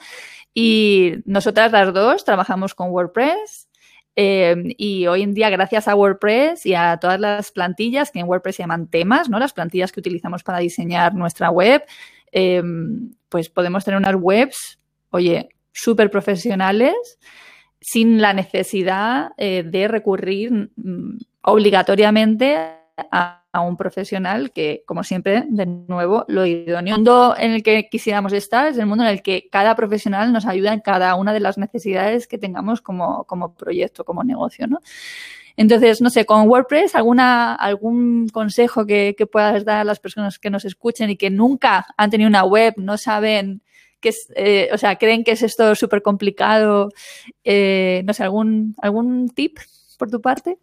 Y 0.53 1.13
nosotras 1.25 1.71
las 1.71 1.91
dos 1.93 2.23
trabajamos 2.23 2.75
con 2.75 2.91
WordPress. 2.91 3.69
Eh, 4.15 4.55
y 4.77 5.07
hoy 5.07 5.23
en 5.23 5.33
día, 5.33 5.49
gracias 5.49 5.87
a 5.87 5.95
WordPress 5.95 6.65
y 6.65 6.75
a 6.75 6.97
todas 6.97 7.19
las 7.19 7.51
plantillas 7.51 8.11
que 8.11 8.19
en 8.19 8.27
WordPress 8.27 8.57
se 8.57 8.63
llaman 8.63 8.87
temas, 8.87 9.29
¿no? 9.29 9.39
Las 9.39 9.53
plantillas 9.53 9.91
que 9.91 9.99
utilizamos 9.99 10.43
para 10.43 10.59
diseñar 10.59 11.15
nuestra 11.15 11.49
web, 11.49 11.83
eh, 12.31 12.61
pues 13.29 13.49
podemos 13.49 13.83
tener 13.85 13.97
unas 13.97 14.15
webs 14.15 14.79
oye, 15.13 15.49
súper 15.71 16.09
profesionales 16.09 16.95
sin 17.79 18.21
la 18.21 18.33
necesidad 18.33 19.31
eh, 19.37 19.63
de 19.63 19.87
recurrir 19.87 20.71
mm, 20.75 21.17
obligatoriamente 21.43 22.57
a, 23.11 23.39
un 23.61 23.77
profesional 23.77 24.51
que, 24.51 24.83
como 24.87 25.03
siempre, 25.03 25.45
de 25.47 25.65
nuevo, 25.65 26.25
lo 26.27 26.45
idóneo. 26.45 26.95
El 26.95 27.01
mundo 27.01 27.35
en 27.37 27.51
el 27.51 27.63
que 27.63 27.87
quisiéramos 27.89 28.33
estar 28.33 28.67
es 28.67 28.77
el 28.77 28.87
mundo 28.87 29.03
en 29.03 29.11
el 29.11 29.21
que 29.21 29.47
cada 29.51 29.75
profesional 29.75 30.33
nos 30.33 30.45
ayuda 30.47 30.73
en 30.73 30.79
cada 30.79 31.13
una 31.15 31.33
de 31.33 31.39
las 31.39 31.57
necesidades 31.57 32.27
que 32.27 32.39
tengamos 32.39 32.81
como, 32.81 33.25
como 33.25 33.53
proyecto, 33.53 34.05
como 34.05 34.23
negocio, 34.23 34.67
¿no? 34.67 34.79
Entonces, 35.55 36.01
no 36.01 36.09
sé, 36.09 36.25
con 36.25 36.47
WordPress, 36.49 36.95
alguna, 36.95 37.53
algún 37.53 38.27
consejo 38.29 38.87
que, 38.87 39.13
que 39.15 39.27
puedas 39.27 39.63
dar 39.65 39.81
a 39.81 39.83
las 39.83 39.99
personas 39.99 40.39
que 40.39 40.49
nos 40.49 40.65
escuchen 40.65 41.11
y 41.11 41.15
que 41.15 41.29
nunca 41.29 41.85
han 41.95 42.09
tenido 42.09 42.27
una 42.27 42.43
web, 42.43 42.73
no 42.77 42.97
saben 42.97 43.61
que 44.03 44.09
es, 44.09 44.27
eh, 44.35 44.69
o 44.71 44.77
sea, 44.77 44.97
creen 44.97 45.23
que 45.23 45.31
es 45.31 45.41
esto 45.41 45.73
súper 45.75 46.01
complicado. 46.03 46.89
Eh, 47.43 48.03
no 48.05 48.13
sé, 48.13 48.23
¿algún, 48.23 48.75
¿algún 48.81 49.29
tip 49.29 49.57
por 49.97 50.11
tu 50.11 50.21
parte? 50.21 50.57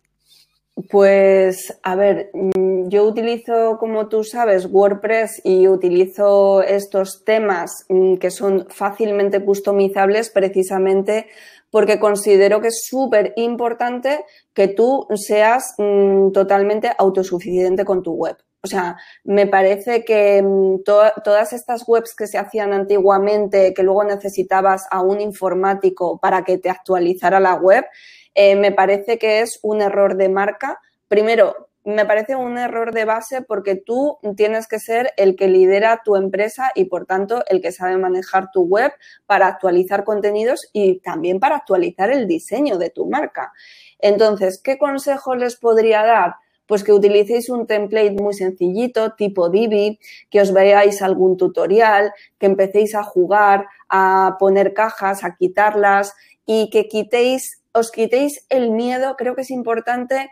Pues, 0.89 1.77
a 1.83 1.97
ver, 1.97 2.31
mm, 2.33 2.89
yo 2.89 3.05
utilizo, 3.05 3.77
como 3.79 4.09
tú 4.09 4.23
sabes, 4.23 4.67
WordPress 4.71 5.41
y 5.45 5.67
utilizo 5.67 6.63
estos 6.63 7.25
temas 7.25 7.85
mm, 7.89 8.17
que 8.17 8.31
son 8.31 8.67
fácilmente 8.71 9.45
customizables 9.45 10.31
precisamente 10.31 11.27
porque 11.71 11.99
considero 11.99 12.61
que 12.61 12.69
es 12.69 12.83
súper 12.85 13.33
importante 13.37 14.25
que 14.55 14.69
tú 14.69 15.07
seas 15.15 15.75
mm, 15.79 16.31
totalmente 16.33 16.91
autosuficiente 16.99 17.85
con 17.85 18.03
tu 18.03 18.13
web. 18.13 18.37
O 18.63 18.67
sea, 18.67 18.97
me 19.25 19.47
parece 19.47 20.05
que 20.05 20.45
todas 20.85 21.53
estas 21.53 21.83
webs 21.89 22.15
que 22.15 22.27
se 22.27 22.37
hacían 22.37 22.75
antiguamente, 22.75 23.73
que 23.73 23.83
luego 23.83 24.05
necesitabas 24.05 24.87
a 24.91 25.01
un 25.01 25.21
informático 25.21 26.19
para 26.21 26.45
que 26.45 26.59
te 26.59 26.69
actualizara 26.69 27.41
la 27.41 27.55
web, 27.55 27.87
eh, 28.35 28.57
me 28.57 28.73
parece 28.73 29.19
que 29.19 29.41
es 29.41 29.59
un 29.63 29.83
error 29.83 30.17
de 30.17 30.29
marca. 30.29 30.79
Primero, 31.09 31.69
me 31.85 32.05
parece 32.05 32.37
un 32.37 32.59
error 32.59 32.93
de 32.93 33.05
base 33.05 33.43
porque 33.43 33.75
tú 33.75 34.19
tienes 34.37 34.69
que 34.69 34.79
ser 34.79 35.13
el 35.17 35.35
que 35.35 35.49
lidera 35.49 36.03
tu 36.05 36.17
empresa 36.17 36.71
y 36.75 36.85
por 36.85 37.07
tanto 37.07 37.43
el 37.49 37.63
que 37.63 37.73
sabe 37.73 37.97
manejar 37.97 38.51
tu 38.53 38.63
web 38.63 38.93
para 39.27 39.47
actualizar 39.47 40.05
contenidos 40.05 40.69
y 40.73 41.01
también 41.01 41.41
para 41.41 41.57
actualizar 41.57 42.11
el 42.11 42.27
diseño 42.27 42.77
de 42.77 42.91
tu 42.91 43.07
marca. 43.07 43.53
Entonces, 43.99 44.61
¿qué 44.63 44.79
consejos 44.79 45.37
les 45.39 45.57
podría 45.57 46.05
dar? 46.05 46.35
pues 46.71 46.85
que 46.85 46.93
utilicéis 46.93 47.51
un 47.51 47.67
template 47.67 48.13
muy 48.13 48.33
sencillito, 48.33 49.15
tipo 49.15 49.49
Divi, 49.49 49.99
que 50.31 50.41
os 50.41 50.53
veáis 50.53 51.03
algún 51.03 51.37
tutorial, 51.37 52.13
que 52.39 52.47
empecéis 52.47 52.95
a 52.95 53.03
jugar, 53.03 53.67
a 53.89 54.37
poner 54.39 54.73
cajas, 54.73 55.25
a 55.25 55.35
quitarlas 55.35 56.15
y 56.47 56.71
que 56.71 56.87
quitéis, 56.87 57.60
os 57.73 57.91
quitéis 57.91 58.47
el 58.49 58.71
miedo, 58.71 59.17
creo 59.17 59.35
que 59.35 59.43
es 59.43 59.51
importante 59.51 60.31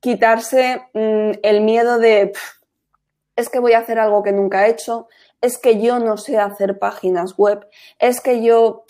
quitarse 0.00 0.82
mm, 0.94 1.38
el 1.42 1.60
miedo 1.60 1.98
de 1.98 2.32
es 3.34 3.48
que 3.48 3.60
voy 3.60 3.72
a 3.72 3.78
hacer 3.78 3.98
algo 3.98 4.22
que 4.22 4.32
nunca 4.32 4.66
he 4.66 4.70
hecho, 4.70 5.08
es 5.40 5.58
que 5.58 5.80
yo 5.80 5.98
no 5.98 6.16
sé 6.16 6.38
hacer 6.38 6.78
páginas 6.78 7.36
web, 7.38 7.66
es 7.98 8.20
que 8.20 8.42
yo, 8.42 8.84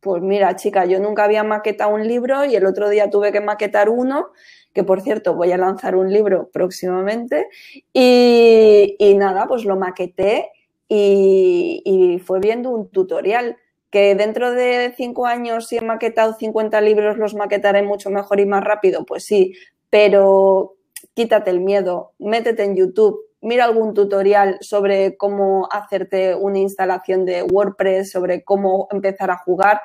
pues 0.00 0.22
mira, 0.22 0.56
chica, 0.56 0.86
yo 0.86 0.98
nunca 0.98 1.24
había 1.24 1.44
maquetado 1.44 1.94
un 1.94 2.08
libro 2.08 2.44
y 2.44 2.56
el 2.56 2.64
otro 2.64 2.88
día 2.88 3.10
tuve 3.10 3.32
que 3.32 3.40
maquetar 3.42 3.90
uno 3.90 4.30
que 4.72 4.84
por 4.84 5.02
cierto 5.02 5.34
voy 5.34 5.52
a 5.52 5.58
lanzar 5.58 5.96
un 5.96 6.12
libro 6.12 6.48
próximamente 6.52 7.48
y, 7.92 8.96
nada, 9.16 9.46
pues 9.46 9.64
lo 9.64 9.76
maqueté 9.76 10.50
y, 10.88 12.20
fue 12.24 12.40
viendo 12.40 12.70
un 12.70 12.88
tutorial 12.90 13.56
que 13.92 14.14
dentro 14.14 14.52
de 14.52 14.94
cinco 14.96 15.26
años 15.26 15.68
si 15.68 15.76
he 15.76 15.80
maquetado 15.82 16.32
50 16.32 16.80
libros 16.80 17.18
los 17.18 17.34
maquetaré 17.34 17.82
mucho 17.82 18.08
mejor 18.10 18.40
y 18.40 18.46
más 18.46 18.64
rápido, 18.64 19.04
pues 19.04 19.24
sí, 19.24 19.54
pero 19.90 20.76
quítate 21.14 21.50
el 21.50 21.60
miedo, 21.60 22.14
métete 22.18 22.64
en 22.64 22.74
YouTube, 22.74 23.20
mira 23.42 23.66
algún 23.66 23.92
tutorial 23.92 24.56
sobre 24.62 25.18
cómo 25.18 25.68
hacerte 25.70 26.34
una 26.34 26.58
instalación 26.58 27.26
de 27.26 27.42
WordPress, 27.42 28.10
sobre 28.10 28.42
cómo 28.42 28.88
empezar 28.90 29.30
a 29.30 29.36
jugar, 29.36 29.82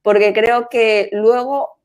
porque 0.00 0.32
creo 0.32 0.68
que 0.70 1.10
luego 1.12 1.78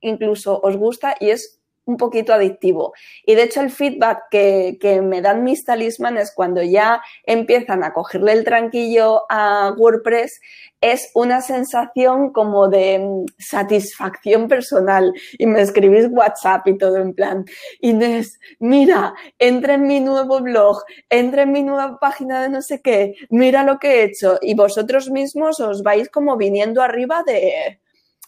incluso 0.00 0.60
os 0.62 0.76
gusta 0.76 1.16
y 1.18 1.30
es 1.30 1.62
un 1.86 1.96
poquito 1.96 2.32
adictivo. 2.32 2.94
Y 3.24 3.34
de 3.34 3.44
hecho 3.44 3.60
el 3.60 3.70
feedback 3.70 4.24
que, 4.30 4.78
que, 4.80 5.02
me 5.02 5.20
dan 5.20 5.44
mis 5.44 5.64
talismanes 5.64 6.32
cuando 6.34 6.62
ya 6.62 7.02
empiezan 7.24 7.84
a 7.84 7.92
cogerle 7.92 8.32
el 8.32 8.44
tranquillo 8.44 9.22
a 9.28 9.74
WordPress 9.76 10.40
es 10.84 11.10
una 11.14 11.40
sensación 11.40 12.30
como 12.30 12.68
de 12.68 12.98
mm, 12.98 13.24
satisfacción 13.38 14.48
personal. 14.48 15.14
Y 15.38 15.46
me 15.46 15.62
escribís 15.62 16.08
WhatsApp 16.10 16.66
y 16.68 16.76
todo 16.76 16.98
en 16.98 17.14
plan, 17.14 17.46
Inés, 17.80 18.38
mira, 18.58 19.14
entra 19.38 19.74
en 19.74 19.86
mi 19.86 20.00
nuevo 20.00 20.40
blog, 20.40 20.82
entra 21.08 21.42
en 21.42 21.52
mi 21.52 21.62
nueva 21.62 21.98
página 21.98 22.42
de 22.42 22.50
no 22.50 22.60
sé 22.60 22.82
qué, 22.82 23.14
mira 23.30 23.64
lo 23.64 23.78
que 23.78 24.00
he 24.00 24.04
hecho. 24.04 24.38
Y 24.42 24.54
vosotros 24.54 25.10
mismos 25.10 25.58
os 25.60 25.82
vais 25.82 26.10
como 26.10 26.36
viniendo 26.36 26.82
arriba 26.82 27.22
de, 27.26 27.80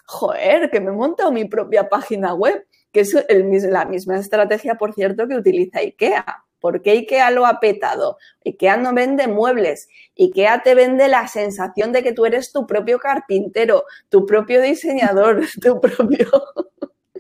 joder, 0.06 0.70
que 0.70 0.80
me 0.80 0.92
he 0.92 0.94
montado 0.94 1.30
mi 1.32 1.44
propia 1.44 1.90
página 1.90 2.32
web, 2.32 2.64
que 2.96 3.02
es 3.02 3.64
la 3.64 3.84
misma 3.84 4.16
estrategia, 4.16 4.76
por 4.76 4.94
cierto, 4.94 5.28
que 5.28 5.34
utiliza 5.34 5.80
IKEA. 5.80 6.24
¿Por 6.60 6.80
qué 6.80 6.92
IKEA 6.92 7.30
lo 7.30 7.44
ha 7.44 7.60
petado? 7.60 8.16
IKEA 8.42 8.78
no 8.78 8.94
vende 8.94 9.28
muebles. 9.28 9.88
IKEA 10.16 10.62
te 10.62 10.74
vende 10.74 11.06
la 11.06 11.28
sensación 11.28 11.92
de 11.92 12.02
que 12.02 12.12
tú 12.12 12.24
eres 12.24 12.52
tu 12.52 12.66
propio 12.66 12.98
carpintero, 12.98 13.84
tu 14.08 14.24
propio 14.24 14.62
diseñador, 14.62 15.42
tu 15.60 15.78
propio... 15.78 16.30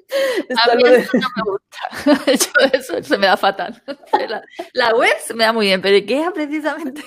A 0.70 0.74
mí 0.74 0.82
eso 0.86 1.10
no 1.14 1.28
me 1.36 1.42
gusta. 1.50 2.72
eso 2.72 3.02
se 3.02 3.18
me 3.18 3.26
da 3.26 3.36
fatal. 3.36 3.82
La, 4.72 4.94
web 4.94 5.16
se 5.24 5.34
me 5.34 5.44
da 5.44 5.52
muy 5.52 5.66
bien, 5.66 5.82
pero 5.82 5.96
IKEA 5.96 6.30
precisamente. 6.30 7.02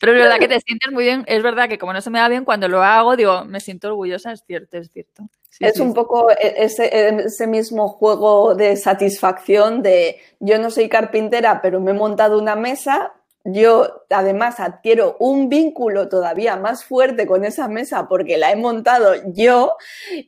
Pero 0.00 0.12
es 0.12 0.18
verdad 0.18 0.38
que 0.38 0.48
te 0.48 0.60
sientes 0.60 0.92
muy 0.92 1.04
bien. 1.04 1.24
Es 1.26 1.42
verdad 1.42 1.68
que 1.68 1.78
como 1.78 1.92
no 1.92 2.00
se 2.00 2.10
me 2.10 2.18
da 2.18 2.28
bien, 2.28 2.44
cuando 2.44 2.68
lo 2.68 2.82
hago, 2.82 3.16
digo, 3.16 3.44
me 3.44 3.60
siento 3.60 3.88
orgullosa, 3.88 4.32
es 4.32 4.42
cierto, 4.46 4.76
es 4.78 4.90
cierto. 4.90 5.28
es 5.60 5.80
un 5.80 5.94
poco 5.94 6.30
e, 6.30 6.54
ese, 6.58 6.90
ese, 7.24 7.46
mismo 7.46 7.88
juego 7.88 8.54
de 8.54 8.76
satisfacción 8.76 9.82
de 9.82 10.20
yo 10.40 10.58
no 10.58 10.70
soy 10.70 10.88
carpintera, 10.88 11.60
pero 11.62 11.80
me 11.80 11.92
he 11.92 11.94
montado 11.94 12.38
una 12.38 12.56
mesa, 12.56 13.12
yo 13.48 14.04
además 14.10 14.60
adquiero 14.60 15.16
un 15.20 15.48
vínculo 15.48 16.08
todavía 16.08 16.56
más 16.56 16.84
fuerte 16.84 17.26
con 17.26 17.44
esa 17.44 17.68
mesa 17.68 18.08
porque 18.08 18.38
la 18.38 18.50
he 18.50 18.56
montado 18.56 19.14
yo 19.26 19.76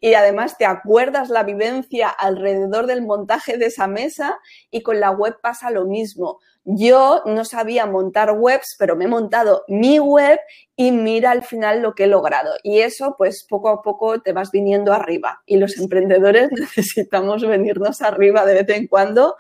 y 0.01 0.15
además 0.15 0.57
te 0.57 0.67
acuerdas 0.67 1.29
la 1.29 1.43
vivencia 1.43 2.09
alrededor 2.09 2.87
del 2.87 3.03
montaje 3.03 3.59
de 3.59 3.67
esa 3.67 3.87
mesa 3.87 4.39
y 4.71 4.83
con 4.83 5.01
la 5.01 5.11
web 5.11 5.37
pasa 5.43 5.71
lo 5.71 5.85
mismo. 5.85 6.39
Yo 6.71 7.23
no 7.25 7.47
sabía 7.47 7.87
montar 7.87 8.33
webs, 8.33 8.77
pero 8.79 8.95
me 8.95 9.07
he 9.07 9.09
montado 9.09 9.65
mi 9.69 9.99
web 9.99 10.39
y 10.77 10.93
mira 10.93 11.31
al 11.31 11.43
final 11.43 11.81
lo 11.81 11.95
que 11.95 12.05
he 12.05 12.09
logrado. 12.09 12.53
Y 12.63 12.81
eso, 12.81 13.15
pues 13.17 13.47
poco 13.49 13.71
a 13.71 13.81
poco 13.81 14.21
te 14.21 14.35
vas 14.35 14.51
viniendo 14.51 14.93
arriba. 14.93 15.43
Y 15.47 15.57
los 15.57 15.79
emprendedores 15.79 16.51
necesitamos 16.53 17.47
venirnos 17.47 18.03
arriba 18.03 18.45
de 18.45 18.55
vez 18.55 18.69
en 18.69 18.87
cuando 18.87 19.37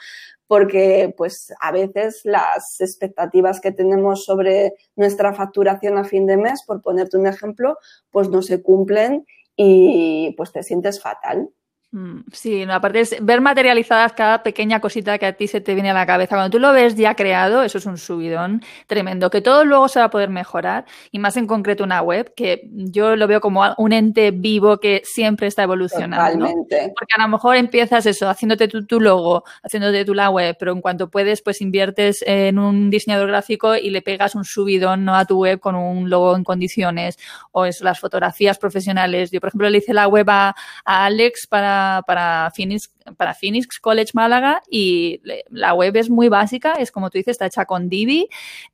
porque 0.49 1.14
pues 1.16 1.53
a 1.61 1.70
veces 1.70 2.22
las 2.24 2.80
expectativas 2.80 3.61
que 3.61 3.70
tenemos 3.70 4.24
sobre 4.24 4.74
nuestra 4.96 5.34
facturación 5.34 5.99
a 5.99 6.05
fin 6.05 6.26
de 6.26 6.38
mes, 6.38 6.64
por 6.66 6.82
ponerte 6.82 7.18
un 7.18 7.28
ejemplo, 7.28 7.76
pues 8.11 8.30
no 8.30 8.42
se 8.42 8.62
cumplen 8.62 9.26
y 9.57 10.34
pues 10.36 10.51
te 10.51 10.62
sientes 10.64 11.01
fatal. 11.01 11.51
Mm, 11.91 12.20
sí, 12.32 12.64
aparte 12.64 13.01
es 13.01 13.16
ver 13.22 13.41
materializadas 13.41 14.12
cada 14.12 14.43
pequeña 14.43 14.78
cosita 14.78 15.16
que 15.16 15.24
a 15.24 15.32
ti 15.32 15.49
se 15.49 15.62
te 15.62 15.72
viene 15.72 15.91
a 15.91 15.95
la 15.95 16.05
cabeza. 16.05 16.36
Cuando 16.36 16.51
tú 16.51 16.59
lo 16.59 16.70
ves 16.72 16.97
ya 16.97 17.14
creado, 17.14 17.62
eso 17.62 17.78
es 17.78 17.86
un 17.86 17.97
subidón 17.97 18.62
tremendo, 18.86 19.30
que 19.30 19.41
todo 19.41 19.64
luego 19.64 19.89
se 19.89 19.99
va 19.99 20.07
a 20.07 20.11
poder 20.11 20.28
mejorar, 20.28 20.84
y 21.11 21.18
más 21.18 21.39
en 21.39 21.47
concreto 21.47 21.84
una 21.84 22.03
web, 22.03 22.34
que 22.36 22.68
yo 22.70 23.16
lo 23.16 23.26
veo 23.26 23.41
como 23.41 23.62
un 23.78 23.93
ente 23.95 24.32
vivo 24.32 24.78
que 24.80 25.01
siempre 25.05 25.47
está 25.47 25.62
evolucionando. 25.62 26.45
Totalmente. 26.45 26.93
Porque 26.95 27.14
a 27.16 27.22
lo 27.22 27.28
mejor 27.28 27.57
empiezas 27.57 28.05
eso, 28.05 28.28
haciéndote 28.28 28.68
tu, 28.68 28.84
tu, 28.84 29.01
logo, 29.01 29.45
haciéndote 29.62 30.05
tu 30.05 30.12
la 30.12 30.28
web, 30.28 30.57
pero 30.59 30.72
en 30.72 30.82
cuanto 30.82 31.09
puedes, 31.09 31.41
pues 31.41 31.62
inviertes 31.62 32.22
en 32.26 32.59
un 32.59 32.91
diseñador 32.91 33.28
gráfico 33.28 33.76
y 33.76 33.89
le 33.89 34.03
pegas 34.03 34.34
un 34.34 34.45
subidón 34.45 35.07
¿no? 35.07 35.14
a 35.14 35.24
tu 35.24 35.39
web 35.39 35.59
con 35.59 35.74
un 35.74 36.11
logo 36.11 36.36
en 36.36 36.45
condiciones, 36.45 37.18
o 37.53 37.64
eso, 37.64 37.82
las 37.82 37.99
fotografías 37.99 38.59
profesionales. 38.59 39.30
Yo, 39.30 39.41
por 39.41 39.49
ejemplo, 39.49 39.70
le 39.70 39.78
hice 39.78 39.95
la 39.95 40.07
web 40.07 40.28
a 40.28 40.55
Alex 40.84 41.47
para 41.47 41.78
para, 42.07 42.51
Phoenix, 42.55 42.95
para 43.16 43.35
Phoenix 43.35 43.79
College 43.81 44.12
Málaga 44.14 44.62
y 44.70 45.20
la 45.51 45.74
web 45.74 45.97
es 45.97 46.11
muy 46.11 46.29
básica, 46.29 46.74
es 46.74 46.93
como 46.93 47.11
tú 47.11 47.18
dices, 47.18 47.33
está 47.33 47.47
hecha 47.47 47.64
con 47.64 47.89
Divi. 47.89 48.29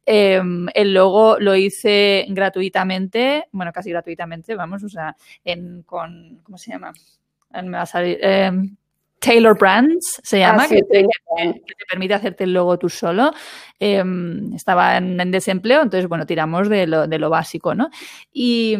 Em, 0.06 0.66
el 0.74 0.94
logo 0.94 1.38
lo 1.38 1.56
hice 1.56 2.26
gratuitamente, 2.28 3.46
bueno, 3.52 3.72
casi 3.72 3.90
gratuitamente, 3.90 4.54
vamos, 4.54 4.82
o 4.84 4.88
sea, 4.88 5.16
en, 5.44 5.82
con, 5.82 6.40
¿cómo 6.42 6.58
se 6.58 6.72
llama? 6.72 6.92
Me 7.50 7.70
va 7.70 7.82
a 7.82 7.86
salir, 7.86 8.18
em, 8.20 8.76
Taylor 9.24 9.56
Brands 9.56 10.20
se 10.22 10.38
llama, 10.38 10.64
ah, 10.64 10.68
que, 10.68 10.82
te, 10.82 11.06
permite 11.88 12.14
hacerte 12.14 12.44
el 12.44 12.52
logo 12.52 12.78
tú 12.78 12.88
solo. 12.88 13.32
Em, 13.78 14.52
estaba 14.54 14.98
en, 14.98 15.30
desempleo, 15.30 15.82
entonces, 15.82 16.08
bueno, 16.08 16.26
tiramos 16.26 16.68
de 16.68 16.86
lo, 16.86 17.06
de 17.06 17.18
lo 17.18 17.30
básico, 17.30 17.74
¿no? 17.74 17.88
Y, 18.32 18.76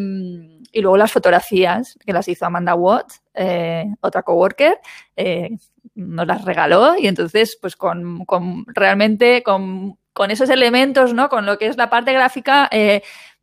y, 0.71 0.81
luego 0.81 0.97
las 0.97 1.13
fotografías, 1.13 1.97
que 2.05 2.13
las 2.13 2.29
hizo 2.29 2.45
Amanda 2.45 2.75
Watt, 2.75 3.13
eh, 3.35 3.87
otra 4.01 4.23
coworker, 4.23 4.79
eh, 5.17 5.51
nos 5.95 6.27
las 6.27 6.45
regaló 6.45 6.97
y 6.99 7.07
entonces, 7.07 7.57
pues 7.61 7.77
con, 7.77 8.25
con 8.25 8.65
realmente 8.67 9.43
con, 9.43 9.99
con, 10.13 10.31
esos 10.31 10.51
elementos, 10.51 11.15
¿no? 11.15 11.29
Con 11.29 11.47
lo 11.47 11.57
que 11.57 11.67
es 11.67 11.77
la 11.77 11.89
parte 11.89 12.13
gráfica, 12.13 12.69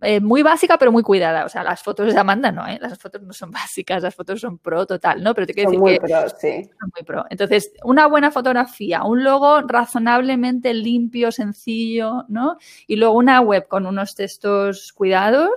eh, 0.02 0.20
muy 0.20 0.42
básica, 0.42 0.78
pero 0.78 0.92
muy 0.92 1.04
cuidada. 1.04 1.46
O 1.46 1.50
sea, 1.50 1.64
las 1.64 1.84
fotos 1.84 2.14
de 2.14 2.20
Amanda 2.20 2.52
no, 2.52 2.68
¿eh? 2.68 2.78
Las 2.82 2.98
fotos 2.98 3.22
no 3.22 3.34
son 3.34 3.52
básicas, 3.52 4.02
las 4.04 4.16
fotos 4.16 4.42
son 4.42 4.58
pro 4.58 4.86
total, 4.86 5.24
¿no? 5.24 5.34
Pero 5.34 5.48
te 5.48 5.54
quiero 5.54 5.70
decir 5.70 5.80
muy 5.80 5.94
que 5.94 6.00
pro, 6.00 6.30
sí. 6.40 6.64
son 6.80 6.92
muy 6.96 7.06
pro. 7.06 7.26
Entonces, 7.30 7.72
una 7.84 8.08
buena 8.08 8.32
fotografía, 8.32 9.04
un 9.04 9.24
logo 9.24 9.62
razonablemente 9.62 10.74
limpio, 10.74 11.32
sencillo, 11.32 12.26
¿no? 12.28 12.58
Y 12.88 12.96
luego 12.96 13.16
una 13.16 13.42
web 13.42 13.68
con 13.68 13.86
unos 13.86 14.16
textos 14.16 14.92
cuidados, 14.94 15.52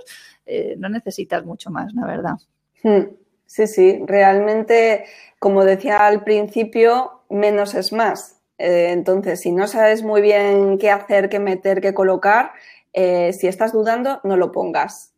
eh, 0.46 0.74
no 0.78 0.88
necesitas 0.88 1.44
mucho 1.44 1.70
más, 1.70 1.92
la 1.94 2.06
verdad. 2.06 2.34
Hmm. 2.82 3.14
Sí, 3.46 3.66
sí, 3.66 4.02
realmente, 4.06 5.04
como 5.38 5.64
decía 5.64 6.06
al 6.06 6.24
principio, 6.24 7.22
menos 7.28 7.74
es 7.74 7.92
más. 7.92 8.40
Eh, 8.58 8.90
entonces, 8.90 9.40
si 9.40 9.52
no 9.52 9.66
sabes 9.66 10.02
muy 10.02 10.20
bien 10.20 10.78
qué 10.78 10.90
hacer, 10.90 11.28
qué 11.28 11.38
meter, 11.38 11.80
qué 11.80 11.92
colocar, 11.92 12.52
eh, 12.94 13.32
si 13.32 13.46
estás 13.46 13.72
dudando, 13.72 14.20
no 14.24 14.36
lo 14.36 14.52
pongas. 14.52 15.12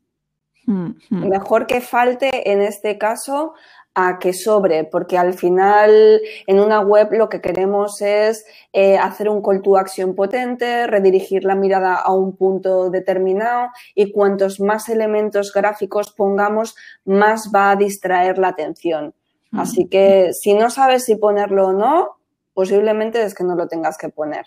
Mm, 0.67 0.91
mm. 1.11 1.29
Mejor 1.29 1.67
que 1.67 1.81
falte 1.81 2.51
en 2.51 2.61
este 2.61 2.99
caso 2.99 3.55
a 3.95 4.19
que 4.19 4.35
sobre, 4.35 4.85
porque 4.85 5.17
al 5.17 5.33
final 5.33 6.21
en 6.47 6.61
una 6.61 6.81
web 6.81 7.13
lo 7.13 7.31
que 7.31 7.41
queremos 7.41 8.03
es 8.03 8.45
eh, 8.75 8.99
hacer 8.99 9.31
un 9.31 9.41
call 9.41 9.63
to 9.63 9.79
action 9.79 10.15
potente, 10.15 10.87
redirigir 10.87 11.45
la 11.45 11.55
mirada 11.55 11.95
a 11.95 12.13
un 12.13 12.37
punto 12.37 12.91
determinado 12.91 13.69
y 13.95 14.13
cuantos 14.13 14.61
más 14.61 14.91
elementos 14.91 15.51
gráficos 15.53 16.13
pongamos, 16.13 16.77
más 17.07 17.51
va 17.55 17.71
a 17.71 17.77
distraer 17.77 18.37
la 18.37 18.49
atención. 18.49 19.15
Mm. 19.51 19.61
Así 19.61 19.89
que 19.89 20.33
si 20.35 20.53
no 20.53 20.69
sabes 20.69 21.07
si 21.07 21.17
ponerlo 21.17 21.69
o 21.69 21.73
no, 21.73 22.19
posiblemente 22.53 23.23
es 23.23 23.35
que 23.35 23.45
no 23.45 23.55
lo 23.55 23.67
tengas 23.67 23.97
que 23.97 24.11
poner. 24.11 24.45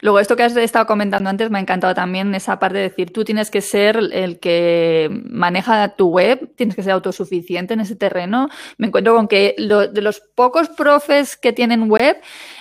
Luego, 0.00 0.18
esto 0.18 0.34
que 0.34 0.42
has 0.42 0.56
estado 0.56 0.86
comentando 0.86 1.30
antes 1.30 1.48
me 1.48 1.58
ha 1.58 1.60
encantado 1.60 1.94
también 1.94 2.34
esa 2.34 2.58
parte 2.58 2.78
de 2.78 2.84
decir, 2.84 3.12
tú 3.12 3.24
tienes 3.24 3.52
que 3.52 3.60
ser 3.60 3.96
el 4.12 4.40
que 4.40 5.08
maneja 5.30 5.94
tu 5.94 6.08
web, 6.08 6.50
tienes 6.56 6.74
que 6.74 6.82
ser 6.82 6.92
autosuficiente 6.92 7.74
en 7.74 7.80
ese 7.80 7.94
terreno. 7.94 8.48
Me 8.78 8.88
encuentro 8.88 9.14
con 9.14 9.28
que 9.28 9.54
de 9.56 10.02
los 10.02 10.20
pocos 10.34 10.68
profes 10.70 11.36
que 11.36 11.52
tienen 11.52 11.88
web, 11.88 12.16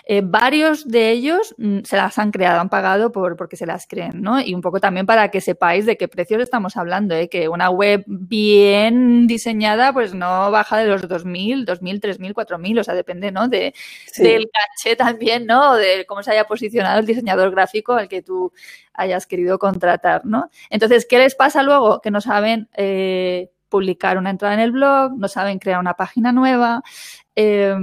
eh, 0.10 0.22
varios 0.24 0.88
de 0.88 1.12
ellos 1.12 1.53
mm, 1.58 1.80
se 1.84 1.97
las 1.97 2.18
han 2.18 2.32
creado, 2.32 2.62
han 2.62 2.70
pagado 2.70 3.12
por, 3.12 3.36
porque 3.36 3.58
se 3.58 3.66
las 3.66 3.88
creen, 3.88 4.22
¿no? 4.22 4.39
Y 4.39 4.53
un 4.53 4.62
poco 4.62 4.80
también 4.80 5.05
para 5.05 5.30
que 5.32 5.41
sepáis 5.41 5.86
de 5.86 5.97
qué 5.97 6.08
precios 6.08 6.41
estamos 6.41 6.78
hablando, 6.78 7.14
¿eh? 7.14 7.28
que 7.28 7.49
una 7.49 7.70
web 7.70 8.05
bien 8.08 9.28
diseñada 9.28 9.91
pues 9.91 10.14
no 10.14 10.49
baja 10.49 10.78
de 10.78 10.88
los 10.88 11.10
2.000, 11.10 11.66
2.000, 11.66 11.99
3.000, 11.99 12.34
4.000, 12.34 12.80
o 12.80 12.84
sea, 12.86 12.93
depende, 12.93 13.34
¿no? 13.34 13.49
De, 13.49 13.74
Del 14.18 14.49
caché 14.49 14.95
también, 14.95 15.45
¿no? 15.45 15.76
de 15.76 16.05
cómo 16.05 16.24
se 16.24 16.32
haya 16.32 16.45
posicionado 16.45 17.01
el 17.01 17.05
diseñador 17.05 17.51
gráfico 17.51 17.91
al 17.91 18.08
que 18.08 18.22
tú 18.22 18.53
hayas 18.93 19.28
querido 19.28 19.60
contratar, 19.60 20.26
¿no? 20.26 20.49
Entonces, 20.70 21.05
¿qué 21.05 21.18
les 21.18 21.36
pasa 21.36 21.64
luego? 21.64 21.99
Que 21.99 22.12
no 22.12 22.22
saben... 22.22 22.70
Eh, 22.78 23.49
publicar 23.70 24.18
una 24.18 24.30
entrada 24.30 24.53
en 24.53 24.62
el 24.62 24.72
blog, 24.72 25.18
no 25.18 25.28
saben 25.28 25.60
crear 25.60 25.78
una 25.82 25.95
página 25.95 26.32
nueva, 26.32 26.82
eh, 27.36 27.76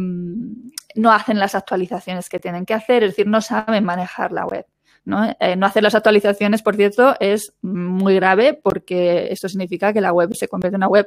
no 0.95 1.12
hacen 1.12 1.38
las 1.38 1.55
actualizaciones 1.55 2.28
que 2.28 2.40
tienen 2.40 2.66
que 2.66 2.74
hacer, 2.74 3.03
es 3.05 3.11
decir, 3.11 3.26
no 3.26 3.40
saben 3.40 3.84
manejar 3.84 4.32
la 4.32 4.47
web. 4.47 4.66
¿no? 5.05 5.36
Eh, 5.38 5.55
no 5.57 5.66
hacer 5.66 5.82
las 5.82 5.95
actualizaciones, 5.95 6.62
por 6.62 6.76
cierto, 6.76 7.14
es 7.20 7.53
muy 7.61 8.14
grave 8.14 8.59
porque 8.62 9.28
esto 9.30 9.49
significa 9.49 9.92
que 9.92 10.01
la 10.01 10.12
web 10.12 10.34
se 10.34 10.49
convierte 10.49 10.76
en 10.76 10.80
una 10.80 10.88
web 10.88 11.07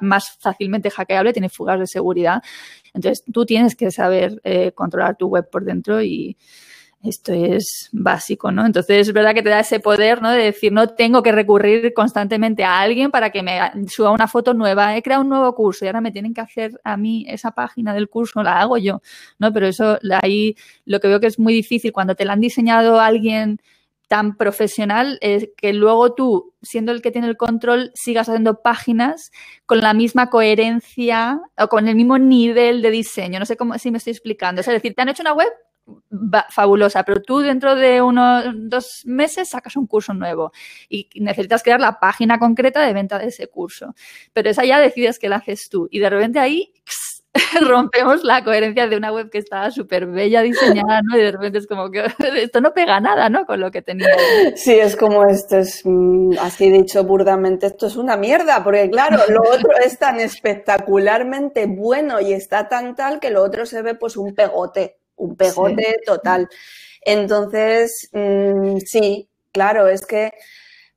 más 0.00 0.38
fácilmente 0.40 0.90
hackeable, 0.90 1.32
tiene 1.32 1.50
fugas 1.50 1.78
de 1.78 1.86
seguridad. 1.86 2.42
Entonces, 2.94 3.22
tú 3.30 3.44
tienes 3.44 3.76
que 3.76 3.90
saber 3.90 4.40
eh, 4.44 4.72
controlar 4.72 5.16
tu 5.16 5.28
web 5.28 5.48
por 5.50 5.64
dentro 5.64 6.00
y, 6.02 6.38
esto 7.04 7.32
es 7.32 7.90
básico, 7.92 8.50
¿no? 8.50 8.64
Entonces 8.64 9.08
es 9.08 9.12
verdad 9.12 9.34
que 9.34 9.42
te 9.42 9.50
da 9.50 9.60
ese 9.60 9.80
poder, 9.80 10.22
¿no? 10.22 10.30
De 10.30 10.44
decir, 10.44 10.72
no 10.72 10.88
tengo 10.88 11.22
que 11.22 11.32
recurrir 11.32 11.92
constantemente 11.94 12.64
a 12.64 12.80
alguien 12.80 13.10
para 13.10 13.30
que 13.30 13.42
me 13.42 13.60
suba 13.88 14.10
una 14.10 14.26
foto 14.26 14.54
nueva, 14.54 14.96
he 14.96 15.02
creado 15.02 15.22
un 15.22 15.28
nuevo 15.28 15.54
curso 15.54 15.84
y 15.84 15.88
ahora 15.88 16.00
me 16.00 16.12
tienen 16.12 16.32
que 16.32 16.40
hacer 16.40 16.80
a 16.82 16.96
mí 16.96 17.26
esa 17.28 17.50
página 17.50 17.92
del 17.94 18.08
curso, 18.08 18.42
la 18.42 18.60
hago 18.60 18.78
yo, 18.78 19.02
¿no? 19.38 19.52
Pero 19.52 19.66
eso 19.66 19.98
ahí 20.22 20.56
lo 20.86 20.98
que 21.00 21.08
veo 21.08 21.20
que 21.20 21.26
es 21.26 21.38
muy 21.38 21.52
difícil 21.52 21.92
cuando 21.92 22.14
te 22.14 22.24
la 22.24 22.32
han 22.32 22.40
diseñado 22.40 23.00
alguien 23.00 23.60
tan 24.08 24.36
profesional 24.36 25.18
es 25.20 25.48
que 25.56 25.72
luego 25.72 26.14
tú, 26.14 26.54
siendo 26.62 26.92
el 26.92 27.02
que 27.02 27.10
tiene 27.10 27.28
el 27.28 27.36
control, 27.36 27.90
sigas 27.94 28.28
haciendo 28.28 28.62
páginas 28.62 29.32
con 29.66 29.80
la 29.80 29.94
misma 29.94 30.30
coherencia 30.30 31.40
o 31.58 31.68
con 31.68 31.88
el 31.88 31.96
mismo 31.96 32.18
nivel 32.18 32.82
de 32.82 32.90
diseño. 32.90 33.38
No 33.38 33.46
sé 33.46 33.56
cómo 33.56 33.78
si 33.78 33.90
me 33.90 33.98
estoy 33.98 34.12
explicando. 34.12 34.60
Es 34.60 34.66
decir, 34.66 34.94
te 34.94 35.02
han 35.02 35.08
hecho 35.08 35.22
una 35.22 35.32
web, 35.32 35.48
fabulosa, 36.50 37.02
pero 37.02 37.22
tú 37.22 37.40
dentro 37.40 37.74
de 37.74 38.00
unos 38.00 38.44
dos 38.54 39.02
meses 39.04 39.50
sacas 39.50 39.76
un 39.76 39.86
curso 39.86 40.14
nuevo 40.14 40.52
y 40.88 41.08
necesitas 41.16 41.62
crear 41.62 41.80
la 41.80 41.98
página 42.00 42.38
concreta 42.38 42.84
de 42.84 42.92
venta 42.92 43.18
de 43.18 43.26
ese 43.26 43.48
curso. 43.48 43.94
Pero 44.32 44.50
esa 44.50 44.64
ya 44.64 44.78
decides 44.78 45.18
que 45.18 45.28
la 45.28 45.36
haces 45.36 45.68
tú 45.68 45.88
y 45.90 45.98
de 45.98 46.10
repente 46.10 46.38
ahí 46.38 46.72
rompemos 47.68 48.22
la 48.22 48.44
coherencia 48.44 48.86
de 48.86 48.96
una 48.96 49.12
web 49.12 49.28
que 49.28 49.38
estaba 49.38 49.70
súper 49.70 50.06
bella 50.06 50.42
diseñada, 50.42 51.00
¿no? 51.02 51.18
Y 51.18 51.22
de 51.22 51.32
repente 51.32 51.58
es 51.58 51.66
como 51.66 51.90
que 51.90 52.04
esto 52.36 52.60
no 52.60 52.72
pega 52.72 53.00
nada, 53.00 53.28
¿no? 53.28 53.44
Con 53.44 53.60
lo 53.60 53.70
que 53.70 53.82
tenía. 53.82 54.08
Sí, 54.54 54.74
es 54.74 54.96
como 54.96 55.24
esto 55.24 55.58
es, 55.58 55.82
mm, 55.84 56.38
así 56.40 56.70
dicho 56.70 57.02
burdamente, 57.04 57.66
esto 57.66 57.88
es 57.88 57.96
una 57.96 58.16
mierda, 58.16 58.62
porque 58.62 58.88
claro, 58.88 59.18
lo 59.28 59.42
otro 59.42 59.70
es 59.84 59.98
tan 59.98 60.20
espectacularmente 60.20 61.66
bueno 61.66 62.20
y 62.20 62.32
está 62.32 62.68
tan 62.68 62.94
tal 62.94 63.18
que 63.18 63.30
lo 63.30 63.42
otro 63.42 63.66
se 63.66 63.82
ve 63.82 63.94
pues 63.94 64.16
un 64.16 64.34
pegote 64.34 64.98
un 65.16 65.36
pegote 65.36 66.00
total. 66.04 66.48
Entonces, 67.02 68.08
mm, 68.12 68.78
sí, 68.78 69.28
claro, 69.52 69.88
es 69.88 70.06
que, 70.06 70.32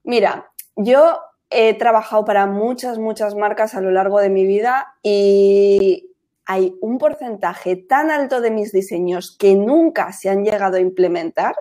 mira, 0.04 0.50
yo 0.76 1.20
he 1.50 1.74
trabajado 1.76 2.26
para 2.26 2.46
muchas, 2.46 2.98
muchas 2.98 3.36
marcas 3.36 3.76
a 3.76 3.82
lo 3.82 3.92
largo 3.92 4.20
de 4.20 4.30
mi 4.30 4.46
vida 4.46 4.96
y 5.02 6.12
hay 6.46 6.76
un 6.82 6.98
porcentaje 6.98 7.76
tan 7.76 8.10
alto 8.10 8.42
de 8.42 8.52
mis 8.52 8.72
diseños 8.72 9.36
que 9.38 9.56
nunca 9.56 10.14
se 10.14 10.30
han 10.30 10.44
llegado 10.44 10.78
a 10.78 10.82
implementar, 10.82 11.56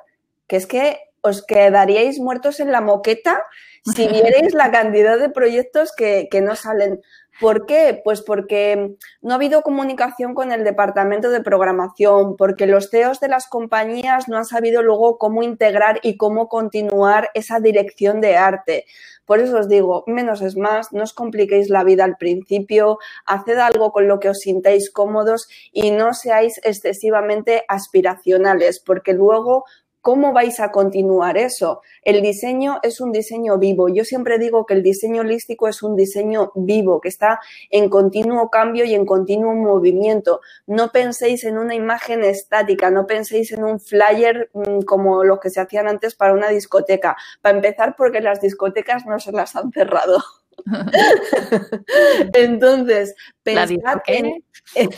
que 0.47 0.57
es 0.57 0.67
que 0.67 1.01
os 1.23 1.45
quedaríais 1.45 2.21
muertos 2.21 2.61
en 2.61 2.71
la 2.71 2.81
moqueta 2.81 3.43
si 3.85 4.07
vierais 4.09 4.55
la 4.55 4.71
cantidad 4.71 5.19
de 5.19 5.29
proyectos 5.29 5.93
que, 5.93 6.29
que 6.31 6.41
no 6.41 6.55
salen. 6.55 7.01
¿Por 7.41 7.67
qué? 7.67 8.01
Pues 8.03 8.23
porque 8.23 8.97
no 9.21 9.33
ha 9.33 9.35
habido 9.35 9.61
comunicación 9.63 10.35
con 10.35 10.53
el 10.53 10.65
departamento 10.65 11.29
de 11.29 11.43
programación, 11.43 12.37
porque 12.37 12.67
los 12.67 12.89
CEOs 12.89 13.21
de 13.21 13.29
las 13.29 13.47
compañías 13.47 14.27
no 14.29 14.39
han 14.39 14.47
sabido 14.47 14.83
luego 14.83 15.19
cómo 15.19 15.43
integrar 15.43 16.01
y 16.03 16.17
cómo 16.17 16.49
continuar 16.49 17.31
esa 17.35 17.61
dirección 17.61 18.23
de 18.23 18.37
arte. 18.37 18.87
Por 19.27 19.41
eso 19.41 19.59
os 19.59 19.69
digo, 19.69 20.05
menos 20.07 20.41
es 20.41 20.57
más, 20.57 20.93
no 20.93 21.03
os 21.03 21.13
compliquéis 21.13 21.69
la 21.69 21.85
vida 21.85 22.05
al 22.05 22.17
principio, 22.17 22.99
haced 23.27 23.59
algo 23.59 23.93
con 23.93 24.09
lo 24.09 24.19
que 24.21 24.31
os 24.31 24.39
sintáis 24.39 24.91
cómodos 24.91 25.49
y 25.73 25.91
no 25.91 26.15
seáis 26.15 26.61
excesivamente 26.63 27.65
aspiracionales, 27.69 28.81
porque 28.81 29.13
luego 29.13 29.65
¿cómo 30.07 30.33
vais 30.33 30.61
a 30.61 30.71
continuar 30.71 31.37
eso? 31.37 31.83
El 32.01 32.23
diseño 32.23 32.79
es 32.85 33.01
un 33.01 33.11
diseño 33.11 33.59
vivo. 33.59 33.89
Yo 33.89 34.05
siempre 34.05 34.39
digo 34.39 34.65
que 34.65 34.75
el 34.75 34.85
diseño 34.85 35.23
holístico 35.23 35.67
es 35.67 35.83
un 35.83 35.97
diseño 35.97 36.53
vivo, 36.55 37.01
que 37.01 37.09
está 37.09 37.41
en 37.71 37.89
continuo 37.89 38.49
cambio 38.49 38.85
y 38.85 38.95
en 38.95 39.05
continuo 39.05 39.53
movimiento. 39.53 40.43
No 40.69 40.93
penséis 40.93 41.43
en 41.43 41.59
una 41.59 41.75
imagen 41.75 42.23
estática, 42.23 42.89
no 42.89 43.09
penséis 43.09 43.51
en 43.51 43.65
un 43.65 43.81
flyer 43.81 44.49
mm, 44.53 44.83
como 44.83 45.25
los 45.25 45.41
que 45.41 45.51
se 45.51 45.59
hacían 45.61 45.89
antes 45.89 46.15
para 46.15 46.35
una 46.35 46.51
discoteca. 46.51 47.17
Para 47.43 47.57
empezar, 47.57 47.97
porque 47.99 48.21
las 48.21 48.41
discotecas 48.41 49.07
no 49.07 49.19
se 49.19 49.33
las 49.33 49.57
han 49.57 49.73
cerrado. 49.73 50.23
Entonces, 52.35 53.15
pensad 53.43 54.03
en, 54.07 54.43
¿Qué 54.75 54.89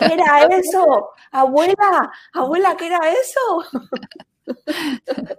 era 0.00 0.44
eso? 0.50 1.10
Abuela, 1.30 2.12
abuela, 2.32 2.76
¿qué 2.76 2.86
era 2.86 3.00
eso? 3.10 3.64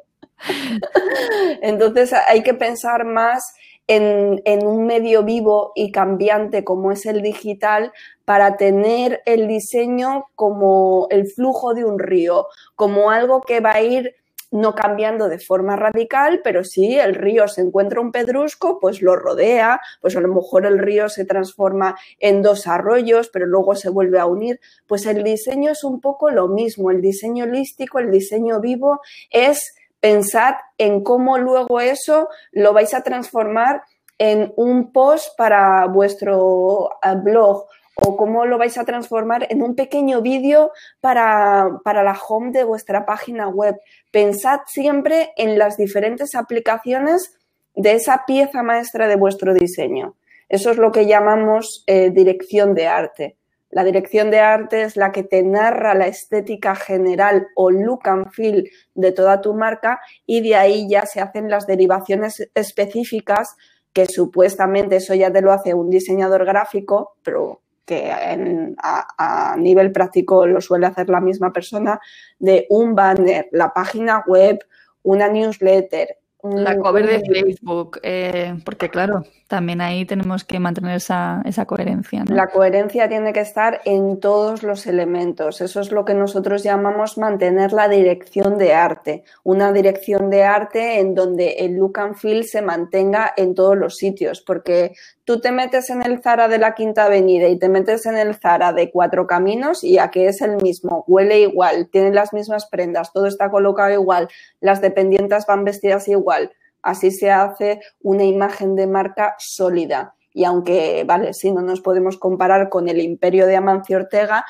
Entonces 1.62 2.14
hay 2.28 2.43
que 2.43 2.54
pensar 2.54 3.06
más 3.06 3.54
en, 3.88 4.41
en, 4.45 4.66
un 4.66 4.86
medio 4.86 5.24
vivo 5.24 5.72
y 5.76 5.91
cambiante 5.91 6.64
como 6.64 6.91
es 6.91 7.06
el 7.06 7.22
digital 7.22 7.91
para 8.26 8.58
tener 8.58 9.22
el 9.26 9.47
diseño 9.47 10.26
como 10.36 11.08
el 11.10 11.28
flujo 11.28 11.74
de 11.74 11.86
un 11.86 11.99
río, 11.99 12.47
como 12.76 13.12
algo 13.12 13.41
que 13.41 13.60
va 13.60 13.74
a 13.74 13.82
ir 13.82 14.16
no 14.54 14.76
cambiando 14.76 15.30
de 15.30 15.39
forma 15.39 15.76
radical, 15.76 16.41
pero 16.43 16.64
si 16.64 16.99
el 16.99 17.16
río 17.16 17.47
se 17.47 17.62
encuentra 17.62 17.99
un 17.99 18.12
pedrusco, 18.12 18.80
pues 18.80 19.01
lo 19.01 19.16
rodea, 19.16 19.82
pues 19.99 20.16
a 20.16 20.22
lo 20.22 20.28
mejor 20.28 20.68
el 20.68 20.78
río 20.78 21.10
se 21.10 21.26
transforma 21.26 21.95
en 22.20 22.43
dos 22.43 22.68
arroyos, 22.68 23.30
pero 23.34 23.47
luego 23.47 23.74
se 23.74 23.89
vuelve 23.89 24.20
a 24.20 24.28
unir. 24.28 24.60
Pues 24.86 25.08
el 25.08 25.24
diseño 25.24 25.72
es 25.72 25.84
un 25.84 25.99
poco 25.99 26.30
lo 26.30 26.47
mismo, 26.47 26.91
el 26.91 27.01
diseño 27.01 27.45
holístico, 27.45 27.97
el 27.97 28.12
diseño 28.12 28.62
vivo 28.62 29.01
es 29.32 29.76
pensar 29.99 30.58
en 30.78 31.04
cómo 31.04 31.39
luego 31.39 31.80
eso 31.80 32.28
lo 32.51 32.74
vais 32.74 32.93
a 32.93 33.01
transformar 33.01 33.82
en 34.20 34.54
un 34.56 34.91
post 34.91 35.36
para 35.36 35.88
vuestro 35.88 36.91
eh, 37.01 37.16
blog 37.16 37.66
o 37.96 38.18
cómo 38.18 38.46
lo 38.46 38.58
vais 38.58 38.78
a 38.78 38.86
transformar 38.86 39.48
en 39.50 39.62
un 39.62 39.76
pequeño 39.76 40.22
vídeo 40.22 40.72
para, 41.00 41.80
para, 41.84 42.04
la 42.04 42.18
home 42.18 42.52
de 42.52 42.64
vuestra 42.64 43.06
página 43.06 43.48
web. 43.48 43.76
Pensad 44.12 44.62
siempre 44.68 45.32
en 45.38 45.58
las 45.58 45.78
diferentes 45.78 46.36
aplicaciones 46.36 47.38
de 47.76 47.94
esa 47.94 48.24
pieza 48.26 48.64
maestra 48.64 49.08
de 49.08 49.16
vuestro 49.16 49.54
diseño. 49.54 50.16
Eso 50.50 50.72
es 50.72 50.78
lo 50.78 50.91
que 50.91 51.06
llamamos 51.06 51.84
eh, 51.88 52.12
dirección 52.12 52.76
de 52.76 52.88
arte. 52.88 53.38
La 53.72 53.84
dirección 53.84 54.30
de 54.30 54.39
arte 54.39 54.84
es 54.84 54.96
la 54.96 55.12
que 55.12 55.24
te 55.24 55.41
narra 55.41 55.96
la 55.96 56.06
estética 56.06 56.76
general 56.76 57.48
o 57.56 57.72
look 57.72 58.02
and 58.08 58.32
feel 58.32 58.70
de 58.94 59.12
toda 59.12 59.41
tu 59.41 59.56
marca 59.56 60.00
y 60.28 60.41
de 60.41 60.56
ahí 60.56 60.88
ya 60.88 61.08
se 61.08 61.22
hacen 61.22 61.50
las 61.50 61.66
derivaciones 61.66 62.52
específicas 62.54 63.56
que 63.91 64.06
supuestamente 64.06 64.98
eso 64.98 65.16
ya 65.16 65.32
te 65.32 65.41
lo 65.41 65.52
hace 65.52 65.74
un 65.74 65.89
diseñador 65.89 66.46
gráfico, 66.46 67.16
pero 67.24 67.62
que 67.86 68.12
a, 68.12 69.56
nivel 69.58 69.92
práctico 69.92 70.46
lo 70.48 70.62
suele 70.62 70.88
hacer 70.88 71.10
la 71.10 71.20
misma 71.20 71.52
persona, 71.52 72.00
de 72.40 72.66
un 72.70 72.96
banner, 72.96 73.48
la 73.52 73.74
página 73.74 74.24
web, 74.26 74.60
una 75.04 75.28
newsletter. 75.28 76.18
La 76.44 76.78
cover 76.78 77.08
de 77.08 77.22
Facebook, 77.22 78.00
eh, 78.04 78.54
porque 78.66 78.90
claro, 78.90 79.24
también 79.48 79.80
ahí 79.80 80.04
tenemos 80.04 80.44
que 80.44 80.60
mantener 80.60 80.98
esa, 80.98 81.42
esa 81.46 81.66
coherencia. 81.66 82.26
La 82.28 82.48
coherencia 82.48 83.08
tiene 83.08 83.32
que 83.32 83.40
estar 83.40 83.80
en 83.86 84.20
todos 84.20 84.62
los 84.62 84.86
elementos. 84.88 85.62
Eso 85.62 85.80
es 85.80 85.92
lo 85.92 86.04
que 86.04 86.16
nosotros 86.16 86.64
llamamos 86.64 87.18
mantener 87.18 87.72
la 87.72 87.88
dirección 87.88 88.58
de 88.58 88.74
arte. 88.74 89.24
Una 89.44 89.72
dirección 89.72 90.30
de 90.30 90.44
arte 90.44 91.00
en 91.00 91.16
donde 91.16 91.52
el 91.60 91.76
look 91.76 92.00
and 92.00 92.16
feel 92.16 92.44
se 92.44 92.62
mantenga 92.62 93.32
en 93.38 93.56
todos 93.56 93.78
los 93.78 93.96
sitios, 93.96 94.42
porque 94.42 94.96
tú 95.26 95.39
te 95.39 95.51
metes 95.51 95.89
en 95.89 96.03
el 96.03 96.21
Zara 96.21 96.47
de 96.47 96.57
la 96.57 96.76
Quinta 96.76 97.05
Avenida 97.05 97.47
y 97.47 97.57
te 97.57 97.69
metes 97.69 98.05
en 98.05 98.17
el 98.17 98.36
Zara 98.36 98.74
de 98.74 98.91
Cuatro 98.91 99.28
Caminos 99.28 99.84
y 99.84 99.97
aquí 99.97 100.24
es 100.24 100.41
el 100.41 100.57
mismo, 100.57 101.03
huele 101.07 101.39
igual, 101.39 101.89
tienen 101.89 102.15
las 102.15 102.34
mismas 102.34 102.67
prendas, 102.67 103.13
todo 103.13 103.28
está 103.28 103.49
colocado 103.49 103.91
igual, 103.91 104.28
las 104.59 104.82
dependientes 104.82 105.45
van 105.45 105.63
vestidas 105.63 106.07
igual. 106.07 106.51
Así 106.82 107.11
se 107.11 107.32
hace 107.32 107.80
una 108.01 108.26
imagen 108.26 108.76
de 108.76 108.88
marca 108.88 109.36
sólida. 109.39 110.15
Y 110.34 110.43
aunque, 110.43 111.05
vale, 111.05 111.34
si 111.34 111.51
no 111.51 111.61
nos 111.61 111.80
podemos 111.80 112.17
comparar 112.17 112.67
con 112.67 112.89
el 112.89 112.99
imperio 112.99 113.47
de 113.47 113.55
Amancio 113.55 113.97
Ortega, 113.97 114.43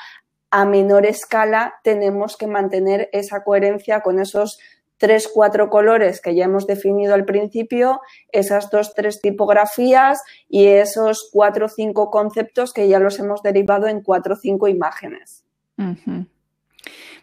a 0.50 0.64
menor 0.64 1.06
escala 1.06 1.74
tenemos 1.84 2.36
que 2.36 2.46
mantener 2.46 3.08
esa 3.12 3.44
coherencia 3.44 4.00
con 4.00 4.18
esos 4.18 4.58
tres, 4.98 5.28
cuatro 5.32 5.68
colores 5.70 6.20
que 6.20 6.34
ya 6.34 6.44
hemos 6.44 6.66
definido 6.66 7.14
al 7.14 7.24
principio, 7.24 8.00
esas 8.32 8.70
dos, 8.70 8.94
tres 8.94 9.20
tipografías 9.20 10.22
y 10.48 10.66
esos 10.66 11.28
cuatro 11.32 11.68
cinco 11.68 12.10
conceptos 12.10 12.72
que 12.72 12.88
ya 12.88 12.98
los 12.98 13.18
hemos 13.18 13.42
derivado 13.42 13.86
en 13.86 14.02
cuatro 14.02 14.36
cinco 14.36 14.68
imágenes. 14.68 15.44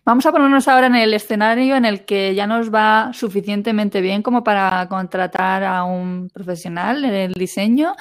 Vamos 0.04 0.26
a 0.26 0.32
ponernos 0.32 0.68
ahora 0.68 0.88
en 0.88 0.96
el 0.96 1.14
escenario 1.14 1.76
en 1.76 1.86
el 1.86 2.06
que 2.06 2.34
ya 2.34 2.48
nos 2.48 2.74
va 2.74 3.12
suficientemente 3.14 4.02
bien 4.02 4.24
como 4.24 4.44
para 4.44 4.88
contratar 4.90 5.64
a 5.64 5.84
un 5.84 6.28
profesional 6.34 7.06
en 7.06 7.14
el 7.14 7.34
diseño, 7.34 7.94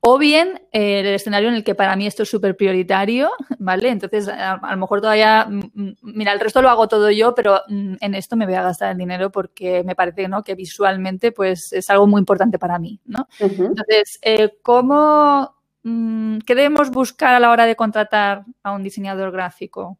o 0.00 0.16
bien 0.16 0.62
eh, 0.70 1.00
el 1.00 1.06
escenario 1.08 1.48
en 1.48 1.56
el 1.56 1.64
que 1.64 1.74
para 1.74 1.96
mí 1.96 2.06
esto 2.06 2.22
es 2.22 2.30
súper 2.30 2.56
prioritario, 2.56 3.30
¿vale? 3.58 3.88
Entonces, 3.88 4.28
a, 4.28 4.60
lo 4.70 4.76
mejor 4.76 5.00
todavía, 5.00 5.46
mm, 5.50 5.58
mm, 5.74 5.96
mira, 6.02 6.32
el 6.32 6.38
resto 6.38 6.62
lo 6.62 6.70
hago 6.70 6.86
todo 6.86 7.10
yo, 7.10 7.34
pero 7.34 7.62
mm, 7.68 7.96
en 8.00 8.14
esto 8.14 8.36
me 8.36 8.46
voy 8.46 8.54
a 8.54 8.62
gastar 8.62 8.92
el 8.92 8.98
dinero 8.98 9.30
porque 9.30 9.82
me 9.84 9.96
parece 9.96 10.28
¿no? 10.28 10.44
que 10.44 10.54
visualmente 10.54 11.32
pues 11.32 11.72
es 11.72 11.90
algo 11.90 12.06
muy 12.06 12.20
importante 12.20 12.60
para 12.60 12.78
mí, 12.78 13.00
¿no? 13.04 13.28
Entonces, 13.40 14.20
eh, 14.22 14.58
¿cómo, 14.62 15.56
¿qué 15.82 16.54
debemos 16.54 16.90
buscar 16.90 17.34
a 17.34 17.40
la 17.40 17.50
hora 17.50 17.66
de 17.66 17.74
contratar 17.74 18.44
a 18.62 18.70
un 18.70 18.84
diseñador 18.84 19.32
gráfico? 19.32 19.98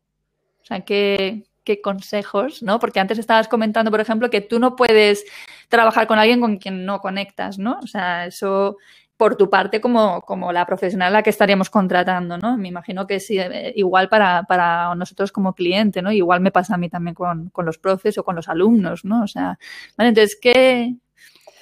Sea, 0.64 0.80
¿qué, 0.80 1.44
consejos, 1.84 2.64
¿no? 2.64 2.80
Porque 2.80 2.98
antes 2.98 3.18
estabas 3.18 3.46
comentando, 3.46 3.92
por 3.92 4.00
ejemplo, 4.00 4.28
que 4.28 4.40
tú 4.40 4.58
no 4.58 4.74
puedes 4.74 5.24
trabajar 5.68 6.08
con 6.08 6.18
alguien 6.18 6.40
con 6.40 6.56
quien 6.56 6.84
no 6.84 7.00
conectas, 7.00 7.58
¿no? 7.58 7.78
O 7.80 7.86
sea, 7.86 8.26
eso 8.26 8.76
por 9.16 9.36
tu 9.36 9.48
parte 9.48 9.80
como, 9.80 10.22
como 10.22 10.52
la 10.52 10.66
profesional 10.66 11.08
a 11.08 11.18
la 11.18 11.22
que 11.22 11.30
estaríamos 11.30 11.70
contratando, 11.70 12.38
¿no? 12.38 12.56
Me 12.56 12.68
imagino 12.68 13.06
que 13.06 13.16
es 13.16 13.30
eh, 13.30 13.72
igual 13.76 14.08
para, 14.08 14.42
para 14.44 14.92
nosotros 14.96 15.30
como 15.30 15.54
cliente, 15.54 16.02
¿no? 16.02 16.10
Igual 16.10 16.40
me 16.40 16.50
pasa 16.50 16.74
a 16.74 16.78
mí 16.78 16.88
también 16.88 17.14
con, 17.14 17.52
los 17.54 17.78
profes 17.78 18.18
o 18.18 18.24
con 18.24 18.34
los 18.34 18.48
alumnos, 18.48 19.04
¿no? 19.04 19.22
O 19.22 19.28
sea, 19.28 19.58
¿vale? 19.96 20.08
Entonces, 20.08 20.38
¿qué, 20.40 20.96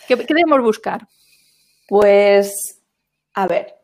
qué, 0.06 0.16
qué 0.16 0.34
debemos 0.34 0.62
buscar? 0.62 1.06
Pues, 1.86 2.80
a 3.34 3.46
ver, 3.46 3.77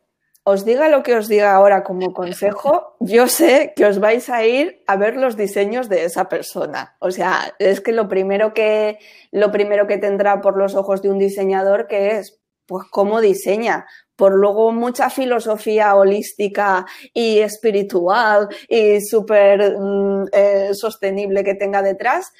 os 0.47 0.63
diga 0.63 0.89
lo 0.89 1.01
que 1.01 1.15
os 1.15 1.27
diga 1.27 1.55
ahora 1.55 1.83
como 1.83 2.13
consejo, 2.13 2.95
yo 2.99 3.27
sé 3.27 3.73
que 3.75 3.83
os 3.83 3.97
vais 3.99 4.29
a 4.29 4.45
ir 4.45 4.83
a 4.85 4.95
ver 4.95 5.17
los 5.17 5.35
diseños 5.35 5.89
de 5.89 6.05
esa 6.05 6.29
persona. 6.29 6.95
O 6.99 7.09
sea, 7.09 7.55
es 7.57 7.81
que 7.81 7.91
lo 7.91 8.07
primero 8.07 8.53
que, 8.53 8.99
lo 9.31 9.51
primero 9.51 9.87
que 9.87 9.97
tendrá 9.97 10.41
por 10.41 10.55
los 10.55 10.75
ojos 10.75 11.01
de 11.01 11.09
un 11.09 11.17
diseñador 11.17 11.87
que 11.87 12.17
es, 12.17 12.39
pues, 12.67 12.85
cómo 12.91 13.21
diseña. 13.21 13.87
Por 14.15 14.33
luego 14.33 14.71
mucha 14.71 15.09
filosofía 15.09 15.95
holística 15.95 16.85
y 17.11 17.39
espiritual 17.39 18.47
y 18.69 19.01
súper 19.01 19.79
mm, 19.79 20.25
eh, 20.31 20.69
sostenible 20.73 21.43
que 21.43 21.55
tenga 21.55 21.81
detrás, 21.81 22.31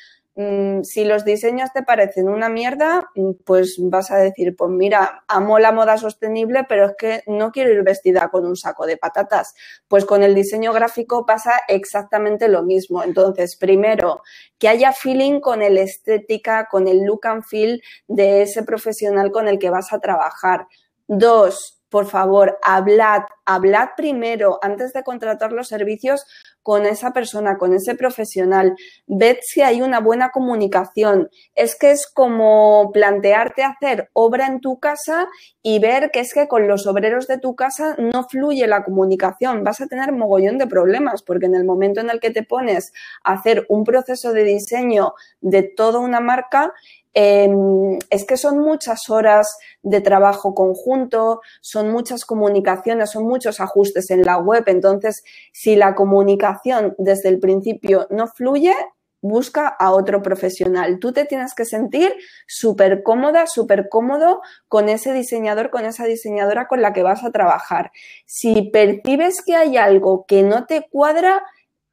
si 0.84 1.06
los 1.06 1.24
diseños 1.24 1.72
te 1.74 1.82
parecen 1.82 2.28
una 2.28 2.50
mierda, 2.50 3.10
mm, 3.16 3.32
pues 3.46 3.78
vas 3.80 4.12
a 4.12 4.18
decir, 4.18 4.56
pues 4.56 4.70
mira, 4.70 5.24
amo 5.30 5.60
la 5.60 5.72
moda 5.72 5.98
sostenible, 5.98 6.66
pero 6.68 6.88
es 6.88 6.94
que 6.98 7.24
no 7.28 7.52
quiero 7.52 7.72
ir 7.72 7.84
vestida 7.84 8.28
con 8.30 8.46
un 8.46 8.58
saco 8.58 8.86
de 8.86 8.98
patatas. 8.98 9.56
Pues 9.88 10.04
con 10.04 10.24
el 10.24 10.36
diseño 10.36 10.74
gráfico 10.74 11.26
pasa 11.26 11.54
exactamente 11.70 12.50
lo 12.50 12.64
mismo. 12.64 13.02
Entonces, 13.02 13.56
primero, 13.56 14.24
que 14.60 14.68
haya 14.68 14.92
feeling 14.92 15.40
con 15.40 15.62
el 15.62 15.78
estética, 15.78 16.68
con 16.70 16.88
el 16.90 17.04
look 17.04 17.28
and 17.28 17.44
feel 17.44 17.82
de 18.08 18.42
ese 18.42 18.64
profesional 18.64 19.32
con 19.32 19.48
el 19.48 19.58
que 19.58 19.70
vas 19.70 19.94
a 19.94 20.00
trabajar. 20.00 20.68
Dos, 21.08 21.75
por 21.90 22.08
favor, 22.08 22.58
hablad, 22.64 23.22
hablad 23.46 23.90
primero 23.96 24.60
antes 24.62 24.92
de 24.94 25.04
contratar 25.04 25.52
los 25.52 25.68
servicios 25.68 26.26
con 26.64 26.86
esa 26.86 27.12
persona, 27.12 27.58
con 27.58 27.74
ese 27.74 27.94
profesional. 27.96 28.76
Ved 29.06 29.38
si 29.42 29.62
hay 29.62 29.84
una 29.84 30.00
buena 30.00 30.32
comunicación. 30.32 31.30
Es 31.54 31.78
que 31.78 31.92
es 31.92 32.08
como 32.12 32.90
plantearte 32.92 33.64
hacer 33.64 34.10
obra 34.14 34.48
en 34.48 34.62
tu 34.62 34.80
casa 34.80 35.28
y 35.62 35.78
ver 35.80 36.10
que 36.12 36.22
es 36.22 36.34
que 36.34 36.48
con 36.48 36.68
los 36.68 36.88
obreros 36.88 37.28
de 37.28 37.38
tu 37.38 37.56
casa 37.56 37.96
no 38.00 38.28
fluye 38.28 38.66
la 38.66 38.84
comunicación. 38.84 39.64
Vas 39.64 39.80
a 39.80 39.88
tener 39.88 40.12
mogollón 40.12 40.58
de 40.58 40.66
problemas 40.68 41.22
porque 41.22 41.46
en 41.46 41.56
el 41.56 41.66
momento 41.66 42.02
en 42.02 42.10
el 42.10 42.20
que 42.20 42.32
te 42.32 42.42
pones 42.44 42.94
a 43.24 43.34
hacer 43.34 43.66
un 43.70 43.84
proceso 43.84 44.34
de 44.34 44.44
diseño 44.44 45.14
de 45.42 45.62
toda 45.62 46.00
una 46.00 46.20
marca, 46.20 46.74
Em, 47.18 47.97
es 48.09 48.26
que 48.26 48.36
son 48.36 48.59
muchas 48.59 49.09
horas 49.09 49.57
de 49.82 50.01
trabajo 50.01 50.53
conjunto, 50.53 51.39
son 51.61 51.89
muchas 51.89 52.26
comunicaciones, 52.26 53.11
son 53.11 53.24
muchos 53.24 53.61
ajustes 53.61 54.11
en 54.11 54.24
la 54.24 54.38
web. 54.38 54.66
Entonces, 54.68 55.24
si 55.53 55.78
la 55.78 55.95
comunicación 55.95 56.93
desde 56.97 57.30
el 57.30 57.39
principio 57.39 58.05
no 58.09 58.28
fluye, 58.28 58.76
busca 59.22 59.68
a 59.68 59.91
otro 59.91 60.22
profesional. 60.22 60.99
Tú 60.99 61.13
te 61.13 61.24
tienes 61.24 61.55
que 61.55 61.63
sentir 61.63 62.13
súper 62.47 63.01
cómoda, 63.01 63.47
súper 63.47 63.88
cómodo 63.89 64.41
con 64.68 64.89
ese 64.89 65.13
diseñador, 65.13 65.70
con 65.72 65.86
esa 65.86 66.03
diseñadora 66.05 66.68
con 66.68 66.82
la 66.82 66.91
que 66.91 67.01
vas 67.01 67.24
a 67.24 67.32
trabajar. 67.32 67.91
Si 68.26 68.70
percibes 68.72 69.41
que 69.41 69.55
hay 69.55 69.78
algo 69.78 70.26
que 70.28 70.43
no 70.43 70.66
te 70.66 70.86
cuadra, 70.91 71.43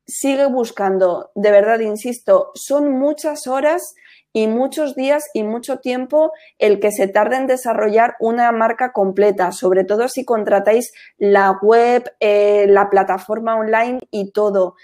sigue 0.05 0.47
buscando. 0.47 1.31
De 1.37 1.53
verdad, 1.53 1.79
insisto, 1.79 2.51
son 2.55 2.91
muchas 2.91 3.47
horas 3.47 3.95
y 4.33 4.47
muchos 4.47 4.95
días 4.95 5.25
y 5.35 5.43
mucho 5.43 5.79
tiempo 5.79 6.33
el 6.59 6.81
que 6.81 6.91
se 6.91 7.09
tarde 7.09 7.37
en 7.37 7.47
desarrollar 7.47 8.17
una 8.21 8.51
marca 8.53 8.93
completa, 8.93 9.53
sobre 9.53 9.85
todo 9.85 10.09
si 10.09 10.25
contratáis 10.25 10.93
la 11.19 11.59
web, 11.63 12.05
eh, 12.21 12.67
la 12.69 12.89
plataforma 12.91 13.57
online 13.57 14.01
y 14.11 14.33
todo. 14.33 14.75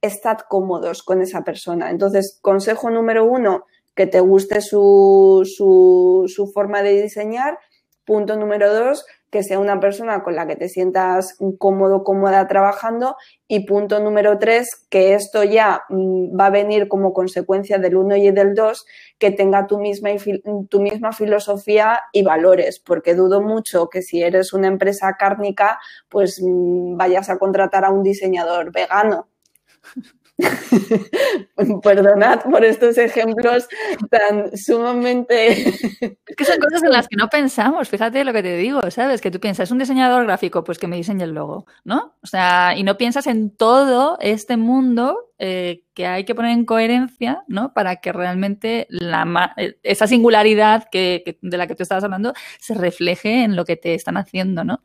Estad 0.00 0.38
cómodos 0.48 1.02
con 1.02 1.22
esa 1.22 1.42
persona. 1.42 1.90
Entonces, 1.90 2.38
consejo 2.40 2.90
número 2.90 3.24
uno, 3.24 3.64
que 3.94 4.06
te 4.06 4.20
guste 4.20 4.60
su, 4.60 5.42
su, 5.44 6.24
su 6.28 6.46
forma 6.52 6.82
de 6.82 7.02
diseñar. 7.02 7.58
Punto 8.04 8.36
número 8.36 8.72
dos, 8.72 9.04
que 9.30 9.42
sea 9.42 9.58
una 9.58 9.80
persona 9.80 10.22
con 10.22 10.34
la 10.34 10.46
que 10.46 10.56
te 10.56 10.68
sientas 10.68 11.36
cómodo, 11.58 12.04
cómoda 12.04 12.46
trabajando. 12.46 13.16
Y 13.46 13.66
punto 13.66 14.00
número 14.00 14.38
tres, 14.38 14.86
que 14.90 15.14
esto 15.14 15.44
ya 15.44 15.82
mm, 15.88 16.38
va 16.38 16.46
a 16.46 16.50
venir 16.50 16.88
como 16.88 17.12
consecuencia 17.12 17.78
del 17.78 17.96
uno 17.96 18.16
y 18.16 18.30
del 18.30 18.54
dos, 18.54 18.86
que 19.18 19.30
tenga 19.30 19.66
tu 19.66 19.78
misma, 19.78 20.10
tu 20.68 20.80
misma 20.80 21.12
filosofía 21.12 22.00
y 22.12 22.22
valores, 22.22 22.78
porque 22.80 23.14
dudo 23.14 23.40
mucho 23.40 23.88
que 23.88 24.02
si 24.02 24.22
eres 24.22 24.52
una 24.52 24.68
empresa 24.68 25.14
cárnica, 25.18 25.78
pues 26.08 26.40
mm, 26.42 26.96
vayas 26.96 27.30
a 27.30 27.38
contratar 27.38 27.84
a 27.84 27.90
un 27.90 28.02
diseñador 28.02 28.72
vegano. 28.72 29.28
Perdonad 31.82 32.42
por 32.42 32.64
estos 32.64 32.96
ejemplos 32.98 33.68
tan 34.10 34.56
sumamente... 34.56 35.68
Es 35.68 36.36
que 36.36 36.44
son 36.44 36.58
cosas 36.58 36.82
en 36.84 36.92
las 36.92 37.08
que 37.08 37.16
no 37.16 37.28
pensamos, 37.28 37.88
fíjate 37.88 38.24
lo 38.24 38.32
que 38.32 38.42
te 38.42 38.56
digo, 38.56 38.80
¿sabes? 38.90 39.20
Que 39.20 39.30
tú 39.30 39.40
piensas, 39.40 39.70
un 39.70 39.78
diseñador 39.78 40.24
gráfico, 40.24 40.62
pues 40.62 40.78
que 40.78 40.86
me 40.86 40.96
diseñe 40.96 41.22
el 41.22 41.32
logo, 41.32 41.66
¿no? 41.84 42.14
O 42.22 42.26
sea, 42.26 42.74
y 42.76 42.84
no 42.84 42.96
piensas 42.96 43.26
en 43.26 43.50
todo 43.50 44.18
este 44.20 44.56
mundo 44.56 45.32
eh, 45.40 45.82
que 45.94 46.06
hay 46.06 46.24
que 46.24 46.34
poner 46.34 46.52
en 46.52 46.64
coherencia, 46.64 47.42
¿no? 47.48 47.72
Para 47.72 47.96
que 47.96 48.12
realmente 48.12 48.86
la, 48.90 49.54
esa 49.82 50.06
singularidad 50.06 50.88
que, 50.90 51.38
de 51.42 51.56
la 51.56 51.66
que 51.66 51.74
tú 51.74 51.82
estabas 51.82 52.04
hablando 52.04 52.32
se 52.60 52.74
refleje 52.74 53.42
en 53.42 53.56
lo 53.56 53.64
que 53.64 53.76
te 53.76 53.94
están 53.94 54.16
haciendo, 54.16 54.62
¿no? 54.62 54.82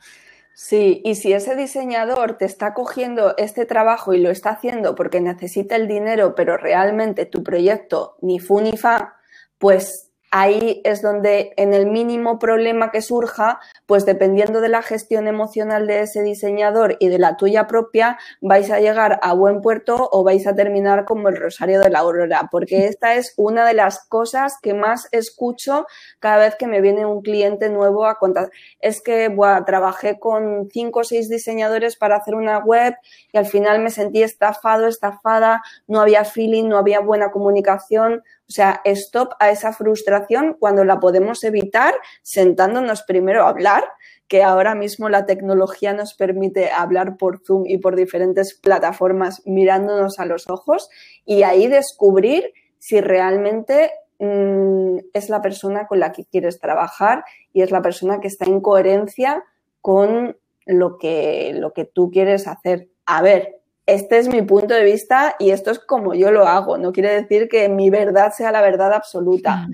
Sí, 0.55 1.01
y 1.03 1.15
si 1.15 1.33
ese 1.33 1.55
diseñador 1.55 2.37
te 2.37 2.45
está 2.45 2.75
cogiendo 2.75 3.35
este 3.37 3.65
trabajo 3.65 4.13
y 4.13 4.19
lo 4.19 4.29
está 4.29 4.51
haciendo 4.51 4.93
porque 4.93 5.19
necesita 5.19 5.75
el 5.75 5.87
dinero, 5.87 6.35
pero 6.35 6.57
realmente 6.57 7.25
tu 7.25 7.43
proyecto 7.43 8.17
ni 8.21 8.39
fu 8.39 8.61
ni 8.61 8.77
fa, 8.77 9.15
pues 9.57 10.11
ahí 10.36 10.81
es 10.84 11.03
donde 11.03 11.53
en 11.57 11.75
el 11.75 11.86
mínimo 11.86 12.39
problema 12.39 12.89
que 12.89 13.03
surja, 13.03 13.59
pues 13.86 14.03
dependiendo 14.03 14.61
de 14.61 14.67
la 14.67 14.81
gestión 14.81 15.27
emocional 15.27 15.86
de 15.86 16.01
ese 16.01 16.23
diseñador 16.23 16.97
y 16.99 17.09
de 17.09 17.19
la 17.19 17.38
tuya 17.38 17.67
propia, 17.67 18.17
vais 18.41 18.71
a 18.71 18.79
llegar 18.79 19.19
a 19.21 19.34
buen 19.34 19.61
puerto 19.61 20.09
o 20.11 20.23
vais 20.23 20.47
a 20.47 20.55
terminar 20.55 21.05
como 21.05 21.29
el 21.29 21.38
Rosario 21.38 21.81
de 21.81 21.91
la 21.91 21.99
Aurora, 21.99 22.49
porque 22.51 22.88
esta 22.88 23.13
es 23.13 23.36
una 23.38 23.63
de 23.63 23.75
las 23.75 24.07
cosas 24.07 24.57
que 24.59 24.73
más 24.73 25.07
escucho 25.11 25.86
cada 26.17 26.38
vez 26.38 26.55
que 26.55 26.65
me 26.65 26.81
viene 26.81 27.05
un 27.05 27.21
cliente 27.21 27.69
nuevo 27.69 28.07
a 28.07 28.15
contar. 28.15 28.49
Es 28.79 29.01
que 29.01 29.27
bueno, 29.27 29.63
trabajé 29.65 30.17
con 30.17 30.67
cinco 30.71 31.01
o 31.01 31.03
seis 31.03 31.29
diseñadores 31.29 31.95
para 31.95 32.15
hacer 32.15 32.34
una 32.34 32.57
web 32.57 32.95
y 33.31 33.38
al 33.38 33.45
final 33.45 33.84
me 33.84 33.91
sentí 33.91 34.23
estafado, 34.23 34.88
estafada, 34.88 35.61
no 35.86 36.01
había 36.01 36.25
feeling, 36.25 36.69
no 36.69 36.79
había 36.79 37.01
buena 37.01 37.29
comunicación. 37.29 38.23
O 38.47 38.51
sea, 38.51 38.81
stop 38.85 39.33
a 39.39 39.49
esa 39.49 39.73
frustración 39.73 40.55
cuando 40.59 40.83
la 40.83 40.99
podemos 40.99 41.43
evitar 41.43 41.95
sentándonos 42.21 43.03
primero 43.03 43.43
a 43.43 43.49
hablar, 43.49 43.83
que 44.27 44.43
ahora 44.43 44.75
mismo 44.75 45.09
la 45.09 45.25
tecnología 45.25 45.93
nos 45.93 46.13
permite 46.13 46.71
hablar 46.71 47.17
por 47.17 47.41
Zoom 47.45 47.65
y 47.67 47.77
por 47.77 47.95
diferentes 47.95 48.53
plataformas 48.53 49.41
mirándonos 49.45 50.19
a 50.19 50.25
los 50.25 50.49
ojos 50.49 50.89
y 51.25 51.43
ahí 51.43 51.67
descubrir 51.67 52.51
si 52.79 52.99
realmente 52.99 53.91
mm, 54.19 54.97
es 55.13 55.29
la 55.29 55.41
persona 55.41 55.87
con 55.87 55.99
la 55.99 56.11
que 56.11 56.25
quieres 56.25 56.59
trabajar 56.59 57.23
y 57.53 57.61
es 57.61 57.71
la 57.71 57.81
persona 57.81 58.19
que 58.19 58.27
está 58.27 58.45
en 58.45 58.59
coherencia 58.59 59.43
con 59.81 60.37
lo 60.65 60.97
que, 60.97 61.53
lo 61.55 61.73
que 61.73 61.85
tú 61.85 62.09
quieres 62.11 62.47
hacer. 62.47 62.89
A 63.05 63.21
ver, 63.21 63.61
este 63.86 64.17
es 64.17 64.27
mi 64.27 64.41
punto 64.41 64.73
de 64.73 64.84
vista 64.84 65.36
y 65.39 65.51
esto 65.51 65.71
es 65.71 65.79
como 65.79 66.13
yo 66.13 66.31
lo 66.31 66.47
hago. 66.47 66.77
No 66.77 66.91
quiere 66.93 67.21
decir 67.21 67.49
que 67.49 67.67
mi 67.69 67.89
verdad 67.89 68.31
sea 68.31 68.51
la 68.51 68.61
verdad 68.61 68.93
absoluta, 68.93 69.67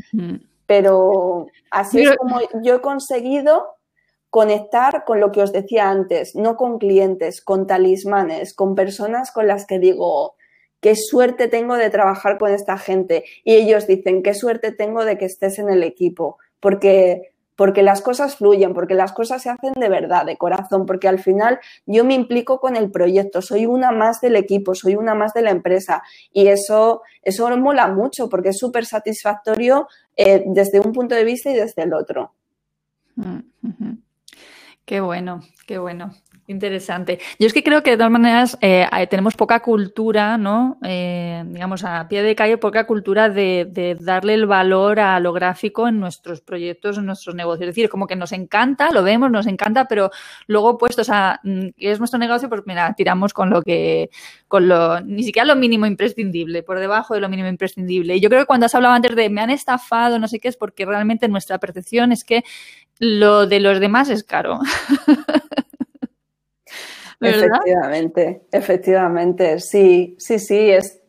pero 0.65 1.47
así 1.71 2.01
es 2.01 2.15
como 2.17 2.39
yo 2.63 2.75
he 2.75 2.81
conseguido 2.81 3.75
conectar 4.29 5.05
con 5.05 5.19
lo 5.19 5.31
que 5.31 5.41
os 5.41 5.51
decía 5.51 5.89
antes, 5.89 6.35
no 6.35 6.55
con 6.55 6.77
clientes, 6.77 7.41
con 7.41 7.65
talismanes, 7.65 8.53
con 8.53 8.75
personas 8.75 9.31
con 9.31 9.47
las 9.47 9.65
que 9.65 9.79
digo, 9.79 10.35
qué 10.81 10.95
suerte 10.95 11.47
tengo 11.47 11.75
de 11.75 11.89
trabajar 11.89 12.37
con 12.37 12.51
esta 12.51 12.77
gente. 12.77 13.25
Y 13.43 13.55
ellos 13.55 13.87
dicen, 13.87 14.21
qué 14.21 14.33
suerte 14.33 14.71
tengo 14.71 15.03
de 15.03 15.17
que 15.17 15.25
estés 15.25 15.57
en 15.59 15.69
el 15.69 15.83
equipo, 15.83 16.37
porque 16.59 17.31
porque 17.59 17.83
las 17.83 18.01
cosas 18.01 18.37
fluyen, 18.37 18.73
porque 18.73 18.93
las 18.93 19.11
cosas 19.11 19.41
se 19.41 19.49
hacen 19.49 19.73
de 19.73 19.89
verdad, 19.89 20.25
de 20.25 20.37
corazón, 20.37 20.85
porque 20.85 21.09
al 21.09 21.19
final 21.19 21.59
yo 21.85 22.05
me 22.05 22.13
implico 22.13 22.61
con 22.61 22.77
el 22.77 22.89
proyecto, 22.89 23.41
soy 23.41 23.65
una 23.65 23.91
más 23.91 24.21
del 24.21 24.37
equipo, 24.37 24.75
soy 24.75 24.95
una 24.95 25.13
más 25.13 25.33
de 25.33 25.41
la 25.41 25.51
empresa 25.51 26.01
y 26.31 26.47
eso, 26.47 27.01
eso 27.21 27.49
mola 27.57 27.89
mucho 27.89 28.29
porque 28.29 28.49
es 28.49 28.57
súper 28.57 28.85
satisfactorio 28.85 29.89
eh, 30.15 30.41
desde 30.45 30.79
un 30.79 30.93
punto 30.93 31.15
de 31.15 31.25
vista 31.25 31.49
y 31.49 31.55
desde 31.55 31.83
el 31.83 31.93
otro. 31.93 32.31
Mm, 33.17 33.39
qué 34.89 35.01
bueno, 35.01 35.41
qué 35.67 35.77
bueno. 35.77 36.15
Interesante. 36.47 37.19
Yo 37.37 37.45
es 37.45 37.53
que 37.53 37.61
creo 37.61 37.83
que 37.83 37.91
de 37.91 37.97
todas 37.97 38.11
maneras 38.11 38.57
eh, 38.61 38.87
tenemos 39.07 39.35
poca 39.35 39.59
cultura, 39.59 40.35
¿no? 40.39 40.79
Eh, 40.83 41.43
digamos, 41.45 41.83
a 41.83 42.07
pie 42.07 42.23
de 42.23 42.35
calle, 42.35 42.57
poca 42.57 42.87
cultura 42.87 43.29
de, 43.29 43.95
darle 44.01 44.33
el 44.33 44.47
valor 44.47 44.99
a 44.99 45.19
lo 45.19 45.31
gráfico 45.31 45.87
en 45.87 45.99
nuestros 45.99 46.41
proyectos, 46.41 46.97
en 46.97 47.05
nuestros 47.05 47.35
negocios. 47.35 47.69
Es 47.69 47.75
decir, 47.75 47.87
como 47.87 48.07
que 48.07 48.15
nos 48.15 48.31
encanta, 48.31 48.89
lo 48.89 49.03
vemos, 49.03 49.29
nos 49.29 49.45
encanta, 49.45 49.85
pero 49.85 50.09
luego 50.47 50.79
puestos 50.79 51.11
a 51.11 51.39
qué 51.43 51.71
es 51.77 51.99
nuestro 51.99 52.17
negocio, 52.17 52.49
pues 52.49 52.63
mira, 52.65 52.95
tiramos 52.97 53.31
con 53.31 53.51
lo 53.51 53.61
que, 53.61 54.09
con 54.47 54.67
lo, 54.67 55.01
ni 55.01 55.21
siquiera 55.21 55.45
lo 55.45 55.55
mínimo 55.55 55.85
imprescindible, 55.85 56.63
por 56.63 56.79
debajo 56.79 57.13
de 57.13 57.19
lo 57.19 57.29
mínimo 57.29 57.47
imprescindible. 57.47 58.15
Y 58.15 58.21
yo 58.21 58.29
creo 58.29 58.41
que 58.41 58.47
cuando 58.47 58.65
has 58.65 58.73
hablado 58.73 58.95
antes 58.95 59.15
de 59.15 59.29
me 59.29 59.41
han 59.41 59.51
estafado, 59.51 60.17
no 60.17 60.27
sé 60.27 60.39
qué, 60.39 60.47
es 60.47 60.57
porque 60.57 60.83
realmente 60.83 61.27
nuestra 61.27 61.59
percepción 61.59 62.11
es 62.11 62.23
que 62.23 62.43
lo 62.99 63.47
de 63.47 63.59
los 63.59 63.79
demás 63.79 64.09
es 64.09 64.23
caro. 64.23 64.59
Efectivamente, 67.21 68.43
efectivamente, 68.49 69.59
sí, 69.59 70.15
sí, 70.19 70.39
sí, 70.39 70.71
es 70.71 71.01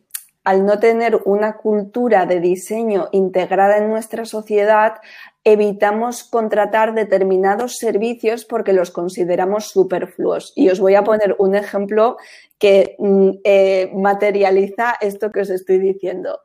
al 0.43 0.65
no 0.65 0.79
tener 0.79 1.21
una 1.25 1.57
cultura 1.57 2.25
de 2.25 2.39
diseño 2.39 3.09
integrada 3.11 3.77
en 3.77 3.89
nuestra 3.89 4.25
sociedad, 4.25 4.95
evitamos 5.43 6.23
contratar 6.23 6.93
determinados 6.95 7.77
servicios 7.77 8.43
porque 8.45 8.73
los 8.73 8.91
consideramos 8.91 9.69
superfluos. 9.69 10.51
Y 10.55 10.69
os 10.69 10.79
voy 10.79 10.95
a 10.95 11.03
poner 11.03 11.35
un 11.39 11.55
ejemplo 11.55 12.17
que 12.57 12.95
mm, 12.99 13.29
eh, 13.43 13.91
materializa 13.93 14.95
esto 14.99 15.31
que 15.31 15.41
os 15.41 15.49
estoy 15.49 15.77
diciendo 15.77 16.39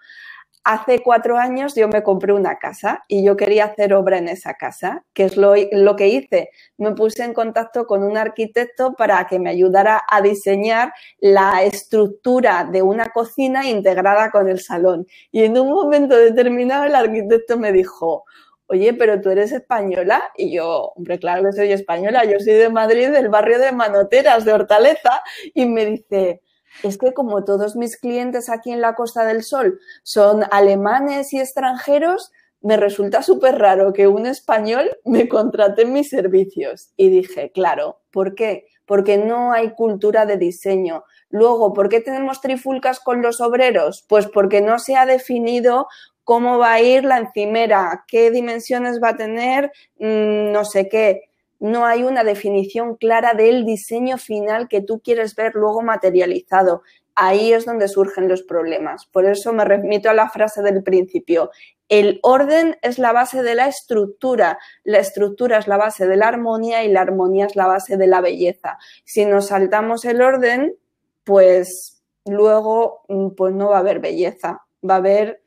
hace 0.66 1.00
cuatro 1.00 1.38
años 1.38 1.76
yo 1.76 1.86
me 1.86 2.02
compré 2.02 2.32
una 2.32 2.58
casa 2.58 3.04
y 3.06 3.24
yo 3.24 3.36
quería 3.36 3.66
hacer 3.66 3.94
obra 3.94 4.18
en 4.18 4.26
esa 4.26 4.54
casa, 4.54 5.04
que 5.14 5.24
es 5.24 5.36
lo, 5.36 5.54
que 5.96 6.08
hice. 6.08 6.50
Me 6.76 6.90
puse 6.90 7.22
en 7.22 7.34
contacto 7.34 7.86
con 7.86 8.02
un 8.02 8.16
arquitecto 8.16 8.94
para 8.94 9.24
que 9.28 9.38
me 9.38 9.48
ayudara 9.48 10.02
a 10.10 10.20
diseñar 10.20 10.92
la 11.20 11.62
estructura 11.62 12.64
de 12.64 12.82
una 12.82 13.06
cocina 13.10 13.64
integrada 13.70 14.32
con 14.32 14.48
el 14.48 14.58
salón. 14.58 15.06
Y 15.30 15.44
en 15.44 15.56
un 15.56 15.70
momento 15.70 16.16
determinado 16.16 16.84
el 16.84 16.96
arquitecto 16.96 17.56
me 17.56 17.70
dijo, 17.70 18.24
oye, 18.66 18.92
pero 18.92 19.20
tú 19.20 19.30
eres 19.30 19.52
española. 19.52 20.32
Y 20.36 20.52
yo, 20.52 20.92
hombre, 20.96 21.20
claro 21.20 21.44
que 21.44 21.52
soy 21.52 21.70
española, 21.70 22.24
yo 22.24 22.40
soy 22.40 22.54
de 22.54 22.70
Madrid, 22.70 23.10
del 23.10 23.28
barrio 23.28 23.60
de 23.60 23.70
Manoteras, 23.70 24.44
de 24.44 24.52
Hortaleza. 24.52 25.22
Y 25.54 25.66
me 25.66 25.86
dice, 25.86 26.42
es 26.82 26.98
que 26.98 27.12
como 27.12 27.44
todos 27.44 27.76
mis 27.76 27.96
clientes 27.96 28.48
aquí 28.48 28.72
en 28.72 28.80
la 28.80 28.94
Costa 28.94 29.24
del 29.24 29.42
Sol 29.42 29.80
son 30.02 30.44
alemanes 30.50 31.32
y 31.32 31.40
extranjeros, 31.40 32.32
me 32.60 32.76
resulta 32.76 33.22
súper 33.22 33.58
raro 33.58 33.92
que 33.92 34.08
un 34.08 34.26
español 34.26 34.98
me 35.04 35.28
contrate 35.28 35.84
mis 35.84 36.08
servicios. 36.08 36.90
Y 36.96 37.10
dije, 37.10 37.52
claro, 37.52 38.00
¿por 38.10 38.34
qué? 38.34 38.66
Porque 38.86 39.18
no 39.18 39.52
hay 39.52 39.70
cultura 39.70 40.26
de 40.26 40.36
diseño. 40.36 41.04
Luego, 41.28 41.72
¿por 41.72 41.88
qué 41.88 42.00
tenemos 42.00 42.40
trifulcas 42.40 43.00
con 43.00 43.22
los 43.22 43.40
obreros? 43.40 44.04
Pues 44.08 44.26
porque 44.26 44.60
no 44.60 44.78
se 44.78 44.96
ha 44.96 45.06
definido 45.06 45.86
cómo 46.24 46.58
va 46.58 46.72
a 46.72 46.80
ir 46.80 47.04
la 47.04 47.18
encimera, 47.18 48.04
qué 48.08 48.30
dimensiones 48.32 49.00
va 49.00 49.10
a 49.10 49.16
tener, 49.16 49.70
mm, 49.98 50.50
no 50.50 50.64
sé 50.64 50.88
qué 50.88 51.30
no 51.59 51.86
hay 51.86 52.02
una 52.02 52.24
definición 52.24 52.96
clara 52.96 53.34
del 53.34 53.64
diseño 53.64 54.18
final 54.18 54.68
que 54.68 54.80
tú 54.80 55.00
quieres 55.00 55.34
ver 55.34 55.54
luego 55.54 55.82
materializado. 55.82 56.82
ahí 57.18 57.54
es 57.54 57.64
donde 57.64 57.88
surgen 57.88 58.28
los 58.28 58.42
problemas. 58.42 59.07
Por 59.07 59.24
eso 59.24 59.54
me 59.54 59.64
remito 59.64 60.11
a 60.11 60.14
la 60.14 60.28
frase 60.28 60.61
del 60.61 60.82
principio. 60.82 61.50
El 61.88 62.20
orden 62.22 62.76
es 62.82 62.98
la 62.98 63.12
base 63.12 63.42
de 63.42 63.54
la 63.54 63.68
estructura, 63.68 64.59
la 64.84 64.98
estructura 64.98 65.57
es 65.57 65.66
la 65.66 65.78
base 65.78 66.07
de 66.07 66.16
la 66.16 66.28
armonía 66.28 66.84
y 66.84 66.92
la 66.92 67.00
armonía 67.00 67.46
es 67.46 67.57
la 67.57 67.66
base 67.66 67.96
de 67.96 68.07
la 68.07 68.20
belleza. 68.20 68.76
Si 69.04 69.24
nos 69.24 69.46
saltamos 69.46 70.04
el 70.04 70.20
orden, 70.20 70.76
pues 71.24 72.02
luego 72.26 73.02
mm, 73.09 73.30
pues 73.30 73.54
no 73.54 73.70
va 73.70 73.76
a 73.76 73.80
haber 73.80 74.00
belleza, 74.00 74.66
va 74.88 74.94
a 74.94 74.98
haber 74.98 75.42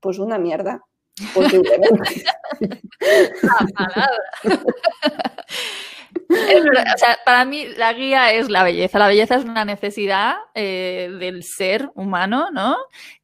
pues 0.00 0.18
una 0.18 0.38
mierda, 0.38 0.82
para 7.24 7.44
mí 7.44 7.66
la 7.76 7.92
guía 7.92 8.32
es 8.32 8.48
la 8.48 8.64
belleza. 8.64 8.98
La 8.98 9.06
belleza 9.08 9.34
es 9.36 9.44
una 9.44 9.64
necesidad 9.64 10.34
eh, 10.54 11.14
del 11.18 11.44
ser 11.44 11.90
humano, 11.94 12.50
¿no? 12.52 12.76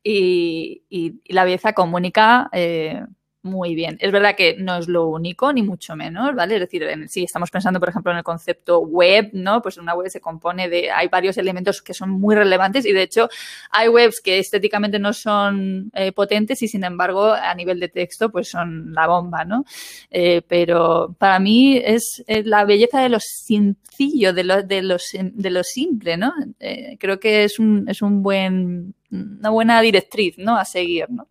Y, 0.03 0.83
la 1.29 1.45
belleza 1.45 1.73
comunica 1.73 2.49
eh, 2.53 3.03
muy 3.43 3.75
bien. 3.75 3.97
Es 4.01 4.13
verdad 4.13 4.37
que 4.37 4.57
no 4.59 4.77
es 4.77 4.87
lo 4.87 5.07
único, 5.07 5.53
ni 5.53 5.63
mucho 5.63 5.97
menos, 5.97 6.35
¿vale? 6.35 6.57
Es 6.57 6.61
decir, 6.61 6.87
si 7.09 7.25
estamos 7.25 7.51
pensando, 7.51 7.81
por 7.81 7.89
ejemplo, 7.89 8.13
en 8.13 8.19
el 8.19 8.25
concepto 8.25 8.81
web, 8.81 9.31
¿no? 9.33 9.63
Pues 9.63 9.79
una 9.79 9.95
web 9.95 10.11
se 10.11 10.21
compone 10.21 10.69
de, 10.69 10.91
hay 10.91 11.09
varios 11.09 11.39
elementos 11.39 11.81
que 11.81 11.95
son 11.95 12.11
muy 12.11 12.35
relevantes 12.35 12.85
y 12.85 12.93
de 12.93 13.03
hecho 13.03 13.29
hay 13.71 13.89
webs 13.89 14.21
que 14.21 14.39
estéticamente 14.39 14.99
no 14.99 15.15
son 15.15 15.91
eh, 15.95 16.13
potentes 16.13 16.63
y 16.63 16.69
sin 16.69 16.85
embargo 16.85 17.33
a 17.33 17.55
nivel 17.55 17.81
de 17.81 17.89
texto 17.89 18.31
pues 18.31 18.49
son 18.49 18.93
la 18.93 19.07
bomba, 19.07 19.45
¿no? 19.45 19.65
Eh, 20.11 20.43
pero 20.47 21.15
para 21.19 21.39
mí 21.39 21.79
es 21.83 22.23
la 22.27 22.65
belleza 22.65 23.01
de 23.01 23.09
lo 23.09 23.21
sencillo, 23.21 24.35
de 24.35 24.45
lo, 24.45 24.63
de 24.63 24.99
de 25.13 25.51
lo 25.51 25.65
simple, 25.65 26.17
¿no? 26.17 26.33
Eh, 26.59 26.97
creo 26.99 27.19
que 27.19 27.45
es 27.45 27.59
un, 27.59 27.89
es 27.89 28.03
un 28.03 28.23
buen, 28.23 28.95
una 29.11 29.51
buena 29.51 29.81
directriz, 29.81 30.37
¿no? 30.39 30.57
A 30.57 30.65
seguir, 30.65 31.07
¿no? 31.11 31.27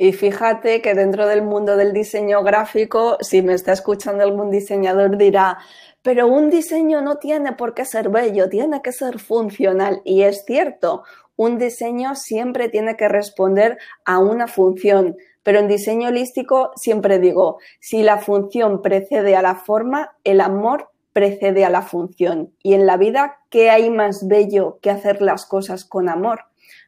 Y 0.00 0.12
fíjate 0.12 0.80
que 0.80 0.94
dentro 0.94 1.26
del 1.26 1.42
mundo 1.42 1.76
del 1.76 1.92
diseño 1.92 2.44
gráfico, 2.44 3.18
si 3.20 3.42
me 3.42 3.54
está 3.54 3.72
escuchando 3.72 4.22
algún 4.22 4.48
diseñador 4.48 5.18
dirá, 5.18 5.58
pero 6.02 6.28
un 6.28 6.50
diseño 6.50 7.00
no 7.00 7.16
tiene 7.16 7.54
por 7.54 7.74
qué 7.74 7.84
ser 7.84 8.08
bello, 8.08 8.48
tiene 8.48 8.80
que 8.80 8.92
ser 8.92 9.18
funcional. 9.18 10.00
Y 10.04 10.22
es 10.22 10.44
cierto, 10.46 11.02
un 11.34 11.58
diseño 11.58 12.14
siempre 12.14 12.68
tiene 12.68 12.96
que 12.96 13.08
responder 13.08 13.76
a 14.04 14.20
una 14.20 14.46
función. 14.46 15.16
Pero 15.42 15.58
en 15.58 15.66
diseño 15.66 16.10
holístico 16.10 16.70
siempre 16.76 17.18
digo, 17.18 17.58
si 17.80 18.04
la 18.04 18.18
función 18.18 18.82
precede 18.82 19.34
a 19.34 19.42
la 19.42 19.56
forma, 19.56 20.12
el 20.22 20.40
amor 20.40 20.90
precede 21.12 21.64
a 21.64 21.70
la 21.70 21.82
función. 21.82 22.54
Y 22.62 22.74
en 22.74 22.86
la 22.86 22.98
vida, 22.98 23.38
¿qué 23.50 23.70
hay 23.70 23.90
más 23.90 24.28
bello 24.28 24.78
que 24.80 24.90
hacer 24.90 25.20
las 25.22 25.44
cosas 25.44 25.84
con 25.84 26.08
amor? 26.08 26.42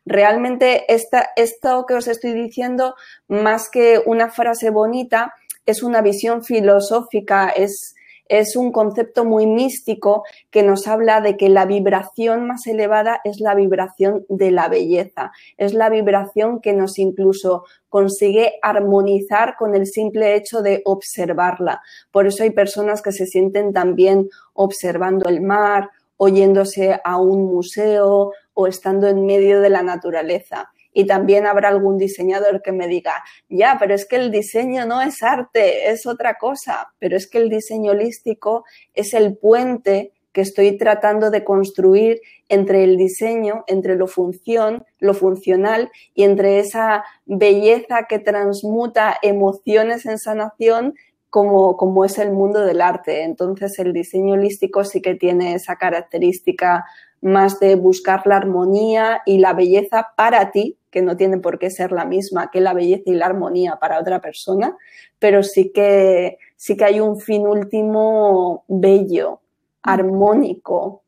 Realmente 0.05 0.85
esto 0.93 1.87
que 1.87 1.95
os 1.95 2.09
estoy 2.09 2.33
diciendo, 2.33 2.95
más 3.29 3.69
que 3.71 4.03
una 4.05 4.31
frase 4.31 4.71
bonita, 4.71 5.35
es 5.67 5.83
una 5.83 6.01
visión 6.01 6.43
filosófica, 6.43 7.49
es, 7.49 7.95
es 8.27 8.57
un 8.57 8.73
concepto 8.73 9.25
muy 9.25 9.47
místico 9.47 10.25
que 10.51 10.63
nos 10.63 10.87
habla 10.87 11.21
de 11.21 11.37
que 11.37 11.49
la 11.49 11.67
vibración 11.67 12.47
más 12.47 12.67
elevada 12.67 13.21
es 13.25 13.41
la 13.41 13.55
vibración 13.55 14.25
de 14.29 14.51
la 14.51 14.69
belleza, 14.69 15.33
es 15.57 15.75
la 15.75 15.91
vibración 15.91 16.61
que 16.61 16.73
nos 16.73 16.99
incluso 16.99 17.65
consigue 17.89 18.59
armonizar 18.63 19.57
con 19.59 19.75
el 19.75 19.87
simple 19.87 20.35
hecho 20.35 20.63
de 20.63 20.81
observarla. 20.85 21.83
Por 22.11 22.27
eso 22.27 22.43
hay 22.43 22.51
personas 22.51 23.03
que 23.03 23.13
se 23.13 23.27
sienten 23.27 23.73
también 23.73 24.29
observando 24.55 25.29
el 25.29 25.41
mar, 25.41 25.91
oyéndose 26.17 27.01
a 27.03 27.17
un 27.17 27.47
museo 27.47 28.33
o 28.61 28.67
estando 28.67 29.09
en 29.09 29.25
medio 29.25 29.63
de 29.63 29.71
la 29.71 29.83
naturaleza. 29.83 30.71
Y 30.93 31.07
también 31.07 31.47
habrá 31.47 31.69
algún 31.69 31.97
diseñador 31.97 32.61
que 32.63 32.73
me 32.73 32.89
diga, 32.89 33.23
ya, 33.49 33.77
pero 33.79 33.95
es 33.95 34.07
que 34.07 34.17
el 34.17 34.31
diseño 34.31 34.85
no 34.87 35.01
es 35.01 35.23
arte, 35.23 35.91
es 35.91 36.05
otra 36.05 36.35
cosa, 36.35 36.93
pero 36.99 37.17
es 37.17 37.27
que 37.27 37.39
el 37.39 37.49
diseño 37.49 37.93
holístico 37.93 38.65
es 38.93 39.15
el 39.15 39.39
puente 39.39 40.13
que 40.33 40.43
estoy 40.43 40.77
tratando 40.77 41.31
de 41.31 41.43
construir 41.43 42.21
entre 42.49 42.85
el 42.85 42.97
diseño, 42.97 43.65
entre 43.67 43.97
lo 43.97 44.07
función, 44.07 44.85
lo 44.99 45.15
funcional 45.15 45.91
y 46.15 46.25
entre 46.25 46.59
esa 46.59 47.05
belleza 47.25 48.07
que 48.09 48.19
transmuta 48.19 49.17
emociones 49.23 50.05
en 50.07 50.19
sanación 50.19 50.95
como, 51.31 51.77
como 51.77 52.05
es 52.05 52.19
el 52.19 52.33
mundo 52.33 52.61
del 52.61 52.81
arte. 52.81 53.23
Entonces 53.23 53.79
el 53.79 53.93
diseño 53.93 54.35
holístico 54.35 54.85
sí 54.85 55.01
que 55.01 55.15
tiene 55.15 55.55
esa 55.55 55.77
característica 55.77 56.85
más 57.21 57.61
de 57.61 57.75
buscar 57.75 58.27
la 58.27 58.37
armonía 58.37 59.23
y 59.27 59.39
la 59.39 59.53
belleza 59.53 60.09
para 60.17 60.51
ti, 60.51 60.77
que 60.91 61.03
no 61.03 61.17
tiene 61.17 61.39
por 61.39 61.59
qué 61.59 61.71
ser 61.71 61.93
la 61.93 62.05
misma 62.05 62.51
que 62.51 62.61
la 62.61 62.75
belleza 62.75 63.05
y 63.07 63.15
la 63.15 63.27
armonía 63.27 63.77
para 63.81 64.01
otra 64.01 64.21
persona, 64.21 64.77
pero 65.19 65.43
sí 65.43 65.71
que, 65.71 66.39
sí 66.57 66.77
que 66.77 66.85
hay 66.85 67.01
un 67.01 67.21
fin 67.21 67.47
último 67.47 68.65
bello, 68.69 69.41
armónico. 69.83 71.03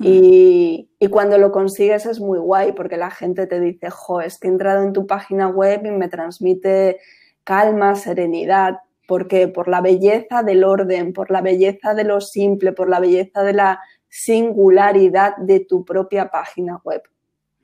Y, 0.00 0.88
y, 0.98 1.06
cuando 1.06 1.38
lo 1.38 1.52
consigues 1.52 2.04
es 2.04 2.20
muy 2.20 2.38
guay 2.38 2.72
porque 2.72 2.96
la 2.96 3.12
gente 3.12 3.46
te 3.46 3.60
dice, 3.60 3.90
jo, 3.90 4.20
es 4.20 4.38
que 4.38 4.48
he 4.48 4.50
entrado 4.50 4.82
en 4.82 4.92
tu 4.92 5.06
página 5.06 5.46
web 5.46 5.86
y 5.86 5.90
me 5.92 6.08
transmite 6.08 6.98
calma, 7.44 7.94
serenidad. 7.94 8.80
porque 9.06 9.48
Por 9.48 9.68
la 9.68 9.80
belleza 9.80 10.42
del 10.42 10.64
orden, 10.64 11.12
por 11.12 11.30
la 11.30 11.42
belleza 11.42 11.94
de 11.94 12.04
lo 12.04 12.20
simple, 12.20 12.72
por 12.72 12.88
la 12.88 13.00
belleza 13.00 13.42
de 13.42 13.52
la 13.52 13.80
singularidad 14.14 15.36
de 15.38 15.58
tu 15.58 15.84
propia 15.84 16.30
página 16.30 16.80
web. 16.84 17.02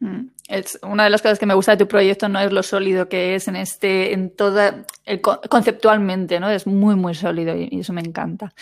Mm. 0.01 0.31
Una 0.83 1.05
de 1.05 1.11
las 1.11 1.23
cosas 1.23 1.39
que 1.39 1.47
me 1.47 1.55
gusta 1.55 1.73
de 1.73 1.79
tu 1.79 1.87
proyecto 1.87 2.29
no 2.29 2.41
es 2.41 2.51
lo 2.51 2.63
sólido 2.65 3.09
que 3.09 3.37
es 3.37 3.47
en 3.47 3.55
este, 3.55 4.13
en 4.13 4.35
toda, 4.35 4.85
conceptualmente, 5.49 6.41
¿no? 6.41 6.51
Es 6.51 6.67
muy, 6.67 6.97
muy 6.97 7.15
sólido 7.15 7.57
y, 7.57 7.81
eso 7.81 7.93
me 7.93 8.01
encanta. 8.01 8.53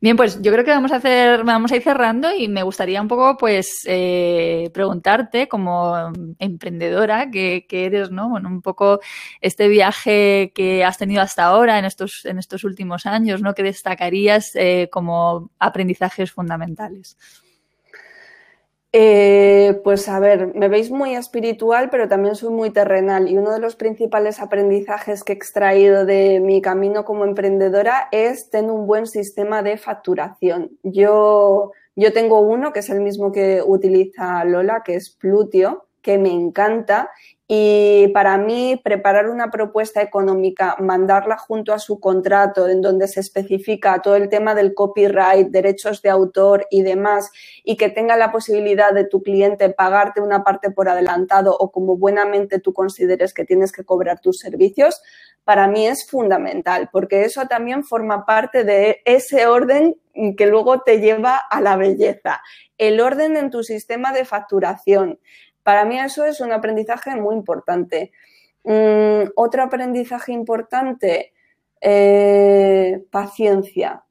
Bien, 0.00 0.16
pues 0.16 0.42
yo 0.42 0.50
creo 0.50 0.64
que 0.64 0.72
vamos 0.72 0.90
a 0.90 0.96
hacer, 0.96 1.44
vamos 1.44 1.70
a 1.70 1.76
ir 1.76 1.82
cerrando 1.82 2.34
y 2.34 2.48
me 2.48 2.64
gustaría 2.64 3.00
un 3.00 3.06
poco, 3.06 3.36
pues, 3.36 3.82
eh, 3.86 4.70
preguntarte 4.74 5.46
como 5.48 6.12
emprendedora 6.40 7.30
que, 7.30 7.64
eres, 7.70 8.10
¿no? 8.10 8.28
Bueno, 8.28 8.48
un 8.48 8.60
poco 8.60 9.00
este 9.40 9.68
viaje 9.68 10.52
que 10.54 10.84
has 10.84 10.98
tenido 10.98 11.22
hasta 11.22 11.44
ahora 11.44 11.78
en 11.78 11.84
estos, 11.84 12.24
en 12.24 12.38
estos 12.38 12.64
últimos 12.64 13.06
años, 13.06 13.42
¿no? 13.42 13.54
Que 13.54 13.62
destacarías 13.62 14.56
eh, 14.56 14.88
como 14.90 15.50
aprendizajes 15.60 16.32
fundamentales. 16.32 17.16
Eh, 18.92 19.80
pues 19.84 20.08
a 20.08 20.18
ver, 20.18 20.54
me 20.54 20.68
veis 20.68 20.90
muy 20.90 21.14
espiritual, 21.14 21.90
pero 21.90 22.08
también 22.08 22.34
soy 22.36 22.50
muy 22.50 22.70
terrenal 22.70 23.28
y 23.28 23.36
uno 23.36 23.52
de 23.52 23.58
los 23.58 23.76
principales 23.76 24.40
aprendizajes 24.40 25.24
que 25.24 25.34
he 25.34 25.36
extraído 25.36 26.06
de 26.06 26.40
mi 26.40 26.62
camino 26.62 27.04
como 27.04 27.26
emprendedora 27.26 28.08
es 28.12 28.48
tener 28.48 28.70
un 28.70 28.86
buen 28.86 29.06
sistema 29.06 29.62
de 29.62 29.76
facturación. 29.76 30.70
Yo, 30.82 31.72
yo 31.96 32.12
tengo 32.14 32.40
uno 32.40 32.72
que 32.72 32.80
es 32.80 32.88
el 32.88 33.02
mismo 33.02 33.30
que 33.30 33.62
utiliza 33.64 34.42
Lola, 34.44 34.82
que 34.82 34.94
es 34.94 35.10
Plutio, 35.10 35.86
que 36.00 36.16
me 36.16 36.32
encanta 36.32 37.10
y 37.50 38.08
para 38.08 38.36
mí, 38.36 38.78
preparar 38.84 39.30
una 39.30 39.50
propuesta 39.50 40.02
económica, 40.02 40.76
mandarla 40.80 41.38
junto 41.38 41.72
a 41.72 41.78
su 41.78 41.98
contrato, 41.98 42.68
en 42.68 42.82
donde 42.82 43.08
se 43.08 43.20
especifica 43.20 44.02
todo 44.02 44.16
el 44.16 44.28
tema 44.28 44.54
del 44.54 44.74
copyright, 44.74 45.48
derechos 45.48 46.02
de 46.02 46.10
autor 46.10 46.66
y 46.70 46.82
demás, 46.82 47.30
y 47.64 47.78
que 47.78 47.88
tenga 47.88 48.18
la 48.18 48.32
posibilidad 48.32 48.92
de 48.92 49.04
tu 49.04 49.22
cliente 49.22 49.70
pagarte 49.70 50.20
una 50.20 50.44
parte 50.44 50.70
por 50.70 50.90
adelantado 50.90 51.56
o 51.58 51.70
como 51.70 51.96
buenamente 51.96 52.60
tú 52.60 52.74
consideres 52.74 53.32
que 53.32 53.46
tienes 53.46 53.72
que 53.72 53.82
cobrar 53.82 54.20
tus 54.20 54.40
servicios, 54.40 55.00
para 55.44 55.68
mí 55.68 55.86
es 55.86 56.06
fundamental, 56.06 56.90
porque 56.92 57.24
eso 57.24 57.46
también 57.46 57.82
forma 57.82 58.26
parte 58.26 58.64
de 58.64 59.00
ese 59.06 59.46
orden 59.46 59.96
que 60.36 60.46
luego 60.46 60.82
te 60.82 61.00
lleva 61.00 61.36
a 61.36 61.62
la 61.62 61.76
belleza. 61.76 62.42
El 62.76 63.00
orden 63.00 63.38
en 63.38 63.50
tu 63.50 63.62
sistema 63.62 64.12
de 64.12 64.26
facturación, 64.26 65.18
para 65.68 65.84
mí 65.84 65.98
eso 66.00 66.24
es 66.24 66.40
un 66.40 66.50
aprendizaje 66.50 67.14
muy 67.14 67.34
importante. 67.34 68.10
Mm, 68.64 69.32
otro 69.36 69.62
aprendizaje 69.62 70.32
importante, 70.32 71.34
eh, 71.82 73.04
paciencia, 73.10 74.02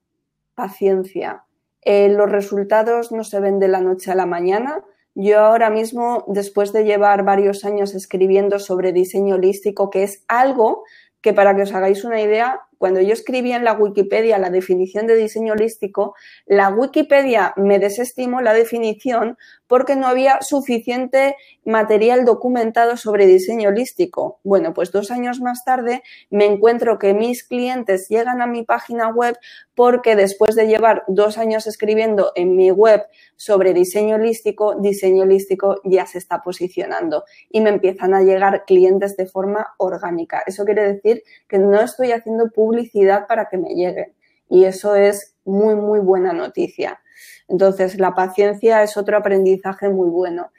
paciencia. 0.54 1.46
Eh, 1.82 2.10
los 2.10 2.32
resultados 2.32 3.12
no 3.12 3.24
se 3.24 3.40
ven 3.40 3.58
de 3.58 3.70
la 3.70 3.82
noche 3.82 4.12
a 4.12 4.16
la 4.16 4.28
mañana. 4.28 4.86
Yo 5.16 5.40
ahora 5.40 5.72
mismo, 5.72 6.26
después 6.28 6.74
de 6.74 6.84
llevar 6.84 7.24
varios 7.24 7.66
años 7.66 7.96
escribiendo 7.96 8.60
sobre 8.60 8.94
diseño 8.94 9.34
holístico, 9.34 9.90
que 9.90 10.04
es 10.04 10.24
algo 10.28 10.84
que 11.22 11.34
para 11.34 11.56
que 11.56 11.64
os 11.64 11.74
hagáis 11.74 12.04
una 12.04 12.22
idea, 12.22 12.62
cuando 12.78 13.02
yo 13.02 13.14
escribía 13.14 13.58
en 13.58 13.64
la 13.64 13.74
Wikipedia 13.74 14.38
la 14.38 14.52
definición 14.52 15.08
de 15.08 15.16
diseño 15.16 15.54
holístico, 15.54 16.14
la 16.46 16.70
Wikipedia 16.70 17.54
me 17.58 17.80
desestimó 17.80 18.42
la 18.42 18.54
definición 18.54 19.38
porque 19.68 19.96
no 19.96 20.08
había 20.08 20.40
suficiente 20.42 21.36
material 21.66 22.26
documentado 22.26 22.98
sobre 22.98 23.28
diseño 23.28 23.70
holístico. 23.70 24.40
Bueno, 24.44 24.74
pues 24.74 24.92
dos 24.92 25.12
años 25.12 25.42
más 25.42 25.64
tarde 25.66 26.02
me 26.30 26.46
encuentro 26.46 26.98
que 26.98 27.14
mis 27.14 27.44
clientes 27.44 28.08
llegan 28.10 28.42
a 28.42 28.48
mi 28.48 28.64
página 28.64 29.10
web 29.10 29.38
porque 29.76 30.16
después 30.16 30.56
de 30.56 30.68
llevar 30.68 31.04
dos 31.08 31.38
años 31.38 31.68
escribiendo 31.68 32.32
en 32.36 32.56
mi 32.56 32.72
web 32.72 33.06
sobre 33.36 33.74
diseño 33.74 34.16
holístico, 34.16 34.76
diseño 34.80 35.24
holístico 35.24 35.82
ya 35.84 36.06
se 36.06 36.18
está 36.18 36.42
posicionando 36.42 37.26
y 37.50 37.62
me 37.62 37.70
empiezan 37.70 38.14
a 38.14 38.22
llegar 38.22 38.66
clientes 38.66 39.18
de 39.18 39.28
forma 39.28 39.76
orgánica. 39.78 40.44
Eso 40.46 40.66
quiere 40.66 40.94
decir 40.94 41.24
que 41.48 41.60
no 41.60 41.80
estoy 41.82 42.12
haciendo 42.12 42.50
publicidad 42.50 43.28
para 43.28 43.50
que 43.50 43.58
me 43.58 43.70
lleguen 43.76 44.16
y 44.50 44.66
eso 44.66 44.96
es 44.96 45.36
muy, 45.46 45.76
muy 45.76 46.00
buena 46.00 46.34
noticia. 46.34 47.00
Entonces, 47.48 48.00
la 48.00 48.14
paciencia 48.16 48.84
es 48.84 48.98
otro 48.98 49.18
aprendizaje 49.18 49.90
muy 49.90 50.10
bueno. 50.10 50.52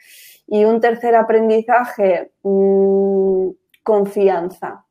Y 0.46 0.64
un 0.64 0.80
tercer 0.80 1.14
aprendizaje, 1.14 2.32
mmm, 2.42 3.50
confianza. 3.82 4.84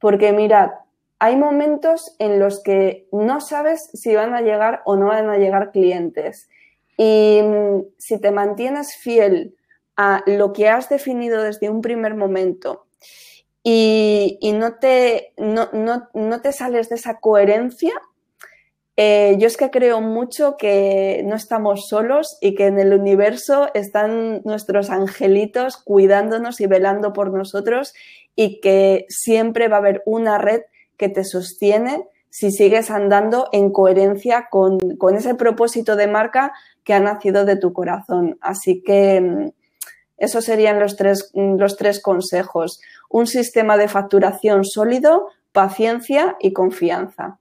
Porque 0.00 0.32
mirad, 0.32 0.70
hay 1.18 1.36
momentos 1.36 2.14
en 2.18 2.38
los 2.38 2.62
que 2.62 3.08
no 3.12 3.40
sabes 3.40 3.90
si 3.92 4.14
van 4.14 4.34
a 4.34 4.40
llegar 4.40 4.82
o 4.84 4.96
no 4.96 5.06
van 5.06 5.28
a 5.28 5.38
llegar 5.38 5.72
clientes. 5.72 6.48
Y 6.96 7.40
mmm, 7.42 7.82
si 7.98 8.20
te 8.20 8.30
mantienes 8.30 8.96
fiel 8.96 9.56
a 9.96 10.22
lo 10.26 10.52
que 10.52 10.68
has 10.68 10.88
definido 10.88 11.42
desde 11.42 11.68
un 11.70 11.80
primer 11.82 12.14
momento 12.14 12.86
y, 13.62 14.38
y 14.40 14.52
no, 14.52 14.76
te, 14.76 15.34
no, 15.36 15.68
no, 15.72 16.08
no 16.14 16.40
te 16.40 16.52
sales 16.52 16.88
de 16.88 16.94
esa 16.94 17.18
coherencia, 17.18 17.92
eh, 19.00 19.36
yo 19.38 19.46
es 19.46 19.56
que 19.56 19.70
creo 19.70 20.00
mucho 20.00 20.56
que 20.56 21.22
no 21.24 21.36
estamos 21.36 21.86
solos 21.88 22.36
y 22.40 22.56
que 22.56 22.66
en 22.66 22.80
el 22.80 22.92
universo 22.92 23.68
están 23.72 24.42
nuestros 24.44 24.90
angelitos 24.90 25.76
cuidándonos 25.76 26.60
y 26.60 26.66
velando 26.66 27.12
por 27.12 27.32
nosotros 27.32 27.94
y 28.34 28.60
que 28.60 29.06
siempre 29.08 29.68
va 29.68 29.76
a 29.76 29.78
haber 29.78 30.02
una 30.04 30.38
red 30.38 30.62
que 30.96 31.08
te 31.08 31.22
sostiene 31.22 32.08
si 32.28 32.50
sigues 32.50 32.90
andando 32.90 33.48
en 33.52 33.70
coherencia 33.70 34.48
con, 34.50 34.96
con 34.96 35.14
ese 35.14 35.36
propósito 35.36 35.94
de 35.94 36.08
marca 36.08 36.52
que 36.82 36.92
ha 36.92 36.98
nacido 36.98 37.44
de 37.44 37.54
tu 37.54 37.72
corazón. 37.72 38.36
Así 38.40 38.82
que 38.82 39.20
mm, 39.20 39.50
esos 40.16 40.44
serían 40.44 40.80
los 40.80 40.96
tres, 40.96 41.30
los 41.34 41.76
tres 41.76 42.02
consejos. 42.02 42.80
Un 43.08 43.28
sistema 43.28 43.76
de 43.76 43.86
facturación 43.86 44.64
sólido, 44.64 45.28
paciencia 45.52 46.36
y 46.40 46.52
confianza. 46.52 47.38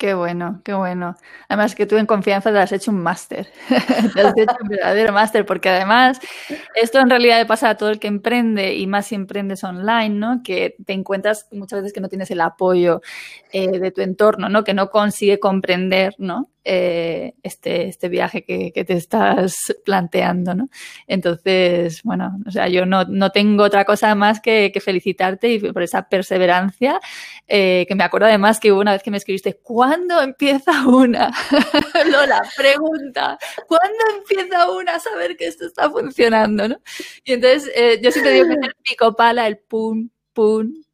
Qué 0.00 0.14
bueno, 0.14 0.62
qué 0.64 0.72
bueno. 0.72 1.14
Además 1.46 1.74
que 1.74 1.84
tú 1.84 1.98
en 1.98 2.06
confianza 2.06 2.50
te 2.50 2.58
has 2.58 2.72
hecho 2.72 2.90
un 2.90 3.02
máster. 3.02 3.48
te 4.14 4.20
has 4.22 4.32
hecho 4.34 4.56
un 4.62 4.68
verdadero 4.70 5.12
máster, 5.12 5.44
porque 5.44 5.68
además 5.68 6.18
esto 6.74 7.00
en 7.00 7.10
realidad 7.10 7.38
le 7.38 7.44
pasa 7.44 7.68
a 7.68 7.76
todo 7.76 7.90
el 7.90 7.98
que 7.98 8.06
emprende 8.08 8.72
y 8.76 8.86
más 8.86 9.08
si 9.08 9.14
emprendes 9.14 9.62
online, 9.62 10.08
¿no? 10.08 10.40
Que 10.42 10.74
te 10.86 10.94
encuentras 10.94 11.48
muchas 11.52 11.80
veces 11.80 11.92
que 11.92 12.00
no 12.00 12.08
tienes 12.08 12.30
el 12.30 12.40
apoyo 12.40 13.02
eh, 13.52 13.78
de 13.78 13.90
tu 13.90 14.00
entorno, 14.00 14.48
¿no? 14.48 14.64
Que 14.64 14.72
no 14.72 14.88
consigue 14.88 15.38
comprender, 15.38 16.14
¿no? 16.16 16.48
Eh, 16.62 17.32
este, 17.42 17.88
este 17.88 18.10
viaje 18.10 18.44
que, 18.44 18.70
que, 18.72 18.84
te 18.84 18.92
estás 18.92 19.74
planteando, 19.82 20.54
¿no? 20.54 20.68
Entonces, 21.06 22.02
bueno, 22.02 22.38
o 22.46 22.50
sea, 22.50 22.68
yo 22.68 22.84
no, 22.84 23.04
no 23.04 23.30
tengo 23.30 23.64
otra 23.64 23.86
cosa 23.86 24.14
más 24.14 24.40
que, 24.42 24.70
que 24.70 24.80
felicitarte 24.80 25.48
y 25.54 25.58
por 25.58 25.82
esa 25.82 26.10
perseverancia, 26.10 27.00
eh, 27.48 27.86
que 27.88 27.94
me 27.94 28.04
acuerdo 28.04 28.26
además 28.26 28.60
que 28.60 28.72
hubo 28.72 28.82
una 28.82 28.92
vez 28.92 29.02
que 29.02 29.10
me 29.10 29.16
escribiste, 29.16 29.56
¿cuándo 29.62 30.20
empieza 30.20 30.86
una? 30.86 31.30
Lola, 32.10 32.42
pregunta, 32.54 33.38
¿cuándo 33.66 33.98
empieza 34.18 34.70
una 34.70 34.96
a 34.96 35.00
saber 35.00 35.38
que 35.38 35.46
esto 35.46 35.64
está 35.66 35.88
funcionando, 35.90 36.68
¿no? 36.68 36.76
Y 37.24 37.32
entonces, 37.32 37.72
eh, 37.74 38.00
yo 38.02 38.10
siempre 38.12 38.34
digo 38.34 38.48
que 38.48 38.52
es 38.60 38.68
el 38.68 38.74
pico 38.82 39.16
pala, 39.16 39.46
el 39.46 39.56
pum, 39.56 40.10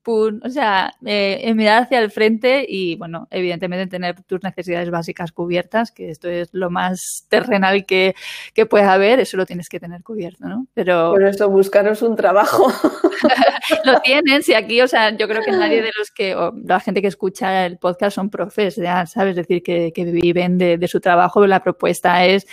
pum, 0.02 0.40
o 0.44 0.48
sea, 0.48 0.94
eh, 1.04 1.52
mirar 1.54 1.82
hacia 1.82 1.98
el 1.98 2.10
frente 2.10 2.64
y, 2.68 2.96
bueno, 2.96 3.26
evidentemente 3.30 3.88
tener 3.88 4.22
tus 4.22 4.42
necesidades 4.42 4.90
básicas 4.90 5.32
cubiertas, 5.32 5.90
que 5.90 6.10
esto 6.10 6.28
es 6.28 6.48
lo 6.52 6.70
más 6.70 7.26
terrenal 7.28 7.84
que, 7.86 8.14
que 8.54 8.66
puede 8.66 8.84
haber, 8.84 9.18
eso 9.18 9.36
lo 9.36 9.46
tienes 9.46 9.68
que 9.68 9.80
tener 9.80 10.02
cubierto, 10.04 10.46
¿no? 10.46 10.66
Pero... 10.74 11.10
Por 11.10 11.24
eso, 11.24 11.50
buscaros 11.50 12.02
un 12.02 12.14
trabajo. 12.14 12.72
lo 13.84 14.00
tienen, 14.00 14.42
si 14.42 14.54
aquí, 14.54 14.80
o 14.80 14.88
sea, 14.88 15.16
yo 15.16 15.26
creo 15.26 15.42
que 15.42 15.50
nadie 15.50 15.82
de 15.82 15.90
los 15.98 16.10
que, 16.12 16.36
o 16.36 16.52
la 16.64 16.78
gente 16.78 17.02
que 17.02 17.08
escucha 17.08 17.66
el 17.66 17.78
podcast 17.78 18.14
son 18.14 18.30
profes, 18.30 18.76
ya, 18.76 19.06
¿sabes? 19.06 19.30
Es 19.30 19.46
decir, 19.46 19.62
que, 19.62 19.92
que 19.92 20.04
viven 20.04 20.56
de, 20.56 20.78
de 20.78 20.88
su 20.88 21.00
trabajo, 21.00 21.46
la 21.46 21.62
propuesta 21.62 22.24
es 22.24 22.46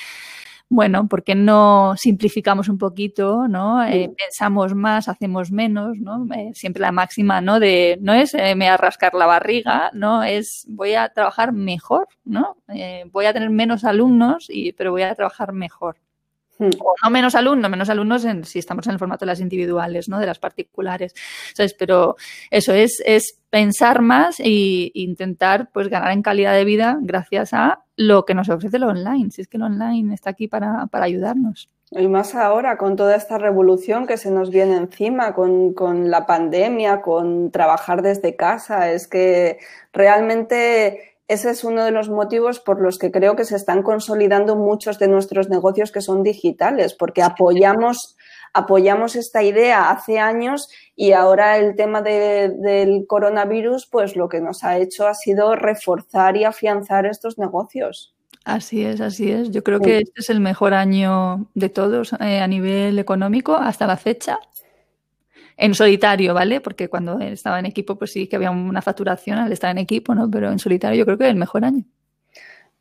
bueno, 0.73 1.07
¿por 1.07 1.23
qué 1.23 1.35
no 1.35 1.93
simplificamos 1.97 2.67
un 2.67 2.79
poquito, 2.79 3.47
¿no? 3.47 3.85
Eh, 3.85 4.09
pensamos 4.17 4.73
más, 4.73 5.07
hacemos 5.07 5.51
menos, 5.51 5.99
¿no? 5.99 6.25
Eh, 6.33 6.49
siempre 6.55 6.81
la 6.81 6.91
máxima, 6.91 7.41
¿no? 7.41 7.59
De, 7.59 7.99
no 8.01 8.13
es 8.13 8.33
eh, 8.33 8.55
me 8.55 8.67
a 8.67 8.75
rascar 8.75 9.13
la 9.13 9.27
barriga, 9.27 9.91
¿no? 9.93 10.23
Es 10.23 10.65
voy 10.67 10.95
a 10.95 11.09
trabajar 11.09 11.53
mejor, 11.53 12.07
¿no? 12.25 12.57
Eh, 12.69 13.05
voy 13.11 13.25
a 13.25 13.33
tener 13.33 13.51
menos 13.51 13.83
alumnos, 13.83 14.47
y, 14.49 14.71
pero 14.73 14.89
voy 14.89 15.03
a 15.03 15.13
trabajar 15.13 15.53
mejor. 15.53 15.97
Hmm. 16.59 16.69
O 16.79 16.93
no 17.03 17.09
menos 17.09 17.35
alumnos, 17.35 17.69
menos 17.69 17.89
alumnos 17.89 18.25
en, 18.25 18.43
si 18.43 18.59
estamos 18.59 18.85
en 18.87 18.93
el 18.93 18.99
formato 18.99 19.25
de 19.25 19.31
las 19.31 19.39
individuales, 19.39 20.07
¿no? 20.07 20.19
De 20.19 20.25
las 20.25 20.39
particulares. 20.39 21.13
¿Sabes? 21.53 21.73
Pero 21.73 22.15
eso 22.51 22.73
es, 22.73 23.01
es 23.05 23.39
pensar 23.49 24.01
más 24.01 24.39
e 24.39 24.91
intentar 24.93 25.69
pues 25.71 25.87
ganar 25.87 26.11
en 26.11 26.21
calidad 26.21 26.53
de 26.53 26.65
vida 26.65 26.97
gracias 27.01 27.53
a 27.53 27.83
lo 27.95 28.25
que 28.25 28.33
nos 28.33 28.49
ofrece 28.49 28.79
lo 28.79 28.87
online. 28.87 29.31
Si 29.31 29.41
es 29.41 29.47
que 29.47 29.57
lo 29.57 29.65
online 29.65 30.13
está 30.13 30.31
aquí 30.31 30.47
para, 30.47 30.87
para 30.87 31.05
ayudarnos. 31.05 31.69
Y 31.91 32.07
más 32.07 32.33
ahora, 32.33 32.77
con 32.77 32.95
toda 32.95 33.15
esta 33.15 33.37
revolución 33.37 34.07
que 34.07 34.17
se 34.17 34.31
nos 34.31 34.49
viene 34.49 34.75
encima, 34.77 35.35
con, 35.35 35.73
con, 35.73 36.09
la 36.09 36.25
pandemia, 36.25 37.01
con 37.01 37.51
trabajar 37.51 38.01
desde 38.01 38.35
casa, 38.35 38.91
es 38.91 39.07
que 39.07 39.59
realmente 39.91 41.12
ese 41.27 41.51
es 41.51 41.63
uno 41.63 41.85
de 41.85 41.91
los 41.91 42.09
motivos 42.09 42.59
por 42.59 42.81
los 42.81 42.97
que 42.97 43.11
creo 43.11 43.35
que 43.35 43.45
se 43.45 43.55
están 43.55 43.81
consolidando 43.81 44.55
muchos 44.55 44.99
de 44.99 45.07
nuestros 45.07 45.49
negocios 45.49 45.91
que 45.91 46.01
son 46.01 46.21
digitales, 46.21 46.93
porque 46.93 47.21
apoyamos, 47.21 48.17
apoyamos 48.53 49.15
esta 49.15 49.41
idea 49.41 49.89
hace 49.89 50.19
años 50.19 50.69
y 50.95 51.13
ahora 51.13 51.57
el 51.57 51.75
tema 51.75 52.01
de, 52.01 52.51
del 52.57 53.05
coronavirus, 53.07 53.87
pues 53.87 54.15
lo 54.15 54.27
que 54.27 54.41
nos 54.41 54.63
ha 54.63 54.77
hecho 54.77 55.07
ha 55.07 55.13
sido 55.13 55.55
reforzar 55.55 56.35
y 56.35 56.43
afianzar 56.43 57.05
estos 57.05 57.37
negocios. 57.37 58.13
Así 58.43 58.83
es, 58.83 58.99
así 58.99 59.31
es. 59.31 59.51
Yo 59.51 59.63
creo 59.63 59.79
que 59.79 59.99
este 59.99 60.19
es 60.19 60.29
el 60.29 60.41
mejor 60.41 60.73
año 60.73 61.47
de 61.53 61.69
todos 61.69 62.11
eh, 62.19 62.41
a 62.41 62.47
nivel 62.47 62.99
económico 62.99 63.55
hasta 63.55 63.87
la 63.87 63.95
fecha 63.95 64.37
en 65.57 65.75
solitario, 65.75 66.33
¿vale? 66.33 66.61
Porque 66.61 66.89
cuando 66.89 67.19
estaba 67.19 67.59
en 67.59 67.65
equipo, 67.65 67.95
pues 67.95 68.11
sí 68.11 68.27
que 68.27 68.35
había 68.35 68.51
una 68.51 68.81
facturación 68.81 69.37
al 69.37 69.51
estar 69.51 69.71
en 69.71 69.77
equipo, 69.77 70.15
¿no? 70.15 70.29
Pero 70.29 70.51
en 70.51 70.59
solitario 70.59 70.99
yo 70.99 71.05
creo 71.05 71.17
que 71.17 71.25
es 71.25 71.29
el 71.31 71.37
mejor 71.37 71.65
año. 71.65 71.83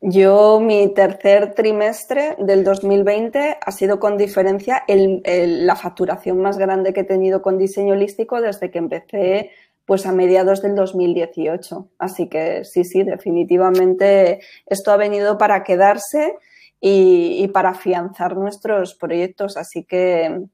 Yo, 0.04 0.58
mi 0.58 0.92
tercer 0.92 1.54
trimestre 1.54 2.34
del 2.40 2.64
2020 2.64 3.58
ha 3.64 3.70
sido 3.70 4.00
con 4.00 4.18
diferencia 4.18 4.82
la 4.88 5.76
facturación 5.76 6.40
más 6.40 6.58
grande 6.58 6.92
que 6.92 7.00
he 7.00 7.04
tenido 7.04 7.40
con 7.40 7.56
diseño 7.56 7.92
holístico 7.92 8.40
desde 8.40 8.72
que 8.72 8.78
empecé 8.78 9.50
pues 9.84 10.04
a 10.04 10.10
mediados 10.10 10.60
del 10.60 10.74
2018. 10.74 11.90
Así 11.98 12.28
que 12.28 12.64
sí, 12.64 12.82
sí, 12.82 13.04
definitivamente 13.04 14.40
esto 14.66 14.90
ha 14.90 14.96
venido 14.96 15.38
para 15.38 15.62
quedarse 15.62 16.34
y, 16.80 17.36
y 17.40 17.46
para 17.48 17.70
afianzar 17.70 18.36
nuestros 18.36 18.96
proyectos. 18.96 19.56
Así 19.56 19.84
que 19.84 20.46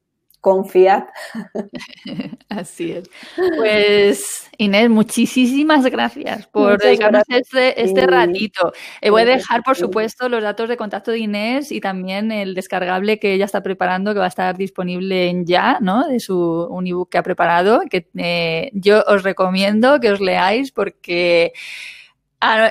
confiad. 0.49 1.05
Así 2.49 2.93
es. 2.93 3.11
Pues 3.59 4.49
Inés, 4.57 4.89
muchísimas 4.89 5.85
gracias 5.85 6.47
por 6.47 6.79
dedicarnos. 6.79 7.25
Este, 7.29 7.83
este, 7.83 8.07
ratito. 8.07 8.73
Eh, 9.01 9.11
voy 9.11 9.23
a 9.23 9.25
dejar, 9.25 9.63
por 9.63 9.77
supuesto, 9.77 10.29
los 10.29 10.43
datos 10.43 10.69
de 10.69 10.77
contacto 10.77 11.11
de 11.11 11.19
Inés 11.19 11.73
y 11.73 11.81
también 11.81 12.33
el 12.33 12.55
descargable 12.55 13.19
que 13.19 13.35
ella 13.35 13.45
está 13.45 13.63
preparando, 13.63 14.13
que 14.15 14.21
va 14.21 14.27
a 14.27 14.29
estar 14.29 14.57
disponible 14.57 15.29
en 15.29 15.45
ya, 15.47 15.79
¿no? 15.81 16.09
De 16.09 16.21
su 16.21 16.67
un 16.71 16.87
ebook 16.87 17.11
que 17.11 17.19
ha 17.19 17.23
preparado, 17.23 17.83
que 17.91 18.09
eh, 18.17 18.71
yo 18.73 19.03
os 19.07 19.23
recomiendo 19.23 20.01
que 20.01 20.11
os 20.11 20.21
leáis 20.21 20.73
porque 20.73 21.53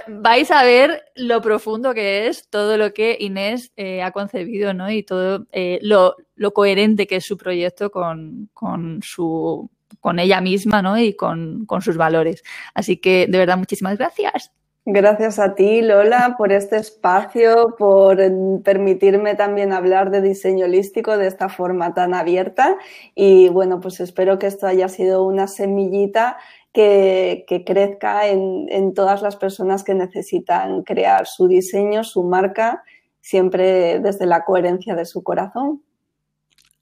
vais 0.08 0.52
a 0.52 0.64
ver 0.64 1.04
lo 1.16 1.42
profundo 1.42 1.94
que 1.94 2.28
es 2.28 2.50
todo 2.50 2.78
lo 2.78 2.94
que 2.94 3.18
Inés 3.20 3.72
eh, 3.76 4.02
ha 4.02 4.12
concebido, 4.12 4.74
¿no? 4.74 4.90
Y 4.90 5.04
todo 5.04 5.46
eh, 5.52 5.80
lo, 5.82 6.16
lo, 6.36 6.54
coherente 6.54 7.08
que 7.08 7.18
es 7.18 7.26
su 7.26 7.38
proyecto 7.38 7.92
con, 7.92 8.50
con, 8.54 9.02
su 9.04 9.70
con 10.00 10.20
ella 10.20 10.42
misma, 10.42 10.82
¿no? 10.82 10.98
Y 10.98 11.16
con, 11.16 11.66
con 11.66 11.82
sus 11.82 11.98
valores. 11.98 12.44
Así 12.74 12.98
que, 12.98 13.28
de 13.28 13.38
verdad, 13.38 13.58
muchísimas 13.58 13.98
gracias. 13.98 14.52
Gracias 14.90 15.38
a 15.38 15.54
ti, 15.54 15.82
Lola, 15.82 16.36
por 16.38 16.54
este 16.54 16.78
espacio, 16.78 17.76
por 17.78 18.20
permitirme 18.64 19.36
también 19.36 19.74
hablar 19.74 20.12
de 20.12 20.22
diseño 20.22 20.64
holístico 20.64 21.18
de 21.18 21.28
esta 21.28 21.50
forma 21.50 21.94
tan 21.94 22.14
abierta. 22.14 22.78
Y 23.14 23.50
bueno, 23.50 23.82
pues 23.82 24.00
espero 24.00 24.40
que 24.40 24.48
esto 24.48 24.66
haya 24.66 24.88
sido 24.88 25.26
una 25.26 25.48
semillita 25.48 26.38
que, 26.74 27.64
crezca 27.66 28.28
en, 28.28 28.68
en 28.70 28.94
todas 28.94 29.22
las 29.22 29.36
personas 29.36 29.84
que 29.84 29.94
necesitan 29.94 30.84
crear 30.84 31.26
su 31.26 31.48
diseño, 31.48 32.04
su 32.04 32.24
marca, 32.24 32.84
siempre 33.22 34.00
desde 34.00 34.26
la 34.26 34.46
coherencia 34.46 34.96
de 34.96 35.06
su 35.06 35.24
corazón. 35.24 35.84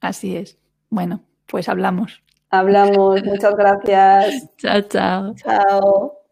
Así 0.01 0.35
es. 0.35 0.57
Bueno, 0.89 1.21
pues 1.47 1.69
hablamos. 1.69 2.23
Hablamos. 2.49 3.23
Muchas 3.25 3.55
gracias. 3.55 4.49
chao, 4.57 4.81
chao. 4.81 5.35
Chao. 5.35 6.25